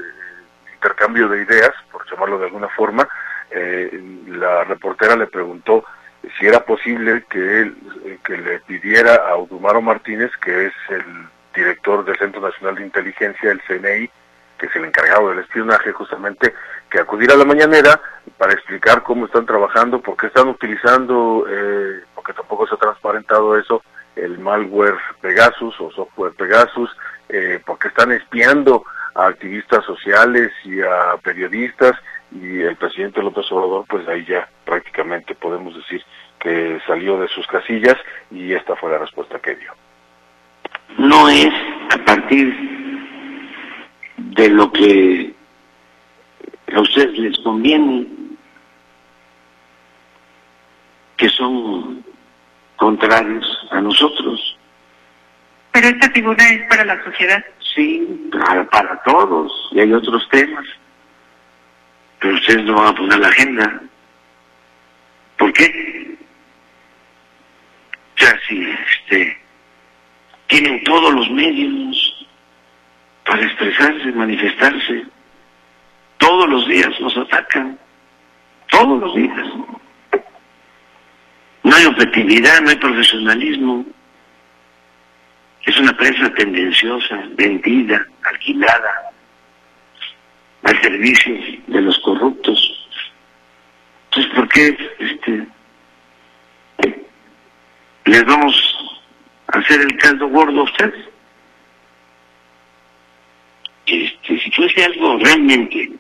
intercambio 0.74 1.28
de 1.28 1.42
ideas, 1.42 1.70
por 1.92 2.04
llamarlo 2.10 2.38
de 2.38 2.46
alguna 2.46 2.68
forma, 2.70 3.08
eh, 3.50 3.90
la 4.28 4.64
reportera 4.64 5.16
le 5.16 5.26
preguntó 5.26 5.84
si 6.38 6.46
era 6.46 6.64
posible 6.64 7.24
que 7.28 7.60
él 7.60 7.76
eh, 8.04 8.18
que 8.24 8.36
le 8.36 8.60
pidiera 8.60 9.14
a 9.14 9.36
Udumaro 9.36 9.80
Martínez, 9.82 10.30
que 10.42 10.66
es 10.66 10.72
el 10.88 11.04
director 11.54 12.04
del 12.04 12.18
Centro 12.18 12.40
Nacional 12.40 12.76
de 12.76 12.84
Inteligencia, 12.84 13.50
el 13.50 13.62
CNI, 13.62 14.10
que 14.58 14.66
es 14.66 14.76
el 14.76 14.84
encargado 14.84 15.30
del 15.30 15.40
espionaje, 15.40 15.92
justamente, 15.92 16.54
que 16.90 17.00
acudiera 17.00 17.34
a 17.34 17.38
la 17.38 17.44
mañanera 17.44 18.00
para 18.38 18.52
explicar 18.52 19.02
cómo 19.02 19.26
están 19.26 19.46
trabajando, 19.46 20.00
por 20.00 20.16
qué 20.16 20.26
están 20.26 20.48
utilizando, 20.48 21.46
eh, 21.48 22.02
porque 22.14 22.32
tampoco 22.32 22.66
se 22.66 22.74
ha 22.74 22.78
transparentado 22.78 23.58
eso, 23.58 23.82
el 24.16 24.38
malware 24.38 24.98
Pegasus 25.20 25.74
o 25.80 25.90
software 25.90 26.32
Pegasus, 26.34 26.90
eh, 27.28 27.60
porque 27.64 27.88
están 27.88 28.12
espiando 28.12 28.84
a 29.14 29.26
activistas 29.26 29.84
sociales 29.84 30.50
y 30.64 30.80
a 30.80 31.16
periodistas, 31.22 31.92
y 32.34 32.60
el 32.62 32.76
presidente 32.76 33.22
López 33.22 33.50
Obrador, 33.50 33.84
pues 33.88 34.06
ahí 34.08 34.24
ya 34.24 34.48
prácticamente 34.64 35.34
podemos 35.34 35.74
decir 35.76 36.02
que 36.40 36.80
salió 36.86 37.18
de 37.18 37.28
sus 37.28 37.46
casillas 37.46 37.96
y 38.30 38.52
esta 38.52 38.76
fue 38.76 38.90
la 38.90 38.98
respuesta 38.98 39.38
que 39.38 39.54
dio. 39.54 39.72
No 40.98 41.28
es 41.28 41.52
a 41.90 42.04
partir 42.04 42.54
de 44.16 44.48
lo 44.48 44.70
que 44.72 45.32
a 46.74 46.80
ustedes 46.80 47.18
les 47.18 47.38
conviene, 47.38 48.06
que 51.16 51.28
son 51.28 52.04
contrarios 52.76 53.68
a 53.70 53.80
nosotros. 53.80 54.58
Pero 55.72 55.88
esta 55.88 56.10
figura 56.10 56.44
es 56.50 56.68
para 56.68 56.84
la 56.84 57.02
sociedad. 57.04 57.44
Sí, 57.74 58.28
para, 58.30 58.64
para 58.70 59.02
todos. 59.02 59.52
Y 59.72 59.80
hay 59.80 59.92
otros 59.92 60.28
temas. 60.30 60.64
Pero 62.24 62.36
ustedes 62.36 62.64
no 62.64 62.76
van 62.76 62.86
a 62.86 62.94
poner 62.94 63.18
la 63.18 63.28
agenda. 63.28 63.82
¿Por 65.36 65.52
qué? 65.52 66.16
O 68.16 68.18
sea, 68.18 68.40
si 68.48 68.66
este, 68.66 69.38
tienen 70.46 70.82
todos 70.84 71.12
los 71.12 71.30
medios 71.32 72.26
para 73.26 73.44
expresarse, 73.44 74.10
manifestarse, 74.12 75.04
todos 76.16 76.48
los 76.48 76.66
días 76.66 76.98
nos 76.98 77.14
atacan, 77.14 77.78
todos 78.70 79.02
los 79.02 79.14
días. 79.14 79.46
No 81.62 81.76
hay 81.76 81.84
objetividad, 81.84 82.62
no 82.62 82.70
hay 82.70 82.76
profesionalismo. 82.76 83.84
Es 85.66 85.76
una 85.76 85.94
prensa 85.94 86.32
tendenciosa, 86.32 87.22
vendida, 87.36 88.02
alquilada, 88.22 89.13
al 90.64 90.82
servicio 90.82 91.34
de 91.66 91.80
los 91.80 91.98
corruptos. 92.00 92.88
Entonces, 94.06 94.34
¿por 94.34 94.48
qué 94.48 94.76
este, 94.98 95.46
les 98.06 98.24
vamos 98.24 99.00
a 99.48 99.58
hacer 99.58 99.80
el 99.80 99.96
caldo 99.98 100.28
gordo 100.28 100.60
a 100.60 100.64
ustedes? 100.64 101.04
Este, 103.86 104.38
si 104.38 104.50
fuese 104.52 104.84
algo 104.84 105.18
realmente 105.18 105.92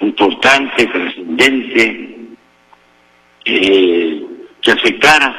importante, 0.00 0.86
trascendente, 0.86 2.18
eh, 3.44 4.26
que 4.60 4.70
afectara 4.72 5.34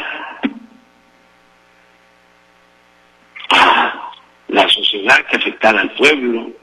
a 3.50 4.12
la 4.48 4.70
sociedad, 4.70 5.26
que 5.26 5.36
afectara 5.36 5.82
al 5.82 5.92
pueblo. 5.92 6.63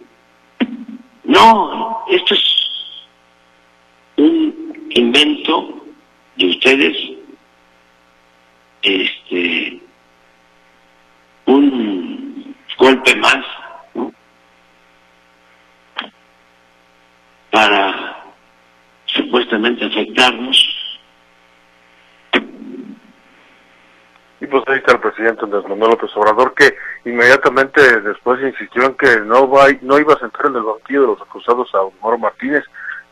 No, 1.30 2.04
esto 2.08 2.34
es 2.34 3.06
un 4.16 4.88
invento 4.90 5.80
de 6.34 6.46
ustedes, 6.46 6.96
este, 8.82 9.80
un 11.46 12.56
golpe 12.76 13.14
más 13.14 13.44
¿no? 13.94 14.12
para 17.50 18.24
supuestamente 19.04 19.84
afectarnos. 19.84 20.76
Y 24.40 24.46
pues 24.48 24.64
presidente 25.20 25.68
Manuel 25.68 25.90
López 25.90 26.10
Obrador 26.16 26.54
que 26.54 26.76
inmediatamente 27.04 28.00
después 28.00 28.40
insistió 28.42 28.84
en 28.84 28.94
que 28.94 29.20
no 29.20 29.48
va 29.50 29.66
no 29.82 29.98
iba 29.98 30.14
a 30.14 30.18
sentar 30.18 30.46
en 30.46 30.56
el 30.56 30.62
banquillo 30.62 31.02
de 31.02 31.06
los 31.08 31.20
acusados 31.20 31.68
a 31.74 31.78
Moro 32.00 32.16
Martínez, 32.16 32.64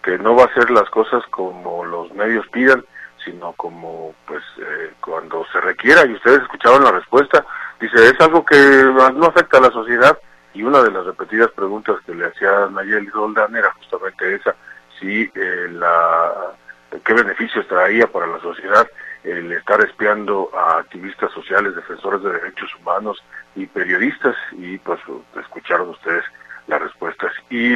que 0.03 0.17
no 0.19 0.35
va 0.35 0.45
a 0.45 0.47
hacer 0.47 0.71
las 0.71 0.89
cosas 0.91 1.23
como 1.31 1.85
los 1.85 2.13
medios 2.15 2.47
pidan, 2.49 2.83
sino 3.25 3.53
como 3.53 4.15
pues 4.27 4.43
eh, 4.59 4.93
cuando 5.01 5.45
se 5.53 5.61
requiera. 5.61 6.07
Y 6.07 6.15
ustedes 6.15 6.43
escuchaban 6.43 6.85
la 6.85 6.93
respuesta, 6.93 7.45
dice 7.79 8.07
es 8.07 8.21
algo 8.21 8.45
que 8.45 8.57
no 8.57 9.27
afecta 9.27 9.59
a 9.59 9.63
la 9.63 9.71
sociedad 9.71 10.19
y 10.55 10.63
una 10.63 10.83
de 10.83 10.91
las 10.91 11.05
repetidas 11.05 11.51
preguntas 11.51 11.97
que 12.07 12.15
le 12.15 12.27
hacía 12.27 12.69
Nayeli 12.71 13.11
Roldán 13.11 13.55
era 13.55 13.71
justamente 13.73 14.35
esa, 14.35 14.55
si 14.99 15.31
eh, 15.35 15.69
la 15.73 16.33
qué 17.05 17.13
beneficios 17.13 17.69
traía 17.69 18.07
para 18.07 18.27
la 18.27 18.41
sociedad 18.41 18.89
el 19.31 19.53
estar 19.53 19.81
espiando 19.81 20.51
a 20.57 20.79
activistas 20.79 21.31
sociales, 21.33 21.75
defensores 21.75 22.23
de 22.23 22.33
derechos 22.33 22.75
humanos 22.77 23.23
y 23.55 23.67
periodistas 23.67 24.37
y 24.53 24.79
pues 24.79 25.01
escucharon 25.41 25.91
ustedes 25.91 26.25
las 26.67 26.81
respuestas. 26.81 27.33
Y 27.51 27.75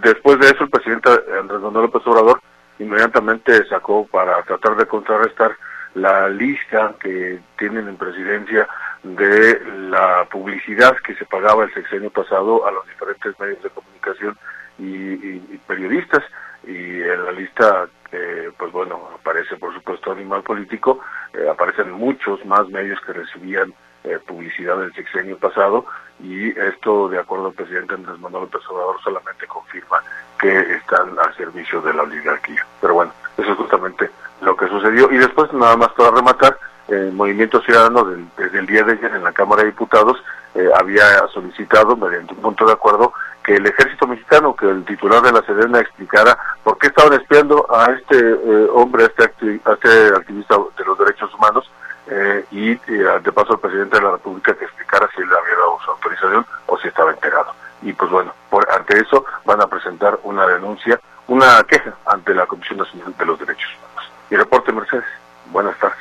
después 0.00 0.38
de 0.40 0.46
eso 0.46 0.64
el 0.64 0.70
presidente 0.70 1.10
Andrés 1.38 1.60
Manuel 1.60 1.86
López 1.86 2.06
Obrador 2.06 2.40
inmediatamente 2.78 3.66
sacó 3.68 4.06
para 4.06 4.42
tratar 4.42 4.76
de 4.76 4.86
contrarrestar 4.86 5.56
la 5.94 6.28
lista 6.28 6.94
que 7.00 7.40
tienen 7.58 7.88
en 7.88 7.96
presidencia 7.96 8.68
de 9.02 9.60
la 9.88 10.26
publicidad 10.30 10.96
que 10.98 11.14
se 11.14 11.24
pagaba 11.26 11.64
el 11.64 11.74
sexenio 11.74 12.10
pasado 12.10 12.66
a 12.66 12.70
los 12.70 12.86
diferentes 12.86 13.38
medios 13.40 13.62
de 13.62 13.70
comunicación 13.70 14.36
y, 14.78 15.38
periodistas 15.66 16.24
y 16.66 17.00
en 17.02 17.24
la 17.24 17.32
lista 17.32 17.88
eh, 18.12 18.50
pues 18.58 18.72
bueno 18.72 19.08
aparece 19.14 19.56
por 19.56 19.72
supuesto 19.74 20.12
Animal 20.12 20.42
Político 20.42 21.00
eh, 21.32 21.48
aparecen 21.50 21.92
muchos 21.92 22.44
más 22.44 22.68
medios 22.68 23.00
que 23.00 23.12
recibían 23.12 23.72
eh, 24.04 24.18
publicidad 24.26 24.78
del 24.78 24.92
sexenio 24.94 25.36
pasado 25.38 25.86
y 26.22 26.48
esto 26.58 27.08
de 27.08 27.18
acuerdo 27.18 27.48
al 27.48 27.54
presidente 27.54 27.94
Andrés 27.94 28.18
Manuel 28.18 28.44
López 28.44 28.62
Obrador 28.68 29.00
solamente 29.02 29.46
confirma 29.46 30.02
que 30.40 30.58
están 30.74 31.18
al 31.18 31.34
servicio 31.36 31.80
de 31.82 31.92
la 31.94 32.02
oligarquía. 32.02 32.66
Pero 32.80 32.94
bueno 32.94 33.12
eso 33.36 33.52
es 33.52 33.58
justamente 33.58 34.10
lo 34.40 34.56
que 34.56 34.68
sucedió. 34.68 35.10
Y 35.10 35.18
después 35.18 35.52
nada 35.52 35.76
más 35.76 35.92
para 35.92 36.10
rematar 36.10 36.58
el 36.88 37.12
Movimiento 37.12 37.60
Ciudadano 37.62 38.04
desde 38.36 38.58
el 38.58 38.66
día 38.66 38.82
de 38.82 38.92
ayer 38.92 39.14
en 39.14 39.24
la 39.24 39.32
Cámara 39.32 39.62
de 39.62 39.70
Diputados 39.70 40.22
eh, 40.54 40.68
había 40.76 41.04
solicitado, 41.32 41.96
mediante 41.96 42.34
un 42.34 42.40
punto 42.40 42.66
de 42.66 42.72
acuerdo, 42.72 43.12
que 43.50 43.56
el 43.56 43.66
ejército 43.66 44.06
mexicano, 44.06 44.54
que 44.54 44.70
el 44.70 44.84
titular 44.84 45.22
de 45.22 45.32
la 45.32 45.42
Sedena 45.42 45.80
explicara 45.80 46.38
por 46.62 46.78
qué 46.78 46.86
estaban 46.86 47.14
espiando 47.14 47.66
a 47.68 47.90
este 47.90 48.16
eh, 48.16 48.68
hombre, 48.72 49.02
a 49.02 49.06
este, 49.06 49.60
a 49.64 49.72
este 49.72 50.14
activista 50.14 50.54
de 50.78 50.84
los 50.84 50.96
derechos 50.96 51.34
humanos, 51.34 51.68
eh, 52.06 52.44
y 52.52 52.74
de 52.76 53.32
paso 53.32 53.54
al 53.54 53.58
presidente 53.58 53.96
de 53.96 54.04
la 54.04 54.12
República 54.12 54.54
que 54.54 54.66
explicara 54.66 55.08
si 55.16 55.22
él 55.22 55.28
había 55.28 55.56
dado 55.56 55.78
su 55.84 55.90
autorización 55.90 56.46
o 56.66 56.78
si 56.78 56.86
estaba 56.86 57.10
enterado. 57.10 57.52
Y 57.82 57.92
pues 57.92 58.08
bueno, 58.10 58.32
por, 58.50 58.70
ante 58.70 59.00
eso 59.00 59.24
van 59.44 59.60
a 59.60 59.66
presentar 59.66 60.20
una 60.22 60.46
denuncia, 60.46 61.00
una 61.26 61.64
queja 61.64 61.92
ante 62.06 62.32
la 62.32 62.46
Comisión 62.46 62.78
Nacional 62.78 63.14
de 63.18 63.26
los 63.26 63.38
Derechos 63.38 63.68
Humanos. 63.78 64.12
Y 64.30 64.36
reporte 64.36 64.72
Mercedes. 64.72 65.04
Buenas 65.46 65.76
tardes. 65.78 65.98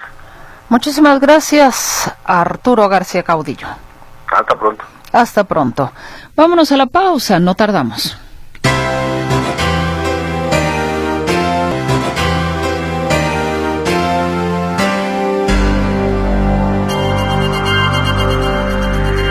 Muchísimas 0.67 1.19
gracias, 1.19 2.13
Arturo 2.25 2.87
García 2.87 3.23
Caudillo. 3.23 3.67
Hasta 4.27 4.55
pronto. 4.55 4.85
Hasta 5.11 5.43
pronto. 5.43 5.91
Vámonos 6.39 6.71
a 6.71 6.77
la 6.77 6.85
pausa, 6.85 7.37
no 7.37 7.53
tardamos. 7.53 8.17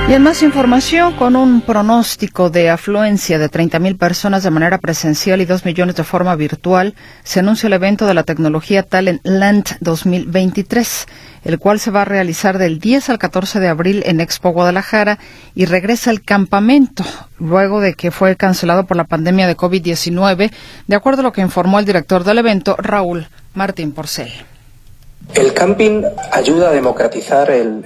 Y 0.07 0.13
en 0.13 0.23
más 0.23 0.43
información, 0.43 1.17
con 1.17 1.35
un 1.37 1.63
pronóstico 1.63 2.51
de 2.51 2.69
afluencia 2.69 3.39
de 3.39 3.51
30.000 3.51 3.97
personas 3.97 4.43
de 4.43 4.51
manera 4.51 4.77
presencial 4.77 5.41
y 5.41 5.47
2 5.47 5.65
millones 5.65 5.97
de 5.97 6.05
forma 6.05 6.35
virtual, 6.37 6.95
se 7.25 7.41
anuncia 7.41 7.69
el 7.69 7.73
evento 7.73 8.07
de 8.07 8.13
la 8.13 8.23
tecnología 8.23 8.83
Talent 8.83 9.21
Land 9.25 9.79
2023, 9.81 11.07
el 11.45 11.59
cual 11.59 11.81
se 11.81 11.91
va 11.91 12.03
a 12.03 12.05
realizar 12.05 12.59
del 12.59 12.79
10 12.79 13.11
al 13.11 13.19
14 13.19 13.61
de 13.61 13.69
abril 13.69 14.03
en 14.07 14.21
Expo 14.21 14.51
Guadalajara 14.51 15.19
y 15.55 15.65
regresa 15.65 16.11
al 16.11 16.23
campamento 16.23 17.05
luego 17.39 17.81
de 17.81 17.95
que 17.95 18.11
fue 18.11 18.37
cancelado 18.37 18.85
por 18.85 18.97
la 18.97 19.05
pandemia 19.05 19.47
de 19.47 19.57
COVID-19, 19.57 20.51
de 20.87 20.97
acuerdo 20.97 21.21
a 21.21 21.25
lo 21.25 21.33
que 21.33 21.41
informó 21.41 21.79
el 21.79 21.85
director 21.85 22.25
del 22.25 22.39
evento, 22.39 22.77
Raúl 22.79 23.29
Martín 23.55 23.93
Porcel. 23.93 24.33
El 25.35 25.53
camping 25.53 26.03
ayuda 26.33 26.71
a 26.71 26.73
democratizar 26.73 27.51
el, 27.51 27.85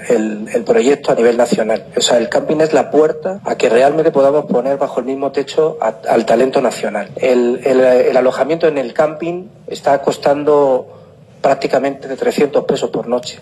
proyecto 0.64 1.12
a 1.12 1.14
nivel 1.14 1.36
nacional. 1.36 1.86
O 1.96 2.00
sea, 2.00 2.18
el 2.18 2.28
camping 2.28 2.59
es 2.59 2.72
la 2.72 2.90
puerta 2.90 3.40
a 3.44 3.57
que 3.57 3.68
realmente 3.68 4.12
podamos 4.12 4.46
poner 4.46 4.78
bajo 4.78 5.00
el 5.00 5.07
mismo 5.07 5.32
techo 5.32 5.76
al 5.80 6.24
talento 6.24 6.61
nacional. 6.61 7.11
El, 7.16 8.16
alojamiento 8.16 8.68
en 8.68 8.78
el 8.78 8.94
camping 8.94 9.48
está 9.66 10.00
costando 10.03 11.01
prácticamente 11.43 12.09
de 12.09 12.16
300 12.16 12.64
pesos 12.64 12.90
por 12.90 13.09
noche. 13.09 13.40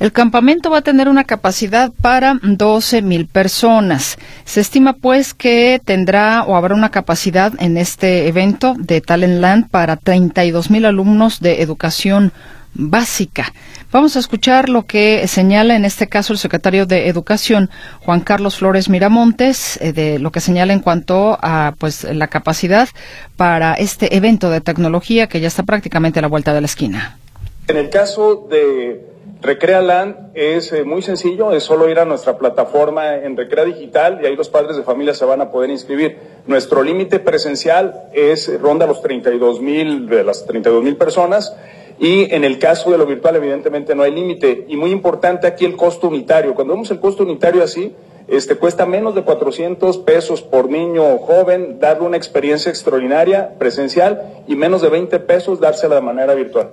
El 0.00 0.12
campamento 0.12 0.70
va 0.70 0.78
a 0.78 0.82
tener 0.82 1.08
una 1.08 1.24
capacidad 1.24 1.92
para 2.02 2.34
12.000 2.34 3.28
personas. 3.28 4.18
Se 4.44 4.60
estima 4.60 4.92
pues 4.94 5.34
que 5.34 5.80
tendrá 5.84 6.42
o 6.42 6.56
habrá 6.56 6.74
una 6.74 6.90
capacidad 6.90 7.52
en 7.58 7.76
este 7.76 8.26
evento 8.26 8.74
de 8.78 9.00
Talent 9.00 9.40
Land 9.40 9.70
para 9.70 9.98
32.000 9.98 10.86
alumnos 10.86 11.40
de 11.40 11.62
educación 11.62 12.32
básica. 12.74 13.52
Vamos 13.92 14.16
a 14.16 14.18
escuchar 14.18 14.68
lo 14.68 14.86
que 14.86 15.26
señala 15.28 15.76
en 15.76 15.84
este 15.84 16.08
caso 16.08 16.32
el 16.32 16.38
secretario 16.38 16.84
de 16.86 17.08
Educación, 17.08 17.70
Juan 18.00 18.20
Carlos 18.20 18.56
Flores 18.56 18.88
Miramontes, 18.88 19.78
eh, 19.80 19.92
de 19.92 20.18
lo 20.18 20.32
que 20.32 20.40
señala 20.40 20.72
en 20.72 20.80
cuanto 20.80 21.38
a 21.40 21.74
pues 21.78 22.04
la 22.04 22.26
capacidad 22.26 22.88
para 23.36 23.74
este 23.74 24.16
evento 24.16 24.50
de 24.50 24.60
tecnología 24.60 25.28
que 25.28 25.40
ya 25.40 25.48
está 25.48 25.62
prácticamente 25.62 26.18
a 26.18 26.22
la 26.22 26.28
vuelta 26.28 26.52
de 26.52 26.60
la 26.60 26.66
esquina. 26.66 27.18
En 27.68 27.76
el 27.76 27.88
caso 27.88 28.46
de 28.50 29.14
Recrealand 29.40 30.30
es 30.34 30.72
eh, 30.72 30.84
muy 30.84 31.02
sencillo, 31.02 31.52
es 31.52 31.62
solo 31.62 31.88
ir 31.88 31.98
a 31.98 32.04
nuestra 32.04 32.38
plataforma 32.38 33.16
en 33.16 33.36
Recrea 33.36 33.64
Digital 33.64 34.20
y 34.22 34.26
ahí 34.26 34.36
los 34.36 34.48
padres 34.48 34.76
de 34.76 34.82
familia 34.82 35.14
se 35.14 35.24
van 35.24 35.40
a 35.40 35.50
poder 35.50 35.70
inscribir. 35.70 36.16
Nuestro 36.46 36.82
límite 36.82 37.20
presencial 37.20 38.08
es 38.12 38.50
ronda 38.60 38.86
los 38.86 39.02
32 39.02 39.60
mil, 39.60 40.08
de 40.08 40.24
las 40.24 40.46
32 40.46 40.82
mil 40.82 40.96
personas. 40.96 41.54
Y 41.98 42.34
en 42.34 42.44
el 42.44 42.58
caso 42.58 42.90
de 42.90 42.98
lo 42.98 43.06
virtual, 43.06 43.36
evidentemente 43.36 43.94
no 43.94 44.02
hay 44.02 44.12
límite. 44.12 44.66
Y 44.68 44.76
muy 44.76 44.90
importante 44.90 45.46
aquí 45.46 45.64
el 45.64 45.76
costo 45.76 46.08
unitario. 46.08 46.54
Cuando 46.54 46.74
vemos 46.74 46.90
el 46.90 47.00
costo 47.00 47.22
unitario 47.22 47.62
así, 47.62 47.94
este, 48.26 48.56
cuesta 48.56 48.86
menos 48.86 49.14
de 49.14 49.22
400 49.22 49.98
pesos 49.98 50.42
por 50.42 50.70
niño 50.70 51.18
joven 51.18 51.78
darle 51.78 52.06
una 52.06 52.16
experiencia 52.16 52.70
extraordinaria 52.70 53.58
presencial 53.58 54.44
y 54.48 54.56
menos 54.56 54.82
de 54.82 54.88
20 54.88 55.18
pesos 55.20 55.60
dársela 55.60 55.96
de 55.96 56.00
manera 56.00 56.34
virtual. 56.34 56.72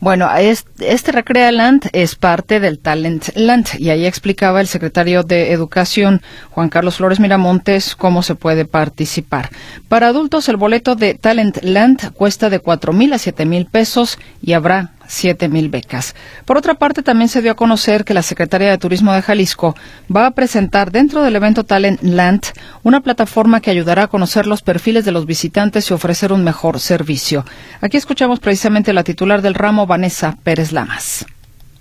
Bueno, 0.00 0.30
este 0.36 1.10
Recrea 1.10 1.50
Land 1.50 1.88
es 1.92 2.14
parte 2.14 2.60
del 2.60 2.78
Talent 2.78 3.30
Land 3.34 3.80
y 3.80 3.90
ahí 3.90 4.06
explicaba 4.06 4.60
el 4.60 4.68
secretario 4.68 5.24
de 5.24 5.50
Educación, 5.52 6.22
Juan 6.50 6.68
Carlos 6.68 6.98
Flores 6.98 7.18
Miramontes, 7.18 7.96
cómo 7.96 8.22
se 8.22 8.36
puede 8.36 8.64
participar. 8.64 9.50
Para 9.88 10.06
adultos, 10.06 10.48
el 10.48 10.56
boleto 10.56 10.94
de 10.94 11.14
Talent 11.14 11.64
Land 11.64 12.12
cuesta 12.12 12.48
de 12.48 12.60
cuatro 12.60 12.92
mil 12.92 13.12
a 13.12 13.18
siete 13.18 13.44
mil 13.44 13.66
pesos 13.66 14.20
y 14.40 14.52
habrá 14.52 14.92
siete 15.08 15.48
mil 15.48 15.68
becas. 15.68 16.14
Por 16.44 16.56
otra 16.56 16.74
parte, 16.74 17.02
también 17.02 17.28
se 17.28 17.42
dio 17.42 17.50
a 17.50 17.56
conocer 17.56 18.04
que 18.04 18.14
la 18.14 18.22
Secretaría 18.22 18.70
de 18.70 18.78
Turismo 18.78 19.12
de 19.12 19.22
Jalisco 19.22 19.74
va 20.14 20.26
a 20.26 20.30
presentar 20.30 20.92
dentro 20.92 21.22
del 21.22 21.34
evento 21.34 21.64
Talent 21.64 22.00
Land 22.02 22.42
una 22.84 23.00
plataforma 23.00 23.60
que 23.60 23.72
ayudará 23.72 24.04
a 24.04 24.08
conocer 24.08 24.46
los 24.46 24.62
perfiles 24.62 25.04
de 25.04 25.12
los 25.12 25.26
visitantes 25.26 25.90
y 25.90 25.94
ofrecer 25.94 26.32
un 26.32 26.44
mejor 26.44 26.78
servicio. 26.78 27.44
Aquí 27.80 27.96
escuchamos 27.96 28.38
precisamente 28.38 28.92
la 28.92 29.02
titular 29.02 29.42
del 29.42 29.54
ramo, 29.54 29.86
Vanessa 29.86 30.36
Pérez 30.44 30.70
Lamas. 30.70 31.26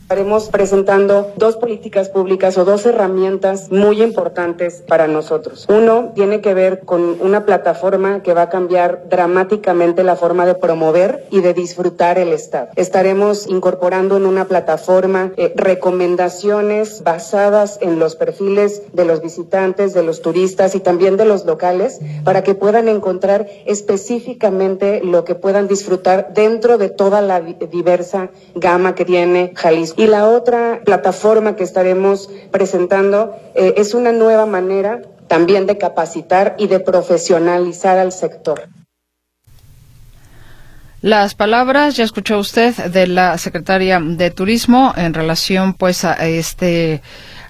Estaremos 0.07 0.47
presentando 0.47 1.33
dos 1.35 1.57
políticas 1.57 2.07
públicas 2.07 2.57
o 2.57 2.63
dos 2.63 2.85
herramientas 2.85 3.69
muy 3.69 4.01
importantes 4.01 4.81
para 4.87 5.05
nosotros. 5.05 5.65
Uno 5.67 6.13
tiene 6.15 6.39
que 6.39 6.53
ver 6.53 6.85
con 6.85 7.17
una 7.19 7.43
plataforma 7.45 8.23
que 8.23 8.33
va 8.33 8.43
a 8.43 8.49
cambiar 8.49 9.09
dramáticamente 9.09 10.05
la 10.05 10.15
forma 10.15 10.45
de 10.45 10.55
promover 10.55 11.27
y 11.29 11.41
de 11.41 11.53
disfrutar 11.53 12.19
el 12.19 12.31
Estado. 12.31 12.69
Estaremos 12.77 13.47
incorporando 13.47 14.15
en 14.15 14.25
una 14.27 14.45
plataforma 14.45 15.33
eh, 15.35 15.51
recomendaciones 15.57 17.03
basadas 17.03 17.77
en 17.81 17.99
los 17.99 18.15
perfiles 18.15 18.83
de 18.93 19.03
los 19.03 19.21
visitantes, 19.21 19.93
de 19.93 20.03
los 20.03 20.21
turistas 20.21 20.73
y 20.75 20.79
también 20.79 21.17
de 21.17 21.25
los 21.25 21.43
locales 21.43 21.99
para 22.23 22.45
que 22.45 22.55
puedan 22.55 22.87
encontrar 22.87 23.47
específicamente 23.65 25.01
lo 25.03 25.25
que 25.25 25.35
puedan 25.35 25.67
disfrutar 25.67 26.33
dentro 26.33 26.77
de 26.77 26.87
toda 26.87 27.19
la 27.19 27.41
diversa 27.41 28.29
gama 28.55 28.95
que 28.95 29.03
tiene 29.03 29.51
Jalisco. 29.53 29.96
Y 29.97 30.05
la 30.05 30.29
otra 30.29 30.81
plataforma 30.85 31.55
que 31.55 31.63
estaremos 31.63 32.29
presentando 32.51 33.35
eh, 33.55 33.73
es 33.77 33.95
una 33.95 34.11
nueva 34.11 34.45
manera 34.45 35.01
también 35.27 35.65
de 35.65 35.77
capacitar 35.77 36.55
y 36.59 36.67
de 36.67 36.79
profesionalizar 36.79 37.97
al 37.97 38.11
sector. 38.11 38.69
Las 41.01 41.35
palabras, 41.35 41.95
ya 41.95 42.03
escuchó 42.03 42.37
usted, 42.37 42.75
de 42.75 43.07
la 43.07 43.37
secretaria 43.37 43.99
de 43.99 44.31
Turismo 44.31 44.93
en 44.95 45.13
relación 45.13 45.73
pues 45.73 46.05
a 46.05 46.13
este 46.27 47.01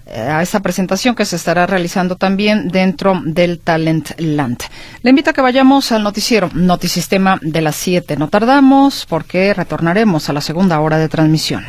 eh, 0.05 0.21
a 0.21 0.41
esta 0.41 0.61
presentación 0.61 1.15
que 1.15 1.25
se 1.25 1.35
estará 1.35 1.65
realizando 1.65 2.15
también 2.15 2.69
dentro 2.69 3.21
del 3.25 3.59
Talent 3.59 4.17
Land. 4.19 4.59
Le 5.01 5.09
invito 5.09 5.31
a 5.31 5.33
que 5.33 5.41
vayamos 5.41 5.91
al 5.91 6.03
noticiero 6.03 6.49
Notisistema 6.53 7.39
de 7.41 7.61
las 7.61 7.75
7. 7.75 8.15
No 8.15 8.29
tardamos 8.29 9.05
porque 9.05 9.53
retornaremos 9.53 10.29
a 10.29 10.33
la 10.33 10.39
segunda 10.39 10.79
hora 10.79 10.97
de 10.97 11.09
transmisión. 11.09 11.65